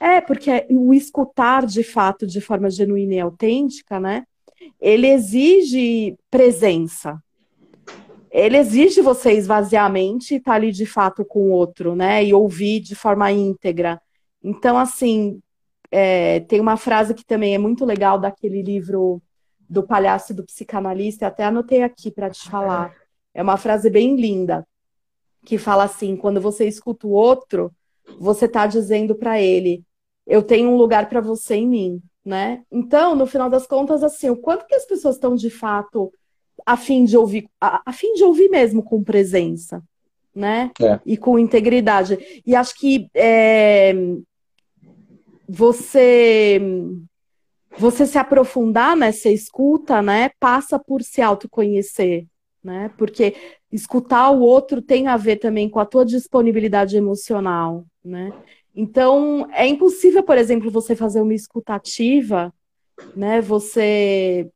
é 0.00 0.20
porque 0.20 0.66
o 0.70 0.94
escutar 0.94 1.66
de 1.66 1.82
fato 1.82 2.26
de 2.26 2.40
forma 2.40 2.70
genuína 2.70 3.14
e 3.14 3.20
autêntica 3.20 4.00
né 4.00 4.24
ele 4.80 5.08
exige 5.08 6.16
presença 6.30 7.20
ele 8.34 8.56
exige 8.58 9.00
você 9.00 9.32
esvaziar 9.32 9.86
a 9.86 9.88
mente 9.88 10.34
e 10.34 10.38
estar 10.38 10.50
tá 10.50 10.56
ali 10.56 10.72
de 10.72 10.84
fato 10.84 11.24
com 11.24 11.38
o 11.38 11.50
outro, 11.52 11.94
né? 11.94 12.24
E 12.24 12.34
ouvir 12.34 12.80
de 12.80 12.96
forma 12.96 13.30
íntegra. 13.30 14.02
Então, 14.42 14.76
assim, 14.76 15.40
é, 15.88 16.40
tem 16.40 16.60
uma 16.60 16.76
frase 16.76 17.14
que 17.14 17.24
também 17.24 17.54
é 17.54 17.58
muito 17.58 17.84
legal 17.84 18.18
daquele 18.18 18.60
livro 18.60 19.22
do 19.70 19.84
palhaço 19.84 20.32
e 20.32 20.34
do 20.34 20.44
psicanalista, 20.44 21.28
até 21.28 21.44
anotei 21.44 21.84
aqui 21.84 22.10
para 22.10 22.28
te 22.28 22.50
falar. 22.50 22.92
É 23.32 23.40
uma 23.40 23.56
frase 23.56 23.88
bem 23.88 24.16
linda, 24.16 24.66
que 25.46 25.56
fala 25.56 25.84
assim: 25.84 26.16
quando 26.16 26.40
você 26.40 26.66
escuta 26.66 27.06
o 27.06 27.12
outro, 27.12 27.72
você 28.18 28.46
está 28.46 28.66
dizendo 28.66 29.14
para 29.14 29.40
ele: 29.40 29.84
eu 30.26 30.42
tenho 30.42 30.70
um 30.70 30.76
lugar 30.76 31.08
para 31.08 31.20
você 31.20 31.54
em 31.54 31.68
mim, 31.68 32.02
né? 32.24 32.64
Então, 32.68 33.14
no 33.14 33.26
final 33.26 33.48
das 33.48 33.64
contas, 33.64 34.02
assim, 34.02 34.28
o 34.28 34.36
quanto 34.36 34.66
que 34.66 34.74
as 34.74 34.84
pessoas 34.84 35.14
estão 35.14 35.36
de 35.36 35.50
fato 35.50 36.12
a 36.66 36.76
fim 36.76 37.04
de 37.04 37.16
ouvir, 37.16 37.48
a, 37.60 37.82
a 37.86 37.92
fim 37.92 38.14
de 38.14 38.24
ouvir 38.24 38.48
mesmo 38.48 38.82
com 38.82 39.02
presença, 39.02 39.82
né? 40.34 40.70
É. 40.80 41.00
E 41.04 41.16
com 41.16 41.38
integridade. 41.38 42.18
E 42.46 42.54
acho 42.54 42.74
que 42.78 43.08
é, 43.14 43.94
você 45.48 46.60
você 47.76 48.06
se 48.06 48.16
aprofundar 48.16 48.96
nessa 48.96 49.28
escuta, 49.28 50.00
né, 50.00 50.30
passa 50.38 50.78
por 50.78 51.02
se 51.02 51.20
autoconhecer, 51.20 52.24
né? 52.62 52.88
Porque 52.96 53.34
escutar 53.70 54.30
o 54.30 54.40
outro 54.40 54.80
tem 54.80 55.08
a 55.08 55.16
ver 55.16 55.36
também 55.36 55.68
com 55.68 55.80
a 55.80 55.84
tua 55.84 56.04
disponibilidade 56.04 56.96
emocional, 56.96 57.84
né? 58.04 58.32
Então, 58.76 59.48
é 59.52 59.66
impossível, 59.66 60.22
por 60.22 60.38
exemplo, 60.38 60.70
você 60.70 60.96
fazer 60.96 61.20
uma 61.20 61.34
escutativa, 61.34 62.52
né? 63.14 63.40
Você 63.40 64.48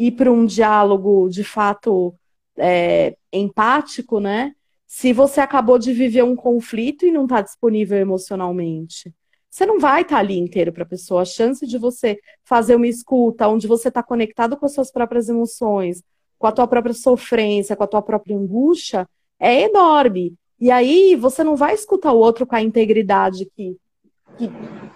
ir 0.00 0.12
para 0.12 0.32
um 0.32 0.46
diálogo 0.46 1.28
de 1.28 1.44
fato 1.44 2.14
é, 2.56 3.16
empático, 3.30 4.18
né? 4.18 4.54
Se 4.86 5.12
você 5.12 5.40
acabou 5.40 5.78
de 5.78 5.92
viver 5.92 6.24
um 6.24 6.34
conflito 6.34 7.04
e 7.04 7.12
não 7.12 7.24
está 7.24 7.42
disponível 7.42 7.98
emocionalmente. 7.98 9.14
Você 9.50 9.66
não 9.66 9.78
vai 9.78 10.02
estar 10.02 10.16
tá 10.16 10.20
ali 10.20 10.38
inteiro 10.38 10.72
para 10.72 10.84
a 10.84 10.88
pessoa. 10.88 11.22
A 11.22 11.26
chance 11.26 11.66
de 11.66 11.76
você 11.76 12.18
fazer 12.44 12.76
uma 12.76 12.86
escuta 12.86 13.46
onde 13.46 13.66
você 13.66 13.88
está 13.88 14.02
conectado 14.02 14.56
com 14.56 14.64
as 14.64 14.72
suas 14.72 14.90
próprias 14.90 15.28
emoções, 15.28 16.02
com 16.38 16.46
a 16.46 16.52
tua 16.52 16.66
própria 16.66 16.94
sofrência, 16.94 17.76
com 17.76 17.84
a 17.84 17.86
tua 17.86 18.00
própria 18.00 18.36
angústia, 18.36 19.06
é 19.38 19.62
enorme. 19.62 20.34
E 20.58 20.70
aí 20.70 21.14
você 21.14 21.44
não 21.44 21.56
vai 21.56 21.74
escutar 21.74 22.12
o 22.12 22.18
outro 22.18 22.46
com 22.46 22.56
a 22.56 22.62
integridade 22.62 23.44
que, 23.54 23.76
que, 24.38 24.50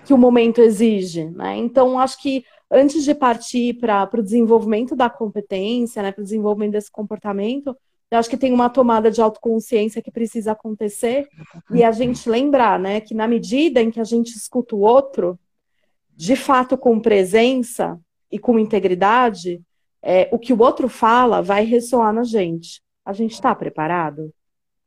que 0.07 0.15
o 0.15 0.19
momento 0.19 0.61
exige. 0.61 1.27
Né? 1.31 1.57
Então, 1.59 1.99
acho 1.99 2.21
que 2.23 2.45
antes 2.75 3.05
de 3.05 3.14
partir 3.14 3.75
para 3.75 4.11
o 4.12 4.22
desenvolvimento 4.22 4.97
da 4.97 5.09
competência, 5.09 6.03
né, 6.03 6.11
para 6.11 6.20
o 6.20 6.25
desenvolvimento 6.25 6.72
desse 6.72 6.91
comportamento, 6.91 7.77
eu 8.11 8.18
acho 8.18 8.29
que 8.29 8.37
tem 8.37 8.53
uma 8.53 8.68
tomada 8.68 9.11
de 9.11 9.20
autoconsciência 9.20 10.03
que 10.03 10.11
precisa 10.11 10.53
acontecer 10.53 11.29
e 11.70 11.83
a 11.83 11.91
gente 11.91 12.29
lembrar, 12.29 12.79
né, 12.79 13.01
que 13.01 13.14
na 13.14 13.27
medida 13.27 13.81
em 13.81 13.91
que 13.91 14.01
a 14.01 14.05
gente 14.05 14.37
escuta 14.37 14.77
o 14.77 14.81
outro, 14.81 15.39
de 16.16 16.37
fato 16.37 16.77
com 16.77 17.01
presença 17.01 17.99
e 18.31 18.39
com 18.39 18.59
integridade, 18.59 19.61
é, 20.03 20.29
o 20.33 20.39
que 20.39 20.53
o 20.53 20.61
outro 20.61 20.89
fala 20.89 21.41
vai 21.41 21.64
ressoar 21.64 22.12
na 22.12 22.25
gente. 22.25 22.83
A 23.05 23.12
gente 23.12 23.33
está 23.33 23.55
preparado 23.55 24.33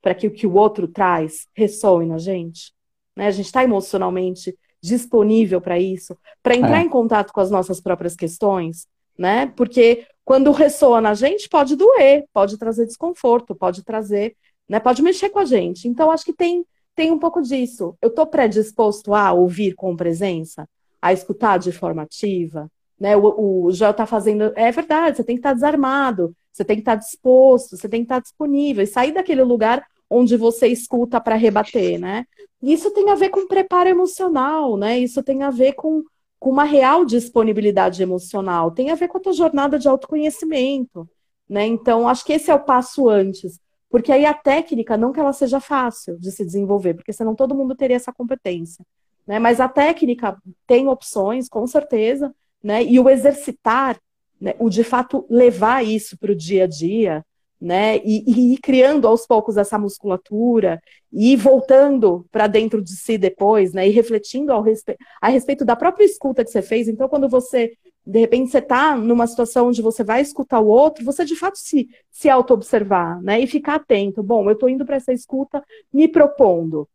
para 0.02 0.14
que 0.14 0.28
o 0.28 0.32
que 0.32 0.46
o 0.46 0.54
outro 0.54 0.88
traz 0.88 1.48
ressoe 1.54 2.06
na 2.06 2.18
gente? 2.18 2.72
Né? 3.16 3.28
A 3.28 3.32
gente 3.32 3.48
está 3.48 3.64
emocionalmente 3.64 4.56
disponível 4.88 5.60
para 5.60 5.80
isso, 5.80 6.18
para 6.42 6.56
entrar 6.56 6.80
é. 6.80 6.84
em 6.84 6.90
contato 6.90 7.34
com 7.34 7.42
as 7.42 7.52
nossas 7.52 7.82
próprias 7.82 8.16
questões, 8.16 8.88
né? 9.18 9.52
Porque 9.56 10.06
quando 10.24 10.52
ressoa 10.52 11.02
na 11.02 11.14
gente, 11.14 11.50
pode 11.50 11.76
doer, 11.76 12.26
pode 12.34 12.58
trazer 12.58 12.86
desconforto, 12.86 13.56
pode 13.56 13.84
trazer, 13.84 14.36
né? 14.68 14.80
Pode 14.80 15.02
mexer 15.02 15.30
com 15.30 15.40
a 15.40 15.46
gente. 15.46 15.88
Então, 15.88 16.10
acho 16.10 16.26
que 16.26 16.34
tem, 16.34 16.66
tem 16.96 17.12
um 17.12 17.20
pouco 17.20 17.42
disso. 17.42 17.96
Eu 18.02 18.10
estou 18.10 18.26
predisposto 18.26 19.14
a 19.14 19.34
ouvir 19.34 19.74
com 19.74 19.96
presença, 19.96 20.68
a 21.02 21.12
escutar 21.12 21.58
de 21.58 21.72
forma 21.72 22.04
ativa, 22.04 22.70
né? 23.00 23.16
O, 23.18 23.66
o 23.66 23.72
Joel 23.72 23.92
está 23.92 24.06
fazendo. 24.06 24.54
É 24.56 24.72
verdade, 24.72 25.18
você 25.18 25.24
tem 25.24 25.36
que 25.36 25.40
estar 25.40 25.50
tá 25.50 25.56
desarmado, 25.56 26.34
você 26.52 26.64
tem 26.64 26.78
que 26.78 26.82
estar 26.82 26.94
tá 26.94 27.02
disposto, 27.04 27.78
você 27.78 27.90
tem 27.90 28.02
que 28.02 28.06
estar 28.06 28.16
tá 28.16 28.22
disponível 28.22 28.84
e 28.84 28.88
sair 28.88 29.12
daquele 29.12 29.44
lugar 29.44 29.86
onde 30.10 30.38
você 30.38 30.68
escuta 30.68 31.20
para 31.20 31.36
rebater, 31.36 32.00
né? 32.00 32.26
Isso 32.62 32.92
tem 32.92 33.10
a 33.10 33.16
ver 33.16 33.30
com 33.30 33.48
preparo 33.48 33.90
emocional, 33.90 34.78
né? 34.78 35.00
Isso 35.00 35.22
tem 35.22 35.44
a 35.44 35.50
ver 35.50 35.74
com, 35.74 36.04
com 36.40 36.50
uma 36.50 36.64
real 36.64 37.06
disponibilidade 37.06 38.02
emocional, 38.02 38.72
tem 38.72 38.90
a 38.90 38.96
ver 38.96 39.08
com 39.08 39.18
a 39.18 39.22
tua 39.22 39.34
jornada 39.34 39.78
de 39.78 39.88
autoconhecimento, 39.88 41.08
né? 41.50 41.66
Então, 41.66 42.08
acho 42.08 42.26
que 42.26 42.34
esse 42.34 42.50
é 42.50 42.56
o 42.56 42.64
passo 42.64 43.10
antes. 43.10 43.60
Porque 43.90 44.12
aí 44.12 44.26
a 44.26 44.34
técnica, 44.34 44.98
não 44.98 45.14
que 45.14 45.20
ela 45.20 45.32
seja 45.32 45.60
fácil 45.60 46.20
de 46.20 46.32
se 46.32 46.44
desenvolver, 46.44 46.94
porque 46.94 47.14
senão 47.14 47.34
todo 47.34 47.56
mundo 47.56 47.76
teria 47.76 47.96
essa 47.96 48.12
competência. 48.12 48.86
Né? 49.26 49.40
Mas 49.40 49.60
a 49.60 49.70
técnica 49.70 50.38
tem 50.66 50.88
opções, 50.88 51.48
com 51.48 51.66
certeza, 51.66 52.34
né? 52.64 52.84
E 52.84 53.00
o 53.00 53.10
exercitar, 53.10 53.98
né? 54.40 54.56
o 54.60 54.70
de 54.70 54.84
fato 54.84 55.26
levar 55.30 55.86
isso 55.86 56.18
para 56.18 56.32
o 56.32 56.36
dia 56.36 56.66
a 56.66 56.68
dia, 56.68 57.26
né? 57.60 57.98
E, 57.98 58.54
e 58.54 58.58
criando 58.58 59.08
aos 59.08 59.26
poucos 59.26 59.58
essa 59.58 59.78
musculatura 59.78 60.82
e 61.12 61.36
voltando 61.36 62.26
para 62.32 62.48
dentro 62.48 62.82
de 62.82 62.96
si 62.96 63.18
depois, 63.18 63.74
né? 63.74 63.88
E 63.88 63.92
refletindo 63.92 64.52
ao 64.52 64.62
respe 64.62 64.96
a 65.22 65.30
respeito 65.30 65.66
da 65.66 65.76
própria 65.76 66.06
escuta 66.06 66.44
que 66.44 66.52
você 66.52 66.62
fez. 66.62 66.88
Então, 66.88 67.10
quando 67.10 67.28
você, 67.28 67.74
de 68.06 68.20
repente, 68.20 68.52
você 68.52 68.60
está 68.60 68.96
numa 68.96 69.26
situação 69.26 69.68
onde 69.70 69.82
você 69.82 70.04
vai 70.04 70.22
escutar 70.22 70.60
o 70.60 70.68
outro, 70.68 71.04
você 71.04 71.26
de 71.26 71.36
fato 71.36 71.58
se, 71.58 71.90
se 72.12 72.30
auto-observar, 72.30 73.22
né? 73.22 73.40
E 73.42 73.48
ficar 73.48 73.76
atento. 73.76 74.22
Bom, 74.22 74.46
eu 74.46 74.54
estou 74.54 74.70
indo 74.70 74.86
para 74.86 74.98
essa 74.98 75.12
escuta 75.12 75.64
me 75.92 76.08
propondo 76.08 76.88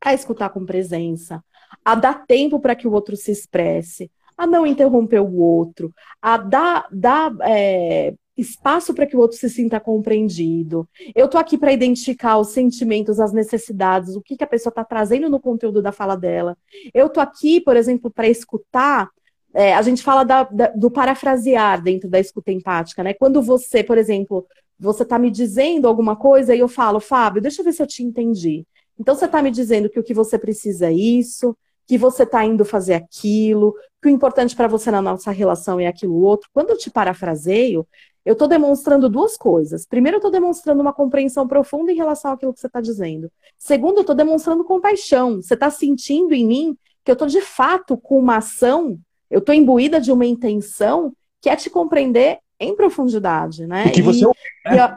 a 0.00 0.14
escutar 0.14 0.50
com 0.50 0.64
presença, 0.64 1.42
a 1.84 1.94
dar 1.94 2.26
tempo 2.26 2.60
para 2.60 2.76
que 2.76 2.86
o 2.86 2.92
outro 2.92 3.16
se 3.16 3.32
expresse, 3.32 4.10
a 4.36 4.46
não 4.46 4.66
interromper 4.66 5.20
o 5.20 5.36
outro, 5.36 5.92
a 6.20 6.36
dar, 6.36 6.86
dar 6.92 7.34
é, 7.40 8.14
espaço 8.36 8.92
para 8.92 9.06
que 9.06 9.16
o 9.16 9.20
outro 9.20 9.38
se 9.38 9.48
sinta 9.48 9.80
compreendido. 9.80 10.88
Eu 11.14 11.28
tô 11.28 11.38
aqui 11.38 11.56
para 11.56 11.72
identificar 11.72 12.38
os 12.38 12.48
sentimentos, 12.48 13.18
as 13.18 13.32
necessidades, 13.32 14.14
o 14.14 14.20
que, 14.20 14.36
que 14.36 14.44
a 14.44 14.46
pessoa 14.46 14.70
está 14.70 14.84
trazendo 14.84 15.30
no 15.30 15.40
conteúdo 15.40 15.80
da 15.80 15.90
fala 15.90 16.16
dela. 16.16 16.56
Eu 16.92 17.08
tô 17.08 17.20
aqui, 17.20 17.60
por 17.60 17.76
exemplo, 17.76 18.10
para 18.10 18.28
escutar. 18.28 19.08
É, 19.54 19.74
a 19.74 19.80
gente 19.80 20.02
fala 20.02 20.22
da, 20.22 20.42
da, 20.44 20.68
do 20.68 20.90
parafrasear 20.90 21.82
dentro 21.82 22.10
da 22.10 22.20
escuta 22.20 22.52
empática, 22.52 23.02
né? 23.02 23.14
Quando 23.14 23.40
você, 23.40 23.82
por 23.82 23.96
exemplo, 23.96 24.46
você 24.78 25.02
está 25.02 25.18
me 25.18 25.30
dizendo 25.30 25.88
alguma 25.88 26.14
coisa 26.14 26.54
e 26.54 26.58
eu 26.58 26.68
falo, 26.68 27.00
Fábio, 27.00 27.40
deixa 27.40 27.62
eu 27.62 27.64
ver 27.64 27.72
se 27.72 27.82
eu 27.82 27.86
te 27.86 28.02
entendi. 28.02 28.66
Então 28.98 29.14
você 29.14 29.24
está 29.24 29.42
me 29.42 29.50
dizendo 29.50 29.88
que 29.88 29.98
o 29.98 30.04
que 30.04 30.12
você 30.12 30.38
precisa 30.38 30.88
é 30.88 30.92
isso, 30.92 31.56
que 31.86 31.96
você 31.96 32.24
está 32.24 32.44
indo 32.44 32.64
fazer 32.64 32.94
aquilo, 32.94 33.74
que 34.02 34.08
o 34.08 34.10
importante 34.10 34.54
para 34.54 34.68
você 34.68 34.90
na 34.90 35.00
nossa 35.00 35.30
relação 35.30 35.80
é 35.80 35.86
aquilo 35.86 36.20
outro. 36.20 36.48
Quando 36.52 36.70
eu 36.70 36.78
te 36.78 36.90
parafraseio, 36.90 37.86
eu 38.26 38.32
estou 38.32 38.48
demonstrando 38.48 39.08
duas 39.08 39.36
coisas. 39.36 39.86
Primeiro, 39.86 40.16
eu 40.16 40.18
estou 40.18 40.32
demonstrando 40.32 40.82
uma 40.82 40.92
compreensão 40.92 41.46
profunda 41.46 41.92
em 41.92 41.96
relação 41.96 42.32
àquilo 42.32 42.52
que 42.52 42.58
você 42.58 42.66
está 42.66 42.80
dizendo. 42.80 43.30
Segundo, 43.56 43.98
eu 43.98 44.00
estou 44.00 44.16
demonstrando 44.16 44.64
compaixão. 44.64 45.40
Você 45.40 45.54
está 45.54 45.70
sentindo 45.70 46.34
em 46.34 46.44
mim 46.44 46.76
que 47.04 47.10
eu 47.12 47.12
estou 47.12 47.28
de 47.28 47.40
fato 47.40 47.96
com 47.96 48.18
uma 48.18 48.38
ação, 48.38 48.98
eu 49.30 49.38
estou 49.38 49.54
imbuída 49.54 50.00
de 50.00 50.10
uma 50.10 50.26
intenção 50.26 51.12
que 51.40 51.48
é 51.48 51.54
te 51.54 51.70
compreender 51.70 52.40
em 52.58 52.74
profundidade, 52.74 53.64
né? 53.64 53.86
E 53.86 53.90
que 53.92 54.02
você 54.02 54.24
e, 54.24 54.70
né? 54.70 54.96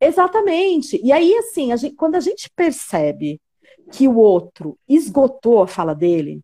e, 0.00 0.04
exatamente. 0.04 1.00
E 1.00 1.12
aí, 1.12 1.32
assim, 1.36 1.70
a 1.70 1.76
gente, 1.76 1.94
quando 1.94 2.16
a 2.16 2.20
gente 2.20 2.50
percebe 2.56 3.40
que 3.92 4.08
o 4.08 4.16
outro 4.16 4.76
esgotou 4.88 5.62
a 5.62 5.68
fala 5.68 5.94
dele, 5.94 6.40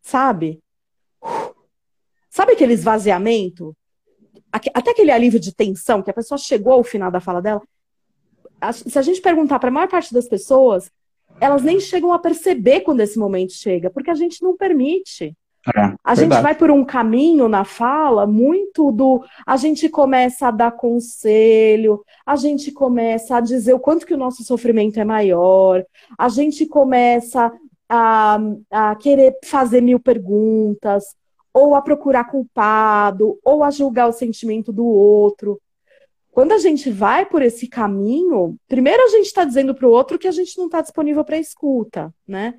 sabe? 0.00 0.60
Sabe 2.30 2.52
aquele 2.52 2.74
esvaziamento? 2.74 3.74
Até 4.52 4.90
aquele 4.90 5.10
alívio 5.10 5.38
de 5.38 5.54
tensão, 5.54 6.02
que 6.02 6.10
a 6.10 6.14
pessoa 6.14 6.38
chegou 6.38 6.72
ao 6.74 6.84
final 6.84 7.10
da 7.10 7.20
fala 7.20 7.42
dela, 7.42 7.62
se 8.72 8.98
a 8.98 9.02
gente 9.02 9.20
perguntar 9.20 9.58
para 9.58 9.68
a 9.68 9.72
maior 9.72 9.88
parte 9.88 10.12
das 10.12 10.28
pessoas, 10.28 10.90
elas 11.40 11.62
nem 11.62 11.78
chegam 11.78 12.12
a 12.12 12.18
perceber 12.18 12.80
quando 12.80 13.00
esse 13.00 13.18
momento 13.18 13.52
chega, 13.52 13.90
porque 13.90 14.10
a 14.10 14.14
gente 14.14 14.42
não 14.42 14.56
permite. 14.56 15.36
É, 15.76 15.80
a 15.80 16.14
verdade. 16.14 16.20
gente 16.20 16.42
vai 16.42 16.54
por 16.54 16.70
um 16.70 16.84
caminho 16.84 17.48
na 17.48 17.64
fala 17.64 18.26
muito 18.26 18.90
do. 18.90 19.22
A 19.46 19.56
gente 19.56 19.88
começa 19.88 20.48
a 20.48 20.50
dar 20.50 20.72
conselho, 20.72 22.02
a 22.24 22.36
gente 22.36 22.72
começa 22.72 23.36
a 23.36 23.40
dizer 23.40 23.74
o 23.74 23.80
quanto 23.80 24.06
que 24.06 24.14
o 24.14 24.18
nosso 24.18 24.42
sofrimento 24.44 24.98
é 24.98 25.04
maior, 25.04 25.84
a 26.16 26.28
gente 26.28 26.64
começa 26.66 27.52
a, 27.88 28.38
a 28.70 28.96
querer 28.96 29.36
fazer 29.44 29.80
mil 29.80 30.00
perguntas, 30.00 31.14
ou 31.52 31.74
a 31.74 31.82
procurar 31.82 32.24
culpado, 32.24 33.38
ou 33.44 33.62
a 33.64 33.70
julgar 33.70 34.08
o 34.08 34.12
sentimento 34.12 34.72
do 34.72 34.86
outro. 34.86 35.60
Quando 36.30 36.52
a 36.52 36.58
gente 36.58 36.90
vai 36.90 37.26
por 37.26 37.42
esse 37.42 37.66
caminho, 37.66 38.56
primeiro 38.68 39.02
a 39.02 39.08
gente 39.08 39.26
está 39.26 39.44
dizendo 39.44 39.74
para 39.74 39.88
o 39.88 39.90
outro 39.90 40.18
que 40.18 40.28
a 40.28 40.32
gente 40.32 40.56
não 40.56 40.66
está 40.66 40.80
disponível 40.80 41.24
para 41.24 41.38
escuta, 41.38 42.14
né? 42.26 42.54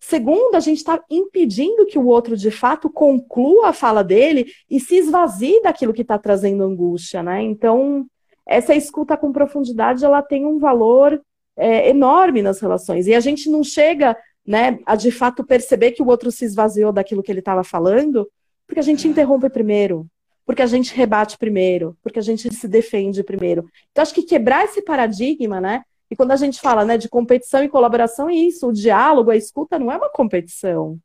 Segundo, 0.00 0.54
a 0.54 0.60
gente 0.60 0.78
está 0.78 1.02
impedindo 1.10 1.84
que 1.84 1.98
o 1.98 2.06
outro 2.06 2.36
de 2.36 2.50
fato 2.50 2.88
conclua 2.88 3.68
a 3.68 3.72
fala 3.72 4.02
dele 4.04 4.46
e 4.70 4.78
se 4.78 4.96
esvazie 4.96 5.60
daquilo 5.60 5.92
que 5.92 6.02
está 6.02 6.16
trazendo 6.16 6.62
angústia, 6.62 7.22
né? 7.22 7.42
Então, 7.42 8.06
essa 8.46 8.74
escuta 8.74 9.16
com 9.16 9.32
profundidade 9.32 10.04
ela 10.04 10.22
tem 10.22 10.46
um 10.46 10.58
valor 10.58 11.20
é, 11.56 11.90
enorme 11.90 12.40
nas 12.40 12.60
relações. 12.60 13.06
E 13.06 13.14
a 13.14 13.20
gente 13.20 13.50
não 13.50 13.62
chega 13.64 14.16
né, 14.48 14.78
a 14.86 14.96
de 14.96 15.10
fato 15.10 15.44
perceber 15.44 15.90
que 15.90 16.02
o 16.02 16.06
outro 16.06 16.32
se 16.32 16.42
esvaziou 16.42 16.90
daquilo 16.90 17.22
que 17.22 17.30
ele 17.30 17.40
estava 17.40 17.62
falando, 17.62 18.26
porque 18.66 18.80
a 18.80 18.82
gente 18.82 19.06
interrompe 19.06 19.50
primeiro, 19.50 20.06
porque 20.46 20.62
a 20.62 20.66
gente 20.66 20.94
rebate 20.94 21.36
primeiro, 21.36 21.94
porque 22.02 22.18
a 22.18 22.22
gente 22.22 22.50
se 22.54 22.66
defende 22.66 23.22
primeiro. 23.22 23.68
Então, 23.92 24.00
acho 24.00 24.14
que 24.14 24.22
quebrar 24.22 24.64
esse 24.64 24.80
paradigma, 24.80 25.60
né, 25.60 25.82
E 26.10 26.16
quando 26.16 26.30
a 26.30 26.36
gente 26.36 26.58
fala 26.58 26.86
né, 26.86 26.96
de 26.96 27.10
competição 27.10 27.62
e 27.62 27.68
colaboração, 27.68 28.30
é 28.30 28.34
isso, 28.34 28.68
o 28.68 28.72
diálogo, 28.72 29.30
a 29.30 29.36
escuta 29.36 29.78
não 29.78 29.92
é 29.92 29.96
uma 29.98 30.08
competição. 30.08 30.98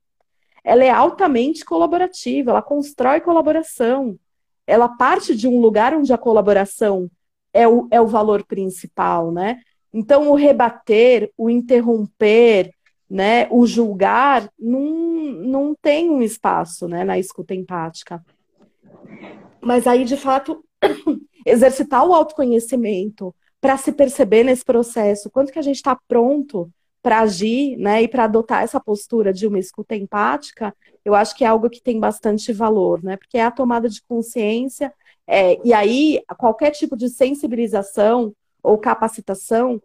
Ela 0.63 0.85
é 0.85 0.89
altamente 0.89 1.65
colaborativa, 1.65 2.51
ela 2.51 2.61
constrói 2.61 3.19
colaboração. 3.19 4.17
Ela 4.65 4.87
parte 4.87 5.35
de 5.35 5.45
um 5.45 5.59
lugar 5.59 5.93
onde 5.93 6.13
a 6.13 6.17
colaboração 6.17 7.11
é 7.53 7.67
o, 7.67 7.89
é 7.91 7.99
o 7.99 8.07
valor 8.07 8.45
principal, 8.45 9.29
né? 9.33 9.59
Então, 9.93 10.29
o 10.31 10.35
rebater, 10.35 11.29
o 11.37 11.49
interromper, 11.49 12.71
né, 13.13 13.47
o 13.51 13.67
julgar, 13.67 14.49
não, 14.57 14.81
não 14.81 15.75
tem 15.79 16.09
um 16.09 16.23
espaço 16.23 16.87
né, 16.87 17.03
na 17.03 17.19
escuta 17.19 17.53
empática. 17.53 18.25
Mas 19.61 19.85
aí, 19.85 20.03
de 20.03 20.17
fato, 20.17 20.65
exercitar 21.45 22.03
o 22.07 22.13
autoconhecimento 22.15 23.33
para 23.61 23.77
se 23.77 23.91
perceber 23.91 24.43
nesse 24.43 24.65
processo, 24.65 25.29
quanto 25.29 25.53
que 25.53 25.59
a 25.59 25.61
gente 25.61 25.75
está 25.75 25.95
pronto 26.07 26.71
para 27.03 27.19
agir, 27.19 27.77
né, 27.77 28.01
e 28.01 28.07
para 28.07 28.23
adotar 28.23 28.63
essa 28.63 28.79
postura 28.79 29.31
de 29.31 29.45
uma 29.45 29.59
escuta 29.59 29.95
empática, 29.95 30.75
eu 31.05 31.13
acho 31.13 31.35
que 31.35 31.43
é 31.43 31.47
algo 31.47 31.69
que 31.69 31.83
tem 31.83 31.99
bastante 31.99 32.51
valor, 32.51 33.03
né, 33.03 33.15
porque 33.15 33.37
é 33.37 33.43
a 33.43 33.51
tomada 33.51 33.87
de 33.87 34.01
consciência, 34.01 34.91
é, 35.27 35.59
e 35.63 35.71
aí 35.71 36.19
qualquer 36.35 36.71
tipo 36.71 36.97
de 36.97 37.09
sensibilização 37.09 38.33
ou 38.63 38.75
capacitação 38.79 39.79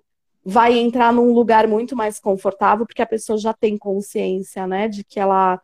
vai 0.44 0.78
entrar 0.78 1.12
num 1.12 1.32
lugar 1.32 1.66
muito 1.66 1.94
mais 1.94 2.18
confortável, 2.18 2.86
porque 2.86 3.02
a 3.02 3.06
pessoa 3.06 3.38
já 3.38 3.52
tem 3.52 3.76
consciência, 3.76 4.66
né, 4.66 4.88
de 4.88 5.04
que 5.04 5.20
ela 5.20 5.60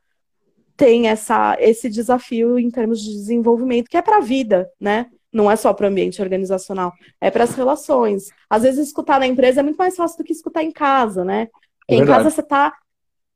tem 0.77 1.09
essa, 1.09 1.57
esse 1.61 1.89
desafio 1.89 2.59
em 2.59 2.70
termos 2.70 3.01
de 3.01 3.11
desenvolvimento, 3.12 3.89
que 3.89 3.97
é 3.97 4.03
para 4.03 4.18
a 4.18 4.20
vida, 4.20 4.68
né? 4.81 5.07
Não 5.33 5.51
é 5.51 5.57
só 5.57 5.72
para 5.72 5.87
o 5.87 5.89
ambiente 5.89 6.20
organizacional, 6.20 6.93
é 7.20 7.31
para 7.31 7.45
as 7.45 7.55
relações. 7.55 8.29
Às 8.49 8.62
vezes, 8.62 8.89
escutar 8.89 9.18
na 9.18 9.27
empresa 9.27 9.61
é 9.61 9.62
muito 9.62 9.77
mais 9.77 9.97
fácil 9.97 10.18
do 10.18 10.25
que 10.25 10.33
escutar 10.33 10.62
em 10.62 10.72
casa, 10.72 11.25
né? 11.25 11.49
Porque 11.81 11.95
é 11.95 11.97
em 11.99 12.07
casa 12.07 12.31
você 12.31 12.41
está 12.41 12.72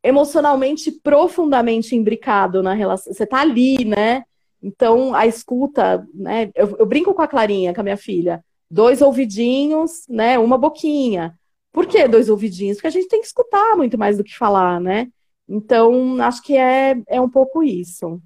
emocionalmente 0.02 0.92
profundamente 0.92 1.94
imbricado 1.94 2.62
na 2.62 2.72
relação, 2.72 3.12
você 3.12 3.24
está 3.24 3.40
ali, 3.40 3.84
né? 3.84 4.24
Então, 4.62 5.14
a 5.14 5.26
escuta, 5.26 6.06
né? 6.14 6.50
Eu, 6.54 6.76
eu, 6.78 6.86
brinco 6.86 7.14
com 7.14 7.22
a 7.22 7.28
Clarinha, 7.28 7.74
com 7.74 7.80
a 7.80 7.84
minha 7.84 7.96
filha, 7.96 8.44
dois 8.70 9.02
ouvidinhos, 9.02 10.04
né? 10.08 10.38
Uma 10.38 10.58
boquinha. 10.58 11.34
Por 11.72 11.86
que 11.86 12.08
dois 12.08 12.28
ouvidinhos? 12.28 12.76
Porque 12.76 12.88
a 12.88 12.90
gente 12.90 13.08
tem 13.08 13.20
que 13.20 13.26
escutar 13.26 13.76
muito 13.76 13.98
mais 13.98 14.16
do 14.16 14.24
que 14.24 14.36
falar, 14.36 14.80
né? 14.80 15.08
Então, 15.48 16.20
acho 16.20 16.42
que 16.42 16.56
é, 16.56 16.96
é 17.08 17.20
um 17.20 17.28
pouco 17.28 17.62
isso. 17.62 18.20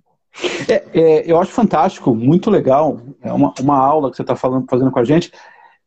É, 0.68 0.84
é, 0.98 1.30
eu 1.30 1.38
acho 1.38 1.52
fantástico, 1.52 2.14
muito 2.14 2.50
legal. 2.50 3.00
É 3.20 3.32
uma, 3.32 3.52
uma 3.60 3.78
aula 3.78 4.10
que 4.10 4.16
você 4.16 4.22
está 4.22 4.34
fazendo 4.34 4.90
com 4.90 4.98
a 4.98 5.04
gente. 5.04 5.30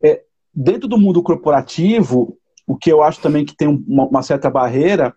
É, 0.02 0.22
dentro 0.54 0.88
do 0.88 0.98
mundo 0.98 1.22
corporativo, 1.22 2.38
o 2.66 2.78
que 2.78 2.92
eu 2.92 3.04
acho 3.04 3.20
também 3.22 3.44
que 3.46 3.56
tem 3.56 3.68
uma, 3.68 4.06
uma 4.06 4.24
certa 4.24 4.50
barreira 4.50 5.14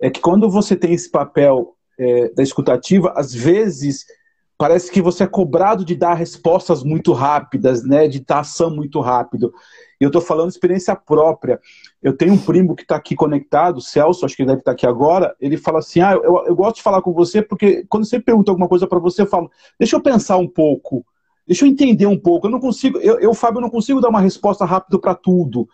é 0.00 0.10
que 0.10 0.20
quando 0.20 0.48
você 0.48 0.76
tem 0.76 0.92
esse 0.92 1.10
papel 1.10 1.74
é, 1.98 2.28
da 2.30 2.42
escutativa, 2.42 3.12
às 3.16 3.34
vezes 3.34 4.04
parece 4.58 4.90
que 4.90 5.02
você 5.02 5.24
é 5.24 5.26
cobrado 5.26 5.84
de 5.84 5.94
dar 5.94 6.14
respostas 6.14 6.82
muito 6.82 7.12
rápidas, 7.12 7.84
né, 7.84 8.08
de 8.08 8.20
dar 8.20 8.40
ação 8.40 8.74
muito 8.74 9.00
rápido. 9.00 9.52
E 10.00 10.04
eu 10.04 10.08
estou 10.08 10.20
falando 10.20 10.50
experiência 10.50 10.94
própria. 10.94 11.60
Eu 12.02 12.16
tenho 12.16 12.34
um 12.34 12.38
primo 12.38 12.74
que 12.74 12.82
está 12.82 12.96
aqui 12.96 13.14
conectado, 13.14 13.80
Celso, 13.80 14.24
acho 14.24 14.36
que 14.36 14.42
ele 14.42 14.48
deve 14.48 14.60
estar 14.60 14.72
tá 14.72 14.74
aqui 14.74 14.86
agora. 14.86 15.34
Ele 15.40 15.56
fala 15.56 15.78
assim: 15.78 16.00
Ah, 16.00 16.12
eu, 16.12 16.44
eu 16.46 16.54
gosto 16.54 16.76
de 16.76 16.82
falar 16.82 17.02
com 17.02 17.12
você 17.12 17.42
porque 17.42 17.84
quando 17.88 18.04
você 18.04 18.20
pergunta 18.20 18.50
alguma 18.50 18.68
coisa 18.68 18.86
para 18.86 18.98
você, 18.98 19.22
eu 19.22 19.26
falo, 19.26 19.50
deixa 19.78 19.96
eu 19.96 20.00
pensar 20.00 20.36
um 20.36 20.48
pouco, 20.48 21.04
deixa 21.46 21.64
eu 21.64 21.68
entender 21.68 22.06
um 22.06 22.18
pouco. 22.18 22.46
Eu 22.46 22.50
não 22.50 22.60
consigo, 22.60 22.98
eu, 22.98 23.18
eu 23.20 23.34
Fábio, 23.34 23.60
não 23.60 23.70
consigo 23.70 24.00
dar 24.00 24.08
uma 24.08 24.20
resposta 24.20 24.64
rápida 24.64 24.98
para 24.98 25.14
tudo. 25.14 25.68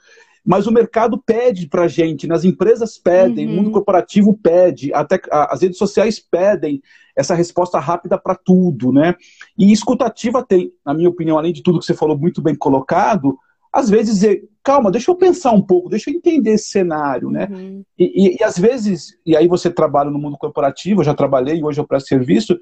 Mas 0.45 0.67
o 0.67 0.73
mercado 0.73 1.23
pede 1.25 1.69
para 1.69 1.87
gente, 1.87 2.27
nas 2.27 2.45
empresas 2.45 2.99
pedem, 2.99 3.47
uhum. 3.47 3.53
o 3.53 3.57
mundo 3.57 3.71
corporativo 3.71 4.37
pede, 4.37 4.93
até 4.93 5.21
as 5.31 5.63
redes 5.63 5.79
sociais 5.79 6.19
pedem 6.19 6.83
essa 7.15 7.35
resposta 7.35 7.79
rápida 7.79 8.19
para 8.19 8.35
tudo, 8.35 8.93
né? 8.93 9.15
E 9.57 9.71
escutativa 9.71 10.45
tem, 10.45 10.73
na 10.85 10.95
minha 10.95 11.09
opinião, 11.09 11.39
além 11.39 11.53
de 11.53 11.63
tudo 11.63 11.79
que 11.79 11.85
você 11.85 11.95
falou 11.95 12.19
muito 12.19 12.43
bem 12.43 12.55
colocado, 12.57 13.39
às 13.73 13.89
vezes 13.89 14.15
dizer, 14.15 14.49
calma, 14.63 14.91
deixa 14.91 15.11
eu 15.11 15.15
pensar 15.15 15.53
um 15.53 15.63
pouco, 15.63 15.89
deixa 15.89 16.11
eu 16.11 16.15
entender 16.15 16.53
esse 16.53 16.69
cenário, 16.69 17.31
né? 17.31 17.49
Uhum. 17.51 17.85
E, 17.99 18.05
e, 18.05 18.37
e, 18.39 18.45
às 18.45 18.59
vezes, 18.59 19.17
e 19.25 19.37
aí 19.37 19.49
você 19.49 19.71
trabalha 19.71 20.11
no 20.11 20.19
mundo 20.19 20.37
corporativo, 20.37 21.01
eu 21.01 21.05
já 21.05 21.15
trabalhei 21.15 21.59
e 21.59 21.65
hoje 21.65 21.81
eu 21.81 21.87
presto 21.87 22.09
serviço, 22.09 22.59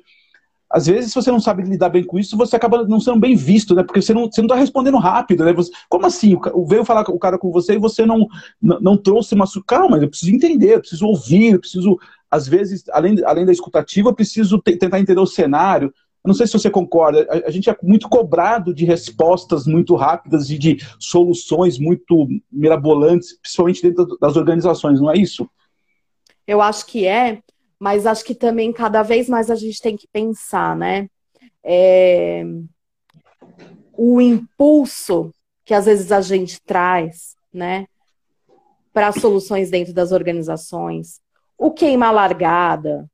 às 0.71 0.87
vezes, 0.87 1.11
se 1.11 1.16
você 1.16 1.33
não 1.33 1.41
sabe 1.41 1.64
lidar 1.64 1.89
bem 1.89 2.05
com 2.05 2.16
isso, 2.16 2.37
você 2.37 2.55
acaba 2.55 2.87
não 2.87 3.01
sendo 3.01 3.18
bem 3.18 3.35
visto, 3.35 3.75
né? 3.75 3.83
Porque 3.83 4.01
você 4.01 4.14
não, 4.14 4.31
você 4.31 4.41
não 4.41 4.47
tá 4.47 4.55
respondendo 4.55 4.99
rápido, 4.99 5.45
né? 5.45 5.53
Você, 5.53 5.73
como 5.89 6.07
assim? 6.07 6.39
O, 6.55 6.64
veio 6.64 6.85
falar 6.85 7.03
o 7.11 7.18
cara 7.18 7.37
com 7.37 7.51
você 7.51 7.75
e 7.75 7.79
você 7.79 8.07
não, 8.07 8.29
não, 8.62 8.81
não 8.81 8.97
trouxe 8.97 9.35
uma. 9.35 9.47
Calma, 9.66 9.99
eu 9.99 10.09
preciso 10.09 10.33
entender, 10.33 10.75
eu 10.75 10.81
preciso 10.81 11.07
ouvir, 11.07 11.55
eu 11.55 11.61
preciso. 11.61 11.99
Às 12.31 12.47
vezes, 12.47 12.85
além, 12.91 13.16
além 13.25 13.45
da 13.45 13.51
escutativa, 13.51 14.11
eu 14.11 14.14
preciso 14.14 14.62
tentar 14.62 15.01
entender 15.01 15.18
o 15.18 15.27
cenário. 15.27 15.93
Eu 16.23 16.29
não 16.29 16.35
sei 16.35 16.47
se 16.47 16.53
você 16.53 16.71
concorda, 16.71 17.27
a, 17.29 17.49
a, 17.49 17.51
gente 17.51 17.68
é 17.68 17.77
muito 17.83 18.09
cobrado 18.09 18.73
de 18.73 18.85
respostas 18.85 19.66
muito 19.66 19.97
rápidas 19.97 20.51
e 20.51 20.59
de 20.59 20.79
soluções 21.01 21.79
muito 21.79 22.29
mirabolantes, 22.53 23.37
principalmente 23.41 23.83
dentro 23.83 24.18
das 24.21 24.37
organizações, 24.37 25.01
não 25.01 25.11
é 25.11 25.16
isso? 25.16 25.51
Eu 26.47 26.61
acho 26.61 26.87
que 26.87 27.07
é, 27.07 27.41
mas 27.81 28.07
acho 28.07 28.22
que 28.24 28.35
também 28.35 28.72
cada 28.72 29.03
vez 29.03 29.26
mais 29.26 29.51
a 29.51 29.55
gente 29.55 29.81
tem 29.81 29.97
que 29.97 30.07
pensar, 30.07 30.76
né? 30.76 31.09
É... 31.64 32.45
O 33.97 34.20
impulso 34.20 35.33
que 35.64 35.72
às 35.72 35.87
vezes 35.87 36.12
a 36.12 36.20
gente 36.20 36.61
traz, 36.62 37.35
né, 37.53 37.87
para 38.93 39.12
soluções 39.12 39.70
dentro 39.70 39.95
das 39.95 40.12
organizações, 40.12 41.20
o 41.57 41.70
queima 41.70 42.11
largada, 42.11 43.09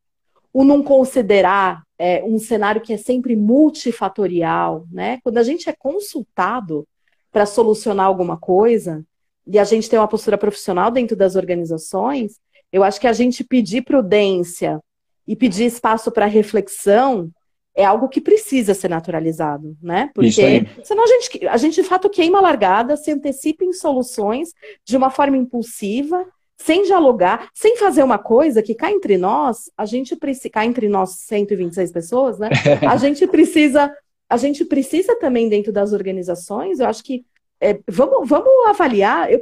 o 0.52 0.64
não 0.64 0.82
considerar 0.82 1.82
é, 1.98 2.24
um 2.24 2.38
cenário 2.38 2.80
que 2.80 2.92
é 2.92 2.96
sempre 2.96 3.36
multifatorial, 3.36 4.86
né? 4.90 5.18
Quando 5.22 5.38
a 5.38 5.42
gente 5.42 5.68
é 5.68 5.72
consultado 5.72 6.86
para 7.30 7.44
solucionar 7.44 8.06
alguma 8.06 8.38
coisa 8.38 9.04
e 9.46 9.58
a 9.58 9.64
gente 9.64 9.88
tem 9.88 9.98
uma 9.98 10.08
postura 10.08 10.38
profissional 10.38 10.90
dentro 10.90 11.14
das 11.14 11.36
organizações, 11.36 12.40
eu 12.76 12.84
acho 12.84 13.00
que 13.00 13.06
a 13.06 13.12
gente 13.14 13.42
pedir 13.42 13.82
prudência 13.82 14.78
e 15.26 15.34
pedir 15.34 15.64
espaço 15.64 16.12
para 16.12 16.26
reflexão 16.26 17.30
é 17.74 17.86
algo 17.86 18.06
que 18.06 18.20
precisa 18.20 18.74
ser 18.74 18.88
naturalizado, 18.88 19.74
né? 19.82 20.10
Porque 20.14 20.66
senão 20.84 21.02
a 21.02 21.06
gente, 21.06 21.48
a 21.48 21.56
gente 21.56 21.74
de 21.76 21.88
fato 21.88 22.10
queima 22.10 22.36
a 22.36 22.42
largada, 22.42 22.94
se 22.94 23.10
antecipa 23.10 23.64
em 23.64 23.72
soluções 23.72 24.52
de 24.84 24.94
uma 24.94 25.08
forma 25.08 25.38
impulsiva 25.38 26.22
sem 26.54 26.82
dialogar, 26.82 27.48
sem 27.54 27.78
fazer 27.78 28.02
uma 28.02 28.18
coisa 28.18 28.62
que 28.62 28.74
cá 28.74 28.92
entre 28.92 29.16
nós, 29.16 29.70
a 29.76 29.86
gente 29.86 30.14
precisa, 30.14 30.50
cá 30.50 30.66
entre 30.66 30.86
nós 30.86 31.20
126 31.20 31.92
pessoas, 31.92 32.38
né? 32.38 32.50
A 32.86 32.96
gente 32.98 33.26
precisa, 33.26 33.94
a 34.28 34.36
gente 34.36 34.64
precisa 34.66 35.16
também 35.16 35.48
dentro 35.48 35.72
das 35.72 35.92
organizações, 35.94 36.78
eu 36.78 36.86
acho 36.86 37.02
que 37.02 37.24
é, 37.58 37.78
vamos, 37.88 38.28
vamos 38.28 38.66
avaliar, 38.66 39.32
eu 39.32 39.40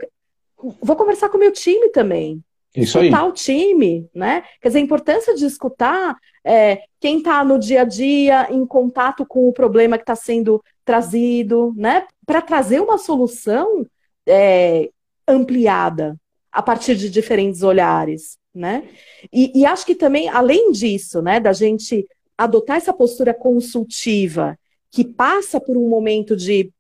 vou 0.81 0.95
conversar 0.95 1.29
com 1.29 1.37
o 1.37 1.41
meu 1.41 1.53
time 1.53 1.89
também. 1.91 2.43
Isso 2.75 2.99
escutar 2.99 3.23
aí. 3.23 3.29
o 3.29 3.33
time, 3.33 4.09
né? 4.15 4.43
Quer 4.61 4.69
dizer, 4.69 4.79
a 4.81 4.83
importância 4.83 5.35
de 5.35 5.45
escutar 5.45 6.17
é, 6.45 6.83
quem 7.01 7.19
está 7.19 7.45
no 7.45 7.59
dia 7.59 7.83
a 7.83 7.85
dia 7.85 8.49
em 8.51 8.67
contato 8.67 9.25
com 9.25 9.49
o 9.49 9.53
problema 9.53 9.97
que 9.97 10.03
está 10.03 10.17
sendo 10.17 10.63
trazido, 10.85 11.73
né? 11.77 12.07
Para 12.27 12.43
trazer 12.43 12.81
uma 12.81 12.99
solução 12.99 13.87
é, 14.27 14.91
ampliada, 15.27 16.17
a 16.51 16.63
partir 16.63 16.95
de 16.97 17.11
diferentes 17.11 17.63
olhares, 17.63 18.39
né? 18.55 18.89
E, 19.33 19.51
e, 19.61 19.67
acho 19.67 19.85
que 19.85 19.95
também, 19.95 20.29
além 20.29 20.71
disso, 20.71 21.21
né, 21.21 21.41
da 21.41 21.53
gente 21.53 22.07
adotar 22.39 22.77
essa 22.77 22.93
postura 22.93 23.35
consultiva, 23.35 24.57
que 24.91 25.05
passa 25.05 25.61
por 25.61 25.77
um 25.77 25.89
momento 25.89 26.37
de 26.37 26.71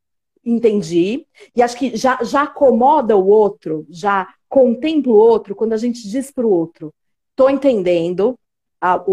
entendi, 0.44 1.26
e 1.56 1.62
acho 1.62 1.76
que 1.76 1.96
já, 1.96 2.22
já 2.22 2.42
acomoda 2.42 3.16
o 3.16 3.26
outro, 3.26 3.86
já 3.88 4.28
contempla 4.54 5.12
o 5.12 5.16
outro, 5.16 5.52
quando 5.52 5.72
a 5.72 5.76
gente 5.76 6.08
diz 6.08 6.30
para 6.30 6.46
o 6.46 6.50
outro, 6.50 6.94
estou 7.30 7.50
entendendo 7.50 8.38
a, 8.80 9.04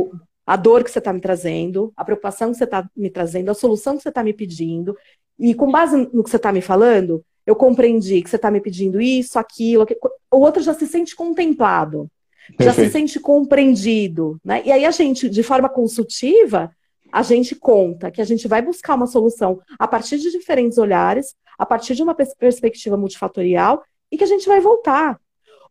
a 0.46 0.56
dor 0.56 0.84
que 0.84 0.92
você 0.92 1.00
está 1.00 1.12
me 1.12 1.20
trazendo, 1.20 1.92
a 1.98 2.06
preocupação 2.06 2.52
que 2.52 2.60
você 2.60 2.66
está 2.66 2.88
me 2.96 3.10
trazendo, 3.10 3.50
a 3.50 3.56
solução 3.56 3.98
que 3.98 4.04
você 4.04 4.10
está 4.10 4.24
me 4.24 4.34
pedindo, 4.34 4.96
e 5.40 5.56
com 5.56 5.72
base 5.72 5.98
no 6.14 6.24
que 6.24 6.30
você 6.30 6.36
está 6.36 6.54
me 6.54 6.62
falando, 6.62 7.26
eu 7.44 7.56
compreendi 7.56 8.22
que 8.22 8.30
você 8.30 8.36
está 8.36 8.52
me 8.52 8.62
pedindo 8.62 9.02
isso, 9.02 9.40
aquilo, 9.40 9.84
o 10.30 10.38
outro 10.38 10.62
já 10.62 10.76
se 10.76 10.86
sente 10.86 11.16
contemplado, 11.16 12.08
Perfeito. 12.56 12.64
já 12.64 12.74
se 12.74 12.92
sente 12.92 13.20
compreendido, 13.20 14.40
né? 14.46 14.62
E 14.64 14.72
aí 14.72 14.86
a 14.86 14.92
gente, 14.92 15.28
de 15.28 15.42
forma 15.42 15.68
consultiva, 15.68 16.70
a 17.12 17.24
gente 17.24 17.56
conta 17.56 18.12
que 18.12 18.22
a 18.22 18.26
gente 18.26 18.48
vai 18.48 18.62
buscar 18.62 18.94
uma 18.94 19.08
solução 19.08 19.60
a 19.80 19.88
partir 19.88 20.20
de 20.20 20.30
diferentes 20.30 20.78
olhares, 20.78 21.34
a 21.58 21.66
partir 21.66 21.96
de 21.96 22.04
uma 22.04 22.14
perspectiva 22.14 22.96
multifatorial 22.96 23.82
e 24.12 24.18
que 24.20 24.24
a 24.24 24.28
gente 24.28 24.48
vai 24.48 24.60
voltar. 24.60 25.20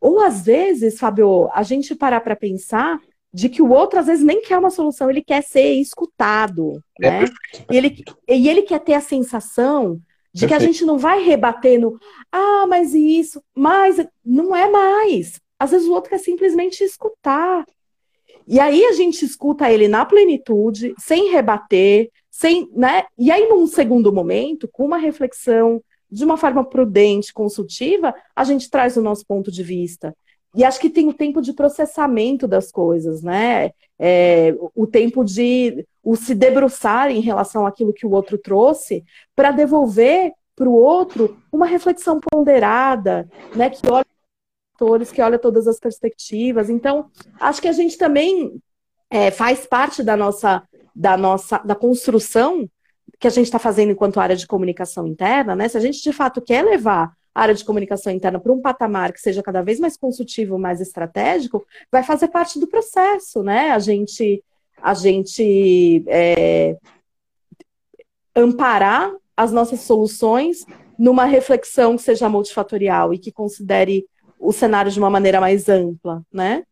Ou 0.00 0.20
às 0.20 0.42
vezes, 0.42 0.98
Fábio, 0.98 1.48
a 1.52 1.62
gente 1.62 1.94
parar 1.94 2.20
para 2.20 2.34
pensar 2.34 2.98
de 3.32 3.48
que 3.48 3.62
o 3.62 3.70
outro 3.70 3.98
às 3.98 4.06
vezes 4.06 4.24
nem 4.24 4.42
quer 4.42 4.58
uma 4.58 4.70
solução, 4.70 5.08
ele 5.08 5.22
quer 5.22 5.42
ser 5.42 5.74
escutado, 5.74 6.82
é 7.00 7.10
né? 7.10 7.24
E 7.70 7.76
ele, 7.76 8.02
e 8.28 8.48
ele 8.48 8.62
quer 8.62 8.80
ter 8.80 8.94
a 8.94 9.00
sensação 9.00 10.00
De 10.32 10.46
Perfeito. 10.46 10.48
que 10.48 10.54
a 10.54 10.58
gente 10.58 10.84
não 10.84 10.98
vai 10.98 11.22
rebatendo, 11.22 11.98
ah, 12.32 12.66
mas 12.68 12.94
isso, 12.94 13.42
mas 13.54 14.04
não 14.24 14.54
é 14.54 14.68
mais. 14.68 15.40
Às 15.58 15.72
vezes 15.72 15.86
o 15.86 15.92
outro 15.92 16.10
quer 16.10 16.18
simplesmente 16.18 16.82
escutar. 16.82 17.64
E 18.46 18.58
aí 18.58 18.84
a 18.84 18.92
gente 18.92 19.24
escuta 19.24 19.70
ele 19.70 19.86
na 19.86 20.04
plenitude, 20.04 20.94
sem 20.98 21.30
rebater, 21.30 22.10
sem, 22.30 22.68
né? 22.72 23.04
E 23.18 23.30
aí, 23.30 23.48
num 23.48 23.66
segundo 23.66 24.12
momento, 24.12 24.68
com 24.72 24.84
uma 24.86 24.96
reflexão, 24.96 25.82
de 26.10 26.24
uma 26.24 26.36
forma 26.36 26.64
prudente, 26.64 27.32
consultiva, 27.32 28.14
a 28.34 28.44
gente 28.44 28.68
traz 28.70 28.96
o 28.96 29.02
nosso 29.02 29.24
ponto 29.26 29.50
de 29.50 29.62
vista. 29.62 30.14
E 30.54 30.64
acho 30.64 30.80
que 30.80 30.90
tem 30.90 31.08
o 31.08 31.14
tempo 31.14 31.40
de 31.40 31.52
processamento 31.52 32.48
das 32.48 32.72
coisas, 32.72 33.22
né? 33.22 33.70
É, 33.98 34.54
o 34.74 34.86
tempo 34.86 35.24
de 35.24 35.86
o 36.02 36.16
se 36.16 36.34
debruçar 36.34 37.10
em 37.10 37.20
relação 37.20 37.66
àquilo 37.66 37.92
que 37.92 38.06
o 38.06 38.10
outro 38.10 38.38
trouxe, 38.38 39.04
para 39.36 39.52
devolver 39.52 40.32
para 40.56 40.68
o 40.68 40.74
outro 40.74 41.38
uma 41.52 41.66
reflexão 41.66 42.18
ponderada, 42.20 43.28
né? 43.54 43.70
Que 43.70 43.88
olha 43.88 44.04
atores, 44.74 45.12
que 45.12 45.20
olha 45.20 45.38
todas 45.38 45.66
as 45.66 45.78
perspectivas. 45.78 46.70
Então, 46.70 47.10
acho 47.38 47.60
que 47.60 47.68
a 47.68 47.72
gente 47.72 47.98
também 47.98 48.60
é, 49.10 49.30
faz 49.30 49.66
parte 49.66 50.02
da 50.02 50.16
nossa, 50.16 50.62
da 50.94 51.16
nossa, 51.16 51.58
da 51.58 51.74
construção 51.74 52.68
que 53.18 53.26
a 53.26 53.30
gente 53.30 53.46
está 53.46 53.58
fazendo 53.58 53.92
enquanto 53.92 54.20
área 54.20 54.36
de 54.36 54.46
comunicação 54.46 55.06
interna, 55.06 55.54
né? 55.54 55.68
Se 55.68 55.76
a 55.76 55.80
gente 55.80 56.02
de 56.02 56.12
fato 56.12 56.40
quer 56.40 56.64
levar 56.64 57.12
a 57.34 57.42
área 57.42 57.54
de 57.54 57.64
comunicação 57.64 58.12
interna 58.12 58.40
para 58.40 58.52
um 58.52 58.60
patamar 58.60 59.12
que 59.12 59.20
seja 59.20 59.42
cada 59.42 59.62
vez 59.62 59.78
mais 59.78 59.96
consultivo, 59.96 60.58
mais 60.58 60.80
estratégico, 60.80 61.64
vai 61.90 62.02
fazer 62.02 62.28
parte 62.28 62.58
do 62.58 62.66
processo, 62.66 63.42
né? 63.42 63.70
A 63.70 63.78
gente, 63.78 64.42
a 64.82 64.94
gente 64.94 66.04
é, 66.08 66.76
amparar 68.34 69.12
as 69.36 69.52
nossas 69.52 69.80
soluções 69.80 70.66
numa 70.98 71.24
reflexão 71.24 71.96
que 71.96 72.02
seja 72.02 72.28
multifatorial 72.28 73.14
e 73.14 73.18
que 73.18 73.32
considere 73.32 74.06
o 74.38 74.52
cenário 74.52 74.90
de 74.90 74.98
uma 74.98 75.10
maneira 75.10 75.40
mais 75.40 75.68
ampla, 75.68 76.22
né? 76.32 76.64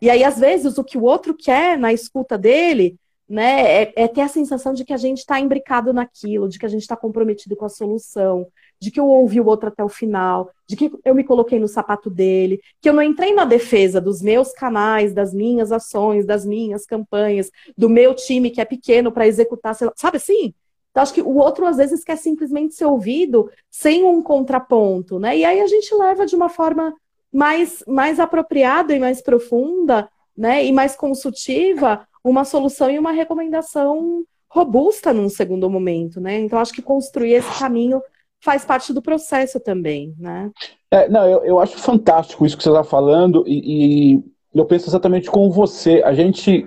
E 0.00 0.10
aí, 0.10 0.24
às 0.24 0.38
vezes, 0.38 0.78
o 0.78 0.84
que 0.84 0.98
o 0.98 1.04
outro 1.04 1.32
quer 1.32 1.78
na 1.78 1.92
escuta 1.92 2.36
dele 2.36 2.96
né, 3.32 3.84
é, 3.84 3.92
é 3.96 4.06
ter 4.06 4.20
a 4.20 4.28
sensação 4.28 4.74
de 4.74 4.84
que 4.84 4.92
a 4.92 4.98
gente 4.98 5.20
está 5.20 5.40
imbricado 5.40 5.90
naquilo, 5.90 6.50
de 6.50 6.58
que 6.58 6.66
a 6.66 6.68
gente 6.68 6.82
está 6.82 6.94
comprometido 6.94 7.56
com 7.56 7.64
a 7.64 7.68
solução, 7.70 8.46
de 8.78 8.90
que 8.90 9.00
eu 9.00 9.06
ouvi 9.06 9.40
o 9.40 9.46
outro 9.46 9.68
até 9.68 9.82
o 9.82 9.88
final, 9.88 10.50
de 10.68 10.76
que 10.76 10.92
eu 11.02 11.14
me 11.14 11.24
coloquei 11.24 11.58
no 11.58 11.66
sapato 11.66 12.10
dele, 12.10 12.60
que 12.78 12.86
eu 12.86 12.92
não 12.92 13.02
entrei 13.02 13.32
na 13.32 13.46
defesa 13.46 14.02
dos 14.02 14.20
meus 14.20 14.52
canais, 14.52 15.14
das 15.14 15.32
minhas 15.32 15.72
ações, 15.72 16.26
das 16.26 16.44
minhas 16.44 16.84
campanhas, 16.84 17.50
do 17.74 17.88
meu 17.88 18.14
time 18.14 18.50
que 18.50 18.60
é 18.60 18.66
pequeno 18.66 19.10
para 19.10 19.26
executar, 19.26 19.74
sabe 19.96 20.18
assim? 20.18 20.52
Então, 20.90 21.02
acho 21.02 21.14
que 21.14 21.22
o 21.22 21.36
outro, 21.36 21.64
às 21.64 21.78
vezes, 21.78 22.04
quer 22.04 22.16
simplesmente 22.16 22.74
ser 22.74 22.84
ouvido 22.84 23.50
sem 23.70 24.04
um 24.04 24.22
contraponto, 24.22 25.18
né? 25.18 25.38
E 25.38 25.42
aí 25.42 25.58
a 25.58 25.66
gente 25.66 25.94
leva 25.94 26.26
de 26.26 26.36
uma 26.36 26.50
forma 26.50 26.94
mais, 27.32 27.82
mais 27.88 28.20
apropriada 28.20 28.94
e 28.94 29.00
mais 29.00 29.22
profunda, 29.22 30.06
né? 30.36 30.62
E 30.66 30.70
mais 30.70 30.94
consultiva 30.94 32.06
uma 32.24 32.44
solução 32.44 32.90
e 32.90 32.98
uma 32.98 33.12
recomendação 33.12 34.24
robusta 34.48 35.12
num 35.12 35.28
segundo 35.28 35.68
momento, 35.68 36.20
né? 36.20 36.38
Então, 36.40 36.58
acho 36.58 36.72
que 36.72 36.82
construir 36.82 37.32
esse 37.32 37.58
caminho 37.58 38.02
faz 38.42 38.64
parte 38.64 38.92
do 38.92 39.00
processo 39.00 39.58
também, 39.58 40.14
né? 40.18 40.50
É, 40.90 41.08
não, 41.08 41.26
eu, 41.26 41.44
eu 41.44 41.58
acho 41.58 41.78
fantástico 41.78 42.44
isso 42.44 42.56
que 42.56 42.62
você 42.62 42.68
está 42.68 42.84
falando 42.84 43.44
e, 43.46 44.14
e, 44.14 44.24
eu 44.54 44.66
penso 44.66 44.88
exatamente 44.88 45.30
como 45.30 45.50
você. 45.50 46.02
A 46.04 46.12
gente, 46.12 46.66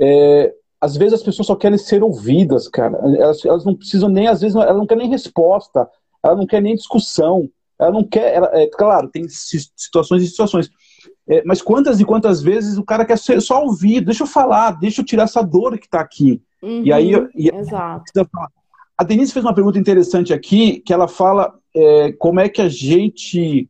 é, 0.00 0.54
às 0.80 0.96
vezes 0.96 1.14
as 1.14 1.22
pessoas 1.22 1.46
só 1.46 1.54
querem 1.54 1.76
ser 1.76 2.02
ouvidas, 2.02 2.68
cara. 2.68 2.96
Elas, 3.18 3.44
elas 3.44 3.64
não 3.64 3.74
precisam 3.74 4.08
nem, 4.08 4.28
às 4.28 4.40
vezes, 4.40 4.56
ela 4.56 4.72
não 4.72 4.86
quer 4.86 4.96
nem 4.96 5.10
resposta, 5.10 5.86
ela 6.24 6.36
não 6.36 6.46
quer 6.46 6.62
nem 6.62 6.74
discussão, 6.74 7.48
ela 7.78 7.92
não 7.92 8.02
quer, 8.02 8.34
ela, 8.34 8.50
é, 8.58 8.66
claro, 8.68 9.10
tem 9.10 9.26
situações 9.28 10.22
e 10.22 10.28
situações, 10.28 10.70
é, 11.28 11.42
mas 11.44 11.60
quantas 11.60 11.98
e 12.00 12.04
quantas 12.04 12.40
vezes 12.40 12.78
o 12.78 12.84
cara 12.84 13.04
quer 13.04 13.18
ser 13.18 13.40
só 13.40 13.62
ouvir, 13.64 14.00
deixa 14.00 14.22
eu 14.22 14.26
falar, 14.26 14.72
deixa 14.72 15.00
eu 15.00 15.04
tirar 15.04 15.24
essa 15.24 15.42
dor 15.42 15.76
que 15.78 15.86
está 15.86 16.00
aqui. 16.00 16.40
Uhum, 16.62 16.82
e 16.84 16.92
aí, 16.92 17.12
e, 17.34 17.54
exato. 17.54 18.04
A 18.96 19.04
Denise 19.04 19.32
fez 19.32 19.44
uma 19.44 19.54
pergunta 19.54 19.78
interessante 19.78 20.32
aqui, 20.32 20.80
que 20.80 20.92
ela 20.92 21.06
fala 21.06 21.54
é, 21.74 22.12
como 22.12 22.40
é 22.40 22.48
que 22.48 22.62
a 22.62 22.68
gente 22.68 23.68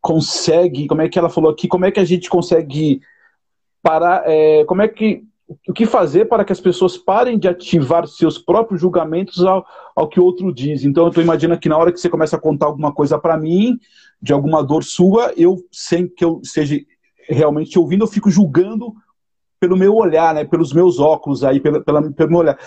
consegue, 0.00 0.86
como 0.86 1.02
é 1.02 1.08
que 1.08 1.18
ela 1.18 1.30
falou 1.30 1.50
aqui, 1.50 1.68
como 1.68 1.84
é 1.84 1.90
que 1.90 2.00
a 2.00 2.04
gente 2.04 2.28
consegue 2.28 3.00
parar, 3.82 4.22
é, 4.26 4.64
como 4.64 4.82
é 4.82 4.88
que, 4.88 5.24
o 5.66 5.72
que 5.72 5.84
fazer 5.84 6.26
para 6.26 6.44
que 6.44 6.52
as 6.52 6.60
pessoas 6.60 6.96
parem 6.96 7.38
de 7.38 7.48
ativar 7.48 8.06
seus 8.06 8.38
próprios 8.38 8.80
julgamentos 8.80 9.42
ao, 9.44 9.66
ao 9.96 10.08
que 10.08 10.20
o 10.20 10.24
outro 10.24 10.52
diz. 10.52 10.84
Então 10.84 11.04
eu 11.04 11.08
estou 11.08 11.22
imaginando 11.22 11.60
que 11.60 11.68
na 11.68 11.76
hora 11.76 11.92
que 11.92 11.98
você 11.98 12.08
começa 12.08 12.36
a 12.36 12.40
contar 12.40 12.66
alguma 12.66 12.92
coisa 12.92 13.18
para 13.18 13.36
mim, 13.36 13.78
de 14.22 14.32
alguma 14.32 14.62
dor 14.62 14.84
sua, 14.84 15.32
eu, 15.36 15.56
sem 15.72 16.06
que 16.06 16.24
eu 16.24 16.40
seja 16.44 16.78
realmente 17.28 17.78
ouvindo, 17.78 18.04
eu 18.04 18.08
fico 18.08 18.30
julgando 18.30 18.94
pelo 19.58 19.76
meu 19.76 19.94
olhar, 19.94 20.34
né, 20.34 20.44
pelos 20.44 20.72
meus 20.72 20.98
óculos 20.98 21.42
aí, 21.42 21.60
pela, 21.60 21.80
pela, 21.80 22.12
pelo 22.12 22.30
meu 22.30 22.38
olhar. 22.38 22.58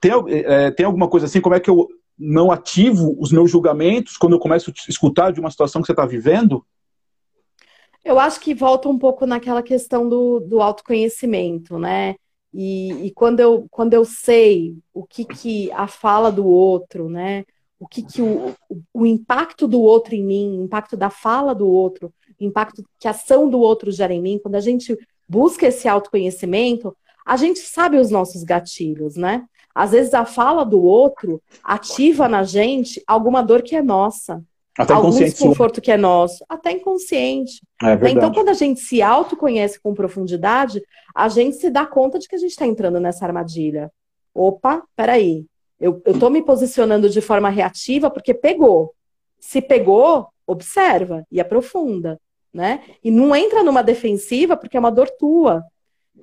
Tem, 0.00 0.12
é, 0.28 0.70
tem 0.70 0.84
alguma 0.84 1.08
coisa 1.08 1.26
assim, 1.26 1.40
como 1.40 1.54
é 1.54 1.60
que 1.60 1.70
eu 1.70 1.88
não 2.18 2.50
ativo 2.50 3.16
os 3.18 3.32
meus 3.32 3.50
julgamentos 3.50 4.16
quando 4.16 4.34
eu 4.34 4.38
começo 4.38 4.70
a 4.70 4.90
escutar 4.90 5.32
de 5.32 5.40
uma 5.40 5.50
situação 5.50 5.80
que 5.80 5.86
você 5.86 5.92
está 5.92 6.04
vivendo? 6.04 6.64
Eu 8.04 8.18
acho 8.18 8.40
que 8.40 8.52
volta 8.52 8.88
um 8.88 8.98
pouco 8.98 9.24
naquela 9.26 9.62
questão 9.62 10.08
do, 10.08 10.40
do 10.40 10.60
autoconhecimento, 10.60 11.78
né? 11.78 12.16
E, 12.52 13.06
e, 13.06 13.10
quando, 13.12 13.40
eu, 13.40 13.66
quando 13.70 13.94
eu 13.94 14.04
sei 14.04 14.76
o 14.92 15.04
que, 15.04 15.24
que 15.24 15.72
a 15.72 15.86
fala 15.86 16.30
do 16.30 16.46
outro, 16.46 17.08
né? 17.08 17.44
O 17.78 17.88
que, 17.88 18.02
que 18.02 18.20
o, 18.20 18.54
o 18.92 19.06
impacto 19.06 19.66
do 19.66 19.80
outro 19.80 20.14
em 20.14 20.22
mim, 20.22 20.58
o 20.58 20.64
impacto 20.64 20.96
da 20.96 21.10
fala 21.10 21.54
do 21.54 21.66
outro, 21.66 22.12
o 22.40 22.44
impacto 22.44 22.84
que 22.98 23.08
a 23.08 23.12
ação 23.12 23.48
do 23.48 23.58
outro 23.58 23.90
gera 23.90 24.12
em 24.12 24.20
mim, 24.20 24.38
quando 24.40 24.54
a 24.54 24.60
gente 24.60 24.96
busca 25.28 25.66
esse 25.66 25.88
autoconhecimento, 25.88 26.96
a 27.24 27.36
gente 27.36 27.60
sabe 27.60 27.96
os 27.96 28.10
nossos 28.10 28.44
gatilhos, 28.44 29.16
né? 29.16 29.46
Às 29.74 29.92
vezes 29.92 30.12
a 30.12 30.24
fala 30.24 30.64
do 30.64 30.82
outro 30.82 31.42
ativa 31.64 32.28
na 32.28 32.42
gente 32.42 33.02
alguma 33.06 33.42
dor 33.42 33.62
que 33.62 33.74
é 33.74 33.82
nossa. 33.82 34.44
Até 34.78 34.94
algum 34.94 35.10
desconforto 35.10 35.80
que 35.80 35.92
é 35.92 35.98
nosso, 35.98 36.44
até 36.48 36.72
inconsciente. 36.72 37.60
É 37.82 38.10
então, 38.10 38.32
quando 38.32 38.48
a 38.48 38.54
gente 38.54 38.80
se 38.80 39.02
autoconhece 39.02 39.78
com 39.78 39.92
profundidade, 39.92 40.82
a 41.14 41.28
gente 41.28 41.56
se 41.56 41.68
dá 41.68 41.84
conta 41.84 42.18
de 42.18 42.26
que 42.26 42.34
a 42.34 42.38
gente 42.38 42.52
está 42.52 42.66
entrando 42.66 42.98
nessa 42.98 43.26
armadilha. 43.26 43.90
Opa, 44.34 44.82
peraí. 44.96 45.44
Eu 45.78 46.00
estou 46.06 46.30
me 46.30 46.42
posicionando 46.42 47.10
de 47.10 47.20
forma 47.20 47.50
reativa 47.50 48.10
porque 48.10 48.32
pegou. 48.32 48.94
Se 49.38 49.60
pegou, 49.60 50.28
observa 50.46 51.26
e 51.30 51.40
aprofunda. 51.40 52.18
Né? 52.52 52.82
E 53.02 53.10
não 53.10 53.34
entra 53.34 53.62
numa 53.62 53.82
defensiva 53.82 54.56
porque 54.56 54.76
é 54.76 54.80
uma 54.80 54.90
dor 54.90 55.08
tua 55.18 55.62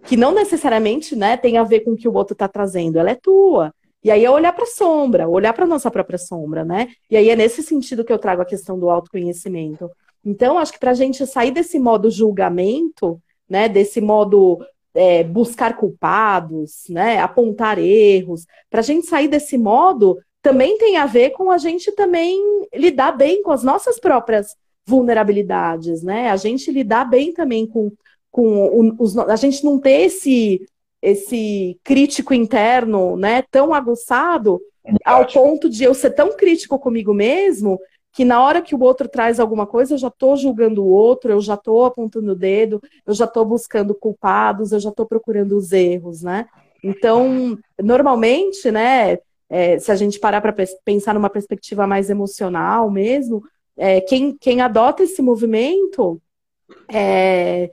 que 0.06 0.16
não 0.16 0.34
necessariamente 0.34 1.16
né, 1.16 1.36
tem 1.36 1.58
a 1.58 1.64
ver 1.64 1.82
com 1.82 1.92
o 1.92 1.98
que 1.98 2.08
o 2.08 2.14
outro 2.14 2.34
está 2.34 2.48
trazendo, 2.48 3.00
ela 3.00 3.12
é 3.12 3.16
tua. 3.16 3.74
E 4.04 4.10
aí 4.10 4.24
é 4.24 4.32
olhar 4.32 4.54
para 4.54 4.64
a 4.64 4.68
sombra, 4.68 5.28
olhar 5.28 5.54
para 5.54 5.66
a 5.66 5.68
nossa 5.68 5.92
própria 5.92 6.18
sombra, 6.18 6.64
né? 6.64 6.88
E 7.10 7.18
aí 7.18 7.30
é 7.30 7.36
nesse 7.36 7.62
sentido 7.62 8.04
que 8.06 8.14
eu 8.14 8.20
trago 8.20 8.42
a 8.42 8.46
questão 8.46 8.80
do 8.80 8.90
autoconhecimento. 8.90 9.90
Então, 10.24 10.58
acho 10.58 10.74
que 10.74 10.80
para 10.80 10.92
a 10.92 10.96
gente 10.96 11.26
sair 11.26 11.52
desse 11.52 11.80
modo 11.80 12.10
julgamento, 12.10 13.22
né, 13.50 13.68
desse 13.68 14.00
modo 14.00 14.60
é, 14.94 15.24
buscar 15.24 15.78
culpados, 15.78 16.84
né, 16.90 17.20
apontar 17.20 17.80
erros, 17.80 18.46
para 18.70 18.80
a 18.80 18.84
gente 18.84 19.08
sair 19.08 19.28
desse 19.28 19.58
modo, 19.58 20.18
também 20.42 20.78
tem 20.78 20.98
a 20.98 21.06
ver 21.06 21.32
com 21.32 21.52
a 21.52 21.58
gente 21.58 21.92
também 21.94 22.40
lidar 22.74 23.14
bem 23.14 23.44
com 23.44 23.52
as 23.52 23.64
nossas 23.64 24.00
próprias 24.00 24.56
vulnerabilidades, 24.86 26.02
né? 26.02 26.30
A 26.30 26.36
gente 26.36 26.72
lidar 26.72 27.06
bem 27.06 27.34
também 27.34 27.68
com 27.68 27.92
com 28.32 28.96
os, 29.00 29.18
a 29.18 29.36
gente 29.36 29.64
não 29.64 29.80
ter 29.80 30.02
esse 30.02 30.62
esse 31.02 31.80
crítico 31.84 32.34
interno, 32.34 33.16
né, 33.16 33.44
tão 33.50 33.74
aguçado 33.74 34.62
ao 35.06 35.26
ponto 35.26 35.70
de 35.70 35.84
eu 35.84 35.94
ser 35.94 36.12
tão 36.12 36.36
crítico 36.36 36.80
comigo 36.80 37.14
mesmo 37.14 37.80
que 38.12 38.26
na 38.26 38.44
hora 38.44 38.62
que 38.62 38.76
o 38.76 38.82
outro 38.82 39.08
traz 39.08 39.40
alguma 39.40 39.68
coisa 39.68 39.94
eu 39.94 39.98
já 39.98 40.08
estou 40.08 40.36
julgando 40.36 40.84
o 40.84 40.90
outro, 40.90 41.32
eu 41.32 41.42
já 41.42 41.54
estou 41.54 41.86
apontando 41.86 42.32
o 42.32 42.36
dedo, 42.36 42.82
eu 43.06 43.14
já 43.14 43.26
estou 43.26 43.46
buscando 43.46 43.94
culpados, 43.94 44.72
eu 44.72 44.80
já 44.80 44.90
estou 44.90 45.06
procurando 45.06 45.56
os 45.56 45.72
erros, 45.72 46.22
né? 46.22 46.48
Então, 46.84 47.58
normalmente, 47.82 48.72
né, 48.72 49.20
é, 49.50 49.78
se 49.80 49.92
a 49.92 49.96
gente 49.96 50.20
parar 50.20 50.42
para 50.42 50.54
pensar 50.84 51.14
numa 51.14 51.30
perspectiva 51.30 51.86
mais 51.86 52.10
emocional 52.10 52.90
mesmo, 52.90 53.44
é, 53.78 54.02
quem, 54.02 54.36
quem 54.38 54.62
adota 54.62 55.04
esse 55.04 55.22
movimento 55.22 56.22
é, 56.92 57.70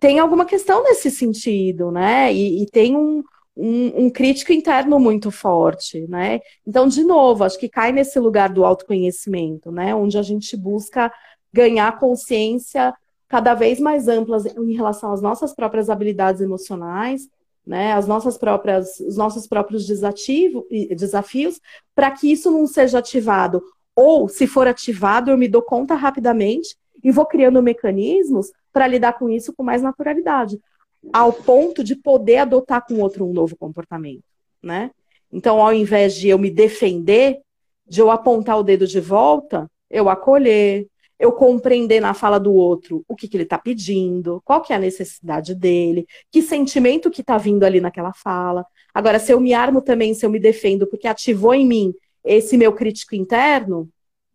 tem 0.00 0.18
alguma 0.18 0.46
questão 0.46 0.82
nesse 0.82 1.10
sentido, 1.10 1.92
né? 1.92 2.32
E, 2.32 2.62
e 2.62 2.66
tem 2.66 2.96
um, 2.96 3.22
um, 3.54 4.06
um, 4.06 4.10
crítico 4.10 4.50
interno 4.52 4.98
muito 4.98 5.30
forte, 5.30 6.06
né? 6.08 6.40
Então, 6.66 6.88
de 6.88 7.04
novo, 7.04 7.44
acho 7.44 7.58
que 7.58 7.68
cai 7.68 7.92
nesse 7.92 8.18
lugar 8.18 8.48
do 8.48 8.64
autoconhecimento, 8.64 9.70
né? 9.70 9.94
Onde 9.94 10.18
a 10.18 10.22
gente 10.22 10.56
busca 10.56 11.12
ganhar 11.52 11.98
consciência 11.98 12.94
cada 13.28 13.54
vez 13.54 13.78
mais 13.78 14.08
amplas 14.08 14.46
em 14.46 14.72
relação 14.74 15.12
às 15.12 15.20
nossas 15.20 15.54
próprias 15.54 15.90
habilidades 15.90 16.40
emocionais, 16.40 17.28
né? 17.66 17.92
As 17.92 18.06
nossas 18.06 18.38
próprias, 18.38 18.98
os 19.00 19.18
nossos 19.18 19.46
próprios 19.46 19.86
desativos, 19.86 20.64
desafios, 20.96 21.60
para 21.94 22.10
que 22.10 22.32
isso 22.32 22.50
não 22.50 22.66
seja 22.66 22.98
ativado 22.98 23.62
Ou, 23.94 24.28
se 24.28 24.46
for 24.46 24.66
ativado, 24.66 25.30
eu 25.30 25.36
me 25.36 25.46
dou 25.46 25.62
conta 25.62 25.94
rapidamente 25.94 26.74
e 27.02 27.10
vou 27.10 27.26
criando 27.26 27.62
mecanismos 27.62 28.50
para 28.72 28.86
lidar 28.86 29.18
com 29.18 29.28
isso 29.28 29.52
com 29.52 29.62
mais 29.62 29.82
naturalidade, 29.82 30.58
ao 31.12 31.32
ponto 31.32 31.82
de 31.82 31.96
poder 31.96 32.38
adotar 32.38 32.86
com 32.86 32.94
o 32.94 33.00
outro 33.00 33.26
um 33.26 33.32
novo 33.32 33.56
comportamento, 33.56 34.24
né? 34.62 34.90
Então, 35.32 35.60
ao 35.60 35.72
invés 35.72 36.14
de 36.14 36.28
eu 36.28 36.38
me 36.38 36.50
defender, 36.50 37.38
de 37.86 38.00
eu 38.00 38.10
apontar 38.10 38.58
o 38.58 38.62
dedo 38.62 38.86
de 38.86 39.00
volta, 39.00 39.70
eu 39.88 40.08
acolher, 40.08 40.86
eu 41.18 41.32
compreender 41.32 42.00
na 42.00 42.14
fala 42.14 42.38
do 42.40 42.52
outro 42.54 43.04
o 43.06 43.14
que, 43.14 43.28
que 43.28 43.36
ele 43.36 43.44
está 43.44 43.58
pedindo, 43.58 44.40
qual 44.44 44.62
que 44.62 44.72
é 44.72 44.76
a 44.76 44.80
necessidade 44.80 45.54
dele, 45.54 46.06
que 46.30 46.40
sentimento 46.40 47.10
que 47.10 47.20
está 47.20 47.36
vindo 47.36 47.64
ali 47.64 47.80
naquela 47.80 48.12
fala. 48.12 48.64
Agora, 48.94 49.18
se 49.18 49.32
eu 49.32 49.38
me 49.38 49.52
armo 49.52 49.82
também, 49.82 50.14
se 50.14 50.24
eu 50.24 50.30
me 50.30 50.40
defendo, 50.40 50.86
porque 50.86 51.06
ativou 51.06 51.54
em 51.54 51.66
mim 51.66 51.94
esse 52.24 52.56
meu 52.56 52.72
crítico 52.72 53.14
interno, 53.14 53.88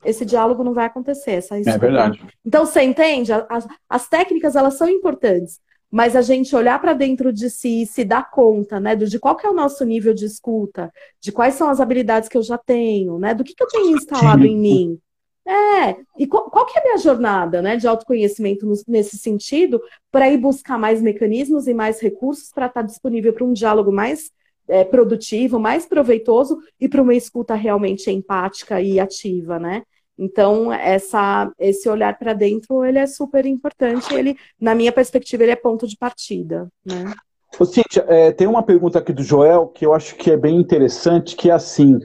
esse 0.04 0.26
diálogo 0.26 0.64
não 0.64 0.74
vai 0.74 0.86
acontecer. 0.86 1.32
Essa 1.32 1.58
é 1.58 1.78
verdade. 1.78 2.22
Então, 2.46 2.66
você 2.66 2.82
entende? 2.82 3.32
As, 3.32 3.68
as 3.90 4.08
técnicas, 4.08 4.56
elas 4.56 4.76
são 4.76 4.90
importantes, 4.90 5.60
mas 5.92 6.16
a 6.16 6.22
gente 6.22 6.56
olhar 6.56 6.80
para 6.80 6.94
dentro 6.94 7.32
de 7.32 7.50
si 7.50 7.84
e 7.84 7.86
se 7.86 8.04
dar 8.04 8.30
conta, 8.30 8.80
né, 8.80 8.96
de 8.96 9.20
qual 9.20 9.36
que 9.36 9.48
é 9.48 9.50
o 9.50 9.56
nosso 9.56 9.84
nível 9.86 10.14
de 10.14 10.26
escuta, 10.26 10.92
de 11.22 11.32
quais 11.32 11.56
são 11.56 11.70
as 11.70 11.80
habilidades 11.80 12.28
que 12.28 12.38
eu 12.38 12.44
já 12.44 12.58
tenho, 12.58 13.18
né, 13.18 13.34
do 13.34 13.44
que, 13.44 13.54
que 13.54 13.64
eu 13.64 13.68
tenho 13.68 13.96
instalado 13.96 14.44
Sim. 14.44 14.50
em 14.50 14.58
mim. 14.58 15.00
É, 15.48 15.98
e 16.18 16.26
qual, 16.26 16.50
qual, 16.50 16.66
que 16.66 16.76
é 16.76 16.82
a 16.82 16.84
minha 16.84 16.98
jornada, 16.98 17.62
né, 17.62 17.78
de 17.78 17.88
autoconhecimento 17.88 18.66
nesse 18.88 19.16
sentido, 19.18 19.80
para 20.12 20.30
ir 20.30 20.38
buscar 20.38 20.78
mais 20.78 21.02
mecanismos 21.02 21.68
e 21.68 21.74
mais 21.74 22.00
recursos 22.00 22.52
para 22.52 22.66
estar 22.66 22.82
tá 22.82 22.86
disponível 22.86 23.32
para 23.32 23.46
um 23.46 23.54
diálogo 23.54 23.92
mais 23.92 24.32
é, 24.68 24.84
produtivo, 24.84 25.60
mais 25.60 25.86
proveitoso 25.86 26.58
e 26.80 26.88
para 26.88 27.02
uma 27.02 27.14
escuta 27.14 27.56
realmente 27.56 28.10
empática 28.10 28.82
e 28.82 29.00
ativa, 29.00 29.60
né? 29.60 29.84
Então, 30.18 30.72
essa, 30.72 31.52
esse 31.60 31.90
olhar 31.90 32.18
para 32.18 32.34
dentro, 32.34 32.86
ele 32.86 33.00
é 33.00 33.06
super 33.06 33.46
importante. 33.46 34.14
Ele, 34.14 34.38
na 34.60 34.74
minha 34.74 34.92
perspectiva, 34.92 35.44
ele 35.44 35.52
é 35.52 35.58
ponto 35.58 35.88
de 35.88 35.98
partida, 35.98 36.70
né? 36.86 37.14
Ô, 37.60 37.66
Cíntia, 37.66 38.06
é, 38.08 38.32
tem 38.32 38.48
uma 38.48 38.64
pergunta 38.64 39.00
aqui 39.00 39.14
do 39.14 39.24
Joel 39.24 39.68
que 39.68 39.86
eu 39.86 39.94
acho 39.94 40.16
que 40.16 40.32
é 40.32 40.38
bem 40.38 40.58
interessante, 40.58 41.36
que 41.36 41.50
é 41.50 41.54
assim, 41.54 42.00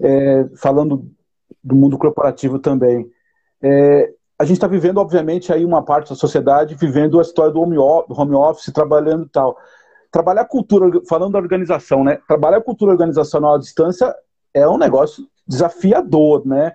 é, 0.00 0.46
falando 0.56 1.10
do 1.62 1.74
mundo 1.74 1.98
corporativo 1.98 2.58
também. 2.58 3.10
É, 3.62 4.12
a 4.38 4.44
gente 4.44 4.56
está 4.56 4.66
vivendo, 4.66 4.98
obviamente, 4.98 5.52
aí 5.52 5.64
uma 5.64 5.82
parte 5.82 6.10
da 6.10 6.14
sociedade 6.14 6.74
vivendo 6.74 7.18
a 7.18 7.22
história 7.22 7.52
do 7.52 7.60
home, 7.60 8.34
office, 8.34 8.72
trabalhando 8.72 9.24
e 9.24 9.28
tal. 9.28 9.56
Trabalhar 10.16 10.40
a 10.40 10.46
cultura, 10.46 11.02
falando 11.06 11.32
da 11.32 11.38
organização, 11.38 12.02
né? 12.02 12.18
Trabalhar 12.26 12.56
a 12.56 12.62
cultura 12.62 12.92
organizacional 12.92 13.56
à 13.56 13.58
distância 13.58 14.14
é 14.54 14.66
um 14.66 14.78
negócio 14.78 15.28
desafiador, 15.46 16.46
né? 16.46 16.72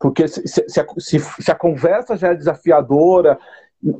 Porque 0.00 0.26
se, 0.26 0.48
se, 0.48 0.80
a, 0.80 0.86
se, 0.96 1.18
se 1.18 1.50
a, 1.50 1.54
conversa 1.54 2.16
já 2.16 2.28
é 2.28 2.34
desafiadora 2.34 3.38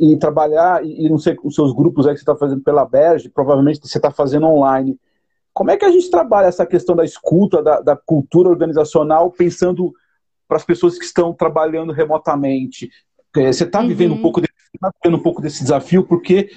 e, 0.01 0.15
e 0.15 0.19
trabalhar, 0.19 0.83
e, 0.83 1.05
e, 1.05 1.11
não 1.11 1.19
sei, 1.19 1.37
os 1.45 1.55
seus 1.55 1.75
grupos 1.75 2.07
aí 2.07 2.15
que 2.15 2.21
você 2.21 2.23
está 2.23 2.35
fazendo 2.35 2.63
pela 2.63 2.87
Berge, 2.87 3.29
provavelmente 3.29 3.87
você 3.87 3.99
está 3.99 4.11
fazendo 4.11 4.47
online. 4.47 4.99
Como 5.53 5.71
é 5.71 5.77
que 5.77 5.85
a 5.85 5.91
gente 5.91 6.11
trabalha 6.11 6.47
essa 6.47 6.65
questão 6.65 6.97
da 6.97 7.05
escuta, 7.05 7.63
da, 7.63 7.83
da 7.83 7.95
cultura 7.95 8.49
organizacional, 8.49 9.31
pensando 9.31 9.93
para 10.49 10.57
as 10.57 10.65
pessoas 10.65 10.99
que 10.99 11.05
estão 11.05 11.35
trabalhando 11.35 11.93
remotamente? 11.93 12.91
É, 13.37 13.53
você 13.53 13.65
está 13.65 13.83
vivendo, 13.83 14.13
um 14.13 14.15
uhum. 14.15 14.23
pouco 14.23 14.41
desse, 14.41 14.55
tá 14.81 14.91
vivendo 15.05 15.21
um 15.21 15.23
pouco 15.23 15.43
desse 15.43 15.63
desafio, 15.63 16.03
porque 16.03 16.49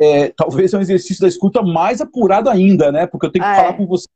é, 0.00 0.28
talvez 0.30 0.72
é 0.72 0.78
um 0.78 0.80
exercício 0.80 1.20
da 1.20 1.28
escuta 1.28 1.62
mais 1.62 2.00
apurado 2.00 2.50
ainda, 2.50 2.90
né? 2.90 3.06
Porque 3.06 3.26
eu 3.26 3.32
tenho 3.32 3.44
que 3.44 3.50
ah, 3.50 3.56
falar 3.56 3.70
é. 3.70 3.76
com 3.76 3.86
você 3.86 4.06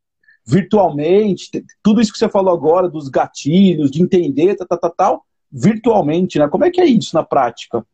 virtualmente, 0.45 1.63
tudo 1.83 2.01
isso 2.01 2.11
que 2.11 2.17
você 2.17 2.27
falou 2.27 2.53
agora, 2.53 2.89
dos 2.89 3.07
gatilhos, 3.07 3.91
de 3.91 4.01
entender, 4.01 4.55
tal, 4.55 4.67
tal, 4.67 4.79
tal, 4.79 4.91
tal, 4.91 5.25
virtualmente, 5.51 6.39
né? 6.39 6.47
Como 6.47 6.65
é 6.65 6.71
que 6.71 6.81
é 6.81 6.85
isso 6.85 7.15
na 7.15 7.23
prática? 7.23 7.85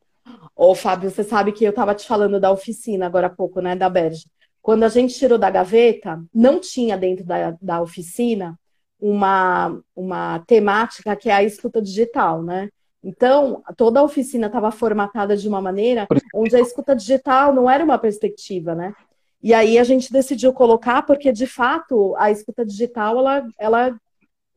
Ô, 0.56 0.74
Fábio, 0.74 1.10
você 1.10 1.24
sabe 1.24 1.52
que 1.52 1.66
eu 1.66 1.72
estava 1.72 1.94
te 1.94 2.08
falando 2.08 2.40
da 2.40 2.52
oficina 2.52 3.06
agora 3.06 3.28
há 3.28 3.30
pouco, 3.30 3.60
né, 3.60 3.76
da 3.76 3.90
Berge. 3.90 4.26
Quando 4.62 4.84
a 4.84 4.90
gente 4.90 5.14
tirou 5.14 5.38
da 5.38 5.50
gaveta, 5.50 6.24
não 6.34 6.60
tinha 6.60 6.98
dentro 6.98 7.26
da, 7.26 7.56
da 7.62 7.82
oficina 7.82 8.58
uma, 9.00 9.78
uma 9.96 10.40
temática 10.48 11.16
que 11.16 11.30
é 11.30 11.34
a 11.34 11.44
escuta 11.44 11.82
digital, 11.82 12.42
né? 12.42 12.70
Então, 13.06 13.62
toda 13.78 14.00
a 14.00 14.04
oficina 14.04 14.48
estava 14.48 14.72
formatada 14.72 15.38
de 15.38 15.48
uma 15.48 15.62
maneira 15.62 16.08
onde 16.34 16.56
a 16.56 16.60
escuta 16.60 16.96
digital 16.96 17.54
não 17.54 17.70
era 17.70 17.84
uma 17.84 18.00
perspectiva, 18.00 18.74
né? 18.74 18.96
E 19.44 19.54
aí 19.54 19.78
a 19.78 19.84
gente 19.84 20.12
decidiu 20.12 20.52
colocar, 20.52 21.04
porque 21.04 21.32
de 21.32 21.46
fato 21.46 22.16
a 22.18 22.32
escuta 22.32 22.66
digital 22.66 23.20
ela, 23.20 23.48
ela, 23.60 24.00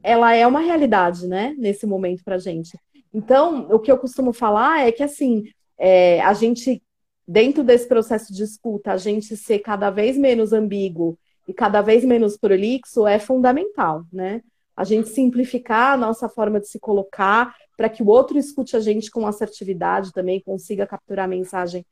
ela 0.03 0.35
é 0.35 0.47
uma 0.47 0.61
realidade, 0.61 1.29
né, 1.29 1.55
nesse 1.59 1.87
momento 1.87 2.25
para 2.25 2.37
a 2.37 2.39
gente. 2.39 2.79
Então, 3.13 3.69
o 3.71 3.79
que 3.79 3.93
eu 3.93 3.99
costumo 3.99 4.33
falar 4.33 4.81
é 4.81 4.91
que 4.93 5.03
assim, 5.03 5.45
é, 5.77 6.23
a 6.23 6.33
gente, 6.33 6.83
dentro 7.27 7.63
desse 7.63 7.87
processo 7.87 8.33
de 8.33 8.43
escuta, 8.43 8.93
a 8.93 8.97
gente 8.97 9.37
ser 9.37 9.59
cada 9.59 9.91
vez 9.91 10.17
menos 10.17 10.55
ambíguo 10.55 11.19
e 11.47 11.53
cada 11.53 11.83
vez 11.83 12.03
menos 12.03 12.39
prolixo 12.39 13.07
é 13.07 13.19
fundamental, 13.19 14.05
né? 14.11 14.41
A 14.75 14.85
gente 14.85 15.11
simplificar 15.11 15.93
a 15.93 15.97
nossa 15.99 16.31
forma 16.31 16.59
de 16.59 16.69
se 16.69 16.79
colocar 16.79 17.55
para 17.79 17.89
que 17.89 18.03
o 18.03 18.09
outro 18.09 18.37
escute 18.37 18.77
a 18.77 18.81
gente 18.81 19.11
com 19.11 19.27
assertividade 19.27 20.13
também, 20.13 20.43
consiga 20.43 20.87
capturar 20.87 21.25
a 21.25 21.29
mensagem 21.29 21.87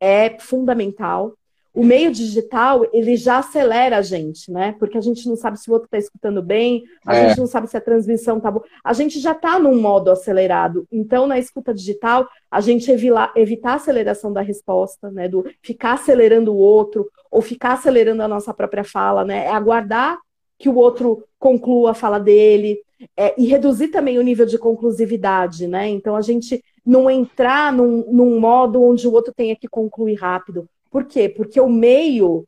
é 0.00 0.38
fundamental 0.38 1.34
o 1.74 1.82
meio 1.82 2.12
digital, 2.12 2.86
ele 2.92 3.16
já 3.16 3.38
acelera 3.38 3.96
a 3.96 4.02
gente, 4.02 4.52
né? 4.52 4.74
Porque 4.78 4.98
a 4.98 5.00
gente 5.00 5.26
não 5.26 5.36
sabe 5.36 5.58
se 5.58 5.70
o 5.70 5.72
outro 5.72 5.86
está 5.86 5.96
escutando 5.96 6.42
bem, 6.42 6.84
a 7.06 7.16
é. 7.16 7.28
gente 7.28 7.38
não 7.38 7.46
sabe 7.46 7.66
se 7.66 7.76
a 7.76 7.80
transmissão 7.80 8.38
tá 8.38 8.50
boa. 8.50 8.64
A 8.84 8.92
gente 8.92 9.18
já 9.18 9.32
está 9.32 9.58
num 9.58 9.80
modo 9.80 10.10
acelerado. 10.10 10.86
Então, 10.92 11.26
na 11.26 11.38
escuta 11.38 11.72
digital, 11.72 12.28
a 12.50 12.60
gente 12.60 12.90
evila, 12.90 13.32
evitar 13.34 13.72
a 13.72 13.76
aceleração 13.76 14.32
da 14.32 14.42
resposta, 14.42 15.10
né? 15.10 15.28
Do 15.28 15.50
ficar 15.62 15.94
acelerando 15.94 16.52
o 16.52 16.58
outro, 16.58 17.08
ou 17.30 17.40
ficar 17.40 17.72
acelerando 17.72 18.22
a 18.22 18.28
nossa 18.28 18.52
própria 18.52 18.84
fala, 18.84 19.24
né? 19.24 19.46
É 19.46 19.50
aguardar 19.50 20.18
que 20.62 20.68
o 20.68 20.76
outro 20.76 21.24
conclua 21.38 21.90
a 21.90 21.94
fala 21.94 22.18
dele, 22.18 22.78
é, 23.16 23.34
e 23.36 23.46
reduzir 23.46 23.88
também 23.88 24.18
o 24.18 24.22
nível 24.22 24.46
de 24.46 24.56
conclusividade, 24.56 25.66
né? 25.66 25.88
Então, 25.88 26.14
a 26.14 26.22
gente 26.22 26.62
não 26.86 27.10
entrar 27.10 27.72
num, 27.72 28.04
num 28.12 28.38
modo 28.38 28.82
onde 28.82 29.06
o 29.06 29.12
outro 29.12 29.34
tenha 29.34 29.56
que 29.56 29.68
concluir 29.68 30.14
rápido 30.14 30.68
por 30.92 31.06
quê? 31.06 31.26
Porque 31.26 31.58
o 31.58 31.70
meio 31.70 32.46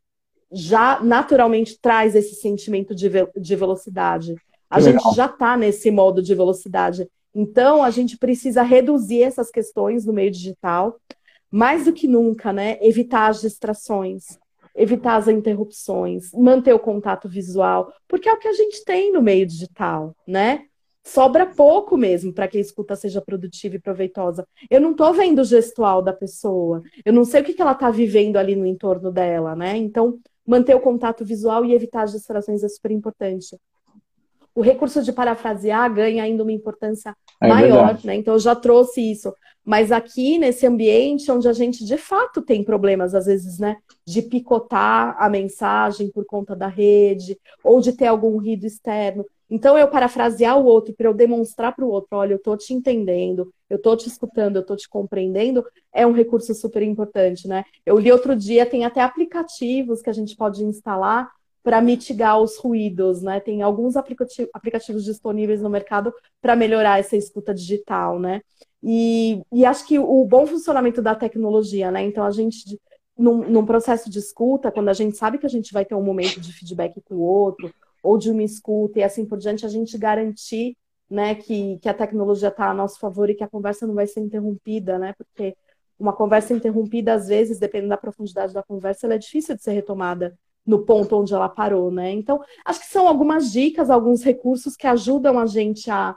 já 0.51 1.01
naturalmente 1.01 1.79
traz 1.81 2.15
esse 2.15 2.35
sentimento 2.35 2.93
de, 2.93 3.09
ve 3.09 3.27
de 3.35 3.55
velocidade. 3.55 4.35
A 4.69 4.79
gente 4.79 5.03
já 5.15 5.25
está 5.25 5.57
nesse 5.57 5.89
modo 5.89 6.21
de 6.21 6.35
velocidade. 6.35 7.09
Então, 7.33 7.83
a 7.83 7.89
gente 7.89 8.17
precisa 8.17 8.61
reduzir 8.61 9.23
essas 9.23 9.49
questões 9.49 10.05
no 10.05 10.13
meio 10.13 10.29
digital, 10.29 10.99
mais 11.49 11.85
do 11.85 11.91
que 11.91 12.07
nunca, 12.07 12.53
né? 12.53 12.77
Evitar 12.81 13.31
as 13.31 13.41
distrações, 13.41 14.37
evitar 14.75 15.15
as 15.15 15.27
interrupções, 15.27 16.31
manter 16.33 16.73
o 16.73 16.79
contato 16.79 17.29
visual, 17.29 17.91
porque 18.07 18.27
é 18.27 18.33
o 18.33 18.37
que 18.37 18.47
a 18.47 18.53
gente 18.53 18.83
tem 18.83 19.11
no 19.11 19.21
meio 19.21 19.45
digital, 19.45 20.15
né? 20.27 20.65
sobra 21.05 21.45
pouco 21.45 21.95
mesmo 21.95 22.33
para 22.33 22.47
que 22.47 22.57
a 22.57 22.61
escuta 22.61 22.95
seja 22.95 23.21
produtiva 23.21 23.75
e 23.75 23.79
proveitosa. 23.79 24.45
Eu 24.69 24.81
não 24.81 24.91
estou 24.91 25.13
vendo 25.13 25.39
o 25.39 25.45
gestual 25.45 26.01
da 26.01 26.11
pessoa, 26.11 26.81
eu 27.05 27.13
não 27.13 27.23
sei 27.23 27.41
o 27.41 27.43
que, 27.43 27.53
que 27.53 27.61
ela 27.61 27.73
está 27.73 27.91
vivendo 27.91 28.37
ali 28.37 28.55
no 28.55 28.65
entorno 28.65 29.11
dela, 29.11 29.55
né? 29.55 29.77
Então, 29.77 30.17
manter 30.45 30.75
o 30.75 30.79
contato 30.79 31.23
visual 31.23 31.63
e 31.63 31.73
evitar 31.73 32.01
as 32.01 32.11
distrações 32.11 32.63
é 32.63 32.67
super 32.67 32.91
importante. 32.91 33.55
O 34.55 34.61
recurso 34.61 35.03
de 35.03 35.13
parafrasear 35.13 35.93
ganha 35.93 36.23
ainda 36.23 36.41
uma 36.41 36.51
importância 36.51 37.15
é 37.41 37.47
maior, 37.47 37.85
verdade. 37.85 38.07
né? 38.07 38.15
Então, 38.15 38.33
eu 38.33 38.39
já 38.39 38.55
trouxe 38.55 39.11
isso. 39.11 39.31
Mas 39.65 39.91
aqui, 39.91 40.37
nesse 40.37 40.67
ambiente 40.67 41.31
onde 41.31 41.47
a 41.47 41.53
gente 41.53 41.83
de 41.83 41.97
fato 41.97 42.41
tem 42.41 42.63
problemas, 42.63 43.15
às 43.15 43.25
vezes, 43.25 43.57
né? 43.57 43.77
De 44.05 44.21
picotar 44.21 45.15
a 45.19 45.27
mensagem 45.27 46.11
por 46.11 46.23
conta 46.23 46.55
da 46.55 46.67
rede, 46.67 47.35
ou 47.63 47.81
de 47.81 47.91
ter 47.91 48.05
algum 48.05 48.37
ruído 48.37 48.65
externo. 48.65 49.25
Então, 49.49 49.77
eu 49.77 49.87
parafrasear 49.87 50.59
o 50.59 50.65
outro 50.65 50.93
para 50.93 51.07
eu 51.07 51.13
demonstrar 51.13 51.75
para 51.75 51.83
o 51.83 51.89
outro: 51.89 52.17
olha, 52.17 52.33
eu 52.33 52.37
estou 52.37 52.55
te 52.55 52.73
entendendo, 52.73 53.51
eu 53.67 53.77
estou 53.77 53.97
te 53.97 54.07
escutando, 54.07 54.57
eu 54.57 54.61
estou 54.61 54.75
te 54.77 54.87
compreendendo, 54.87 55.65
é 55.91 56.05
um 56.05 56.11
recurso 56.11 56.53
super 56.53 56.83
importante, 56.83 57.47
né? 57.47 57.63
Eu 57.83 57.97
li 57.97 58.11
outro 58.11 58.35
dia, 58.35 58.65
tem 58.67 58.85
até 58.85 59.01
aplicativos 59.01 60.01
que 60.01 60.09
a 60.11 60.13
gente 60.13 60.35
pode 60.35 60.63
instalar 60.63 61.31
para 61.63 61.81
mitigar 61.81 62.39
os 62.39 62.57
ruídos, 62.57 63.23
né? 63.23 63.39
Tem 63.39 63.63
alguns 63.63 63.95
aplicativos 63.95 65.03
disponíveis 65.03 65.63
no 65.63 65.69
mercado 65.69 66.13
para 66.39 66.55
melhorar 66.55 66.99
essa 66.99 67.17
escuta 67.17 67.55
digital, 67.55 68.19
né? 68.19 68.41
E, 68.87 69.41
e, 69.51 69.65
acho 69.65 69.87
que 69.87 69.97
o 69.97 70.23
bom 70.25 70.45
funcionamento 70.45 71.01
da 71.01 71.15
tecnologia, 71.15 71.89
né? 71.89 72.03
Então, 72.03 72.23
a 72.23 72.29
gente, 72.29 72.79
num, 73.17 73.49
num 73.49 73.65
processo 73.65 74.11
de 74.11 74.19
escuta, 74.19 74.71
quando 74.71 74.89
a 74.89 74.93
gente 74.93 75.17
sabe 75.17 75.39
que 75.39 75.45
a 75.47 75.49
gente 75.49 75.73
vai 75.73 75.83
ter 75.83 75.95
um 75.95 76.03
momento 76.03 76.39
de 76.39 76.53
feedback 76.53 77.01
com 77.01 77.15
o 77.15 77.21
outro, 77.21 77.73
ou 78.03 78.15
de 78.15 78.29
uma 78.29 78.43
escuta 78.43 78.99
e 78.99 79.03
assim 79.03 79.25
por 79.25 79.39
diante, 79.39 79.65
a 79.65 79.69
gente 79.69 79.97
garantir 79.97 80.77
né, 81.09 81.33
que, 81.33 81.79
que 81.79 81.89
a 81.89 81.95
tecnologia 81.95 82.49
está 82.49 82.69
a 82.69 82.73
nosso 82.75 82.99
favor 82.99 83.27
e 83.27 83.33
que 83.33 83.43
a 83.43 83.49
conversa 83.49 83.87
não 83.87 83.95
vai 83.95 84.05
ser 84.05 84.19
interrompida, 84.19 84.99
né? 84.99 85.15
Porque 85.17 85.55
uma 85.97 86.13
conversa 86.13 86.53
interrompida, 86.53 87.15
às 87.15 87.27
vezes, 87.27 87.57
dependendo 87.57 87.89
da 87.89 87.97
profundidade 87.97 88.53
da 88.53 88.61
conversa, 88.61 89.07
ela 89.07 89.15
é 89.15 89.17
difícil 89.17 89.55
de 89.55 89.63
ser 89.63 89.71
retomada 89.71 90.37
no 90.63 90.85
ponto 90.85 91.15
onde 91.15 91.33
ela 91.33 91.49
parou, 91.49 91.89
né? 91.89 92.11
Então, 92.11 92.39
acho 92.63 92.81
que 92.81 92.87
são 92.87 93.07
algumas 93.07 93.51
dicas, 93.51 93.89
alguns 93.89 94.23
recursos 94.23 94.75
que 94.75 94.85
ajudam 94.85 95.39
a 95.39 95.47
gente 95.47 95.89
a, 95.89 96.15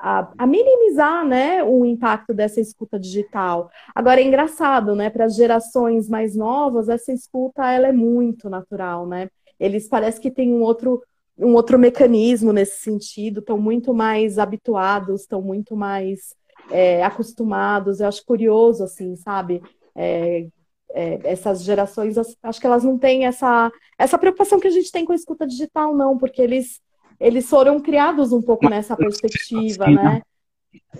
a, 0.00 0.32
a, 0.38 0.46
minimizar 0.46 1.26
né, 1.26 1.62
o 1.62 1.84
impacto 1.84 2.32
dessa 2.32 2.60
escuta 2.60 2.98
digital. 2.98 3.70
Agora 3.94 4.20
é 4.20 4.24
engraçado, 4.24 4.94
né? 4.96 5.10
Para 5.10 5.26
as 5.26 5.36
gerações 5.36 6.08
mais 6.08 6.34
novas, 6.34 6.88
essa 6.88 7.12
escuta 7.12 7.70
ela 7.70 7.88
é 7.88 7.92
muito 7.92 8.48
natural, 8.48 9.06
né? 9.06 9.28
Eles 9.58 9.88
parece 9.88 10.18
que 10.18 10.30
têm 10.30 10.54
um 10.54 10.62
outro, 10.62 11.02
um 11.38 11.54
outro 11.54 11.78
mecanismo 11.78 12.50
nesse 12.50 12.78
sentido, 12.80 13.40
estão 13.40 13.58
muito 13.58 13.92
mais 13.92 14.38
habituados, 14.38 15.20
estão 15.20 15.42
muito 15.42 15.76
mais 15.76 16.34
é, 16.70 17.04
acostumados. 17.04 18.00
Eu 18.00 18.08
acho 18.08 18.24
curioso, 18.24 18.82
assim, 18.82 19.14
sabe? 19.16 19.60
É, 19.94 20.46
é, 20.92 21.20
essas 21.24 21.62
gerações, 21.62 22.16
acho 22.42 22.60
que 22.60 22.66
elas 22.66 22.82
não 22.82 22.98
têm 22.98 23.26
essa, 23.26 23.70
essa 23.98 24.18
preocupação 24.18 24.58
que 24.58 24.66
a 24.66 24.72
gente 24.72 24.90
tem 24.90 25.04
com 25.04 25.12
a 25.12 25.16
escuta 25.16 25.46
digital, 25.46 25.94
não, 25.94 26.16
porque 26.16 26.40
eles 26.40 26.80
eles 27.20 27.48
foram 27.48 27.80
criados 27.80 28.32
um 28.32 28.40
pouco 28.40 28.68
nessa 28.68 28.96
perspectiva, 28.96 29.86
né? 29.86 30.22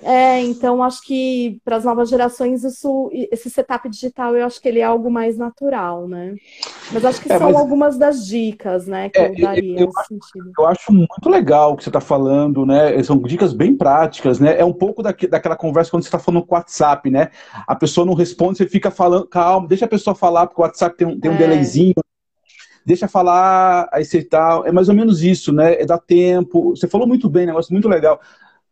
É, 0.03 0.41
então 0.43 0.83
acho 0.83 1.03
que 1.03 1.61
para 1.65 1.77
as 1.77 1.85
novas 1.85 2.09
gerações 2.09 2.65
isso, 2.65 3.11
esse 3.13 3.51
setup 3.51 3.89
digital 3.89 4.37
eu 4.37 4.45
acho 4.45 4.61
que 4.61 4.69
ele 4.69 4.81
é 4.81 4.85
algo 4.85 5.11
mais 5.11 5.37
natural, 5.37 6.09
né? 6.09 6.35
Mas 6.93 7.05
acho 7.05 7.21
que 7.21 7.33
é, 7.33 7.39
são 7.39 7.53
mas... 7.53 7.61
algumas 7.61 7.99
das 7.99 8.27
dicas, 8.27 8.87
né, 8.87 9.09
que 9.09 9.19
é, 9.19 9.31
eu 9.31 9.41
daria 9.41 9.81
eu, 9.81 9.91
acho, 9.97 10.19
eu 10.59 10.67
acho 10.67 10.93
muito 10.93 11.29
legal 11.29 11.73
o 11.73 11.77
que 11.77 11.85
você 11.85 11.89
está 11.89 12.01
falando, 12.01 12.65
né? 12.65 13.01
São 13.03 13.19
dicas 13.19 13.53
bem 13.53 13.77
práticas, 13.77 14.41
né? 14.41 14.59
É 14.59 14.65
um 14.65 14.73
pouco 14.73 15.03
daquela 15.03 15.57
conversa 15.57 15.91
quando 15.91 16.03
você 16.03 16.09
está 16.09 16.19
falando 16.19 16.45
com 16.45 16.55
o 16.55 16.59
WhatsApp, 16.59 17.11
né? 17.11 17.31
A 17.67 17.75
pessoa 17.75 18.07
não 18.07 18.15
responde, 18.15 18.59
você 18.59 18.67
fica 18.67 18.91
falando, 18.91 19.27
calma, 19.27 19.69
deixa 19.69 19.85
a 19.85 19.89
pessoa 19.89 20.15
falar, 20.15 20.47
porque 20.47 20.61
o 20.61 20.65
WhatsApp 20.65 20.97
tem 20.97 21.07
um, 21.07 21.19
tem 21.19 21.31
um 21.31 21.35
é. 21.35 21.39
delayzinho, 21.39 21.95
deixa 22.91 23.07
falar, 23.07 23.89
aí 23.93 24.05
você 24.05 24.21
tá. 24.21 24.63
É 24.67 24.73
mais 24.73 24.89
ou 24.89 24.95
menos 24.95 25.23
isso, 25.23 25.53
né? 25.53 25.75
É 25.75 25.87
dar 25.87 25.99
tempo. 25.99 26.71
Você 26.71 26.89
falou 26.89 27.07
muito 27.07 27.31
bem, 27.31 27.47
negócio 27.47 27.73
muito 27.73 27.89
legal. 27.89 28.21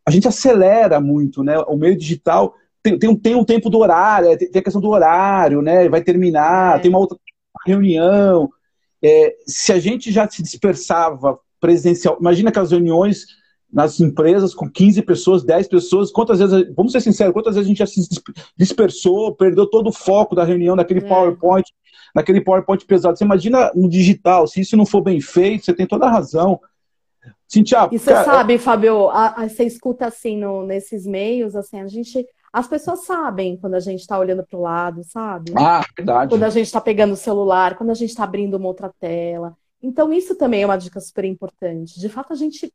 A 0.05 0.11
gente 0.11 0.27
acelera 0.27 0.99
muito, 0.99 1.41
né? 1.41 1.57
O 1.59 1.77
meio 1.77 1.95
digital 1.95 2.53
tem, 2.83 2.99
tem, 2.99 3.09
um, 3.09 3.15
tem 3.15 3.35
um 3.35 3.45
tempo 3.45 3.69
do 3.69 3.79
horário, 3.79 4.37
tem, 4.37 4.51
tem 4.51 4.59
a 4.59 4.63
questão 4.63 4.81
do 4.81 4.89
horário, 4.89 5.61
né? 5.61 5.87
Vai 5.87 6.01
terminar, 6.01 6.77
é. 6.77 6.79
tem 6.81 6.89
uma 6.89 6.99
outra 6.99 7.17
reunião. 7.65 8.49
É, 9.01 9.35
se 9.47 9.71
a 9.71 9.79
gente 9.79 10.11
já 10.11 10.29
se 10.29 10.43
dispersava 10.43 11.39
presencial, 11.61 12.17
imagina 12.19 12.49
aquelas 12.49 12.71
reuniões 12.71 13.25
nas 13.71 14.01
empresas 14.01 14.53
com 14.53 14.69
15 14.69 15.01
pessoas, 15.03 15.43
10 15.43 15.67
pessoas, 15.67 16.11
quantas 16.11 16.39
vezes, 16.39 16.73
vamos 16.75 16.91
ser 16.91 16.99
sinceros, 16.99 17.31
quantas 17.31 17.55
vezes 17.55 17.67
a 17.67 17.69
gente 17.69 17.77
já 17.77 17.85
se 17.85 18.01
dispersou, 18.57 19.33
perdeu 19.35 19.65
todo 19.65 19.87
o 19.87 19.93
foco 19.93 20.35
da 20.35 20.43
reunião, 20.43 20.75
daquele 20.75 21.05
é. 21.05 21.07
PowerPoint, 21.07 21.71
naquele 22.13 22.41
PowerPoint 22.41 22.85
pesado. 22.85 23.17
Você 23.17 23.23
imagina 23.23 23.71
no 23.75 23.89
digital, 23.89 24.47
se 24.47 24.61
isso 24.61 24.77
não 24.77 24.85
for 24.85 25.01
bem 25.01 25.21
feito, 25.21 25.65
você 25.65 25.73
tem 25.73 25.87
toda 25.87 26.05
a 26.05 26.11
razão. 26.11 26.59
Cintia, 27.47 27.89
e 27.91 27.97
você 27.97 28.11
cara, 28.11 28.25
sabe, 28.25 28.57
Fábio, 28.59 29.09
a, 29.09 29.41
a, 29.43 29.49
você 29.49 29.63
escuta 29.63 30.05
assim 30.05 30.37
no, 30.37 30.65
nesses 30.65 31.05
meios, 31.05 31.55
assim, 31.55 31.79
a 31.79 31.87
gente. 31.87 32.25
As 32.53 32.67
pessoas 32.67 33.05
sabem 33.05 33.57
quando 33.57 33.75
a 33.75 33.79
gente 33.79 33.99
está 34.01 34.17
olhando 34.17 34.43
para 34.43 34.57
o 34.57 34.61
lado, 34.61 35.03
sabe? 35.03 35.51
Ah, 35.55 35.83
verdade. 35.95 36.29
Quando 36.29 36.43
a 36.43 36.49
gente 36.49 36.65
está 36.65 36.81
pegando 36.81 37.13
o 37.13 37.17
celular, 37.17 37.75
quando 37.75 37.91
a 37.91 37.95
gente 37.95 38.09
está 38.09 38.23
abrindo 38.23 38.55
uma 38.55 38.67
outra 38.67 38.91
tela. 38.99 39.55
Então, 39.81 40.11
isso 40.11 40.35
também 40.35 40.63
é 40.63 40.65
uma 40.65 40.77
dica 40.77 40.99
super 40.99 41.25
importante. 41.25 41.99
De 41.99 42.09
fato, 42.09 42.33
a 42.33 42.35
gente 42.35 42.73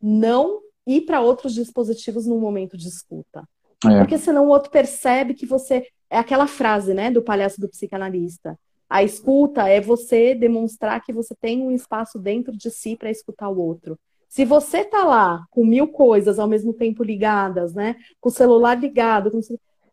não 0.00 0.60
ir 0.86 1.02
para 1.02 1.20
outros 1.20 1.54
dispositivos 1.54 2.26
no 2.26 2.38
momento 2.38 2.76
de 2.76 2.88
escuta. 2.88 3.44
É. 3.84 3.98
Porque 3.98 4.18
senão 4.18 4.46
o 4.46 4.50
outro 4.50 4.70
percebe 4.70 5.34
que 5.34 5.46
você. 5.46 5.86
É 6.10 6.18
aquela 6.18 6.46
frase, 6.46 6.94
né, 6.94 7.10
do 7.10 7.22
palhaço 7.22 7.60
do 7.60 7.68
psicanalista. 7.68 8.58
A 8.88 9.02
escuta 9.02 9.68
é 9.68 9.80
você 9.80 10.34
demonstrar 10.34 11.02
que 11.02 11.12
você 11.12 11.34
tem 11.34 11.62
um 11.62 11.70
espaço 11.70 12.18
dentro 12.18 12.56
de 12.56 12.70
si 12.70 12.96
para 12.96 13.10
escutar 13.10 13.48
o 13.48 13.58
outro. 13.58 13.98
Se 14.28 14.44
você 14.44 14.84
tá 14.84 15.04
lá 15.04 15.44
com 15.50 15.64
mil 15.64 15.88
coisas 15.88 16.38
ao 16.38 16.48
mesmo 16.48 16.72
tempo 16.72 17.04
ligadas, 17.04 17.72
né? 17.72 17.96
Com 18.20 18.28
o 18.28 18.32
celular 18.32 18.78
ligado, 18.78 19.30
com... 19.30 19.38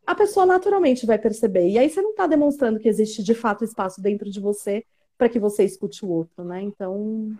a 0.05 0.15
pessoa 0.15 0.45
naturalmente 0.45 1.05
vai 1.05 1.19
perceber. 1.19 1.69
E 1.69 1.77
aí 1.77 1.89
você 1.89 2.01
não 2.01 2.11
está 2.11 2.27
demonstrando 2.27 2.79
que 2.79 2.89
existe 2.89 3.23
de 3.23 3.35
fato 3.35 3.63
espaço 3.63 4.01
dentro 4.01 4.29
de 4.29 4.39
você 4.39 4.83
para 5.17 5.29
que 5.29 5.39
você 5.39 5.63
escute 5.63 6.03
o 6.03 6.09
outro, 6.09 6.43
né? 6.43 6.61
Então. 6.63 7.31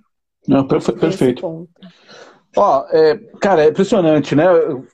Não, 0.47 0.67
perfe 0.67 0.91
perfeito. 0.93 1.67
Ó, 2.55 2.85
é, 2.89 3.17
cara, 3.39 3.65
é 3.65 3.69
impressionante, 3.69 4.35
né? 4.35 4.45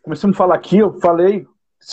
Começando 0.02 0.32
a 0.32 0.38
falar 0.38 0.56
aqui, 0.56 0.78
eu 0.78 0.94
falei, 1.00 1.46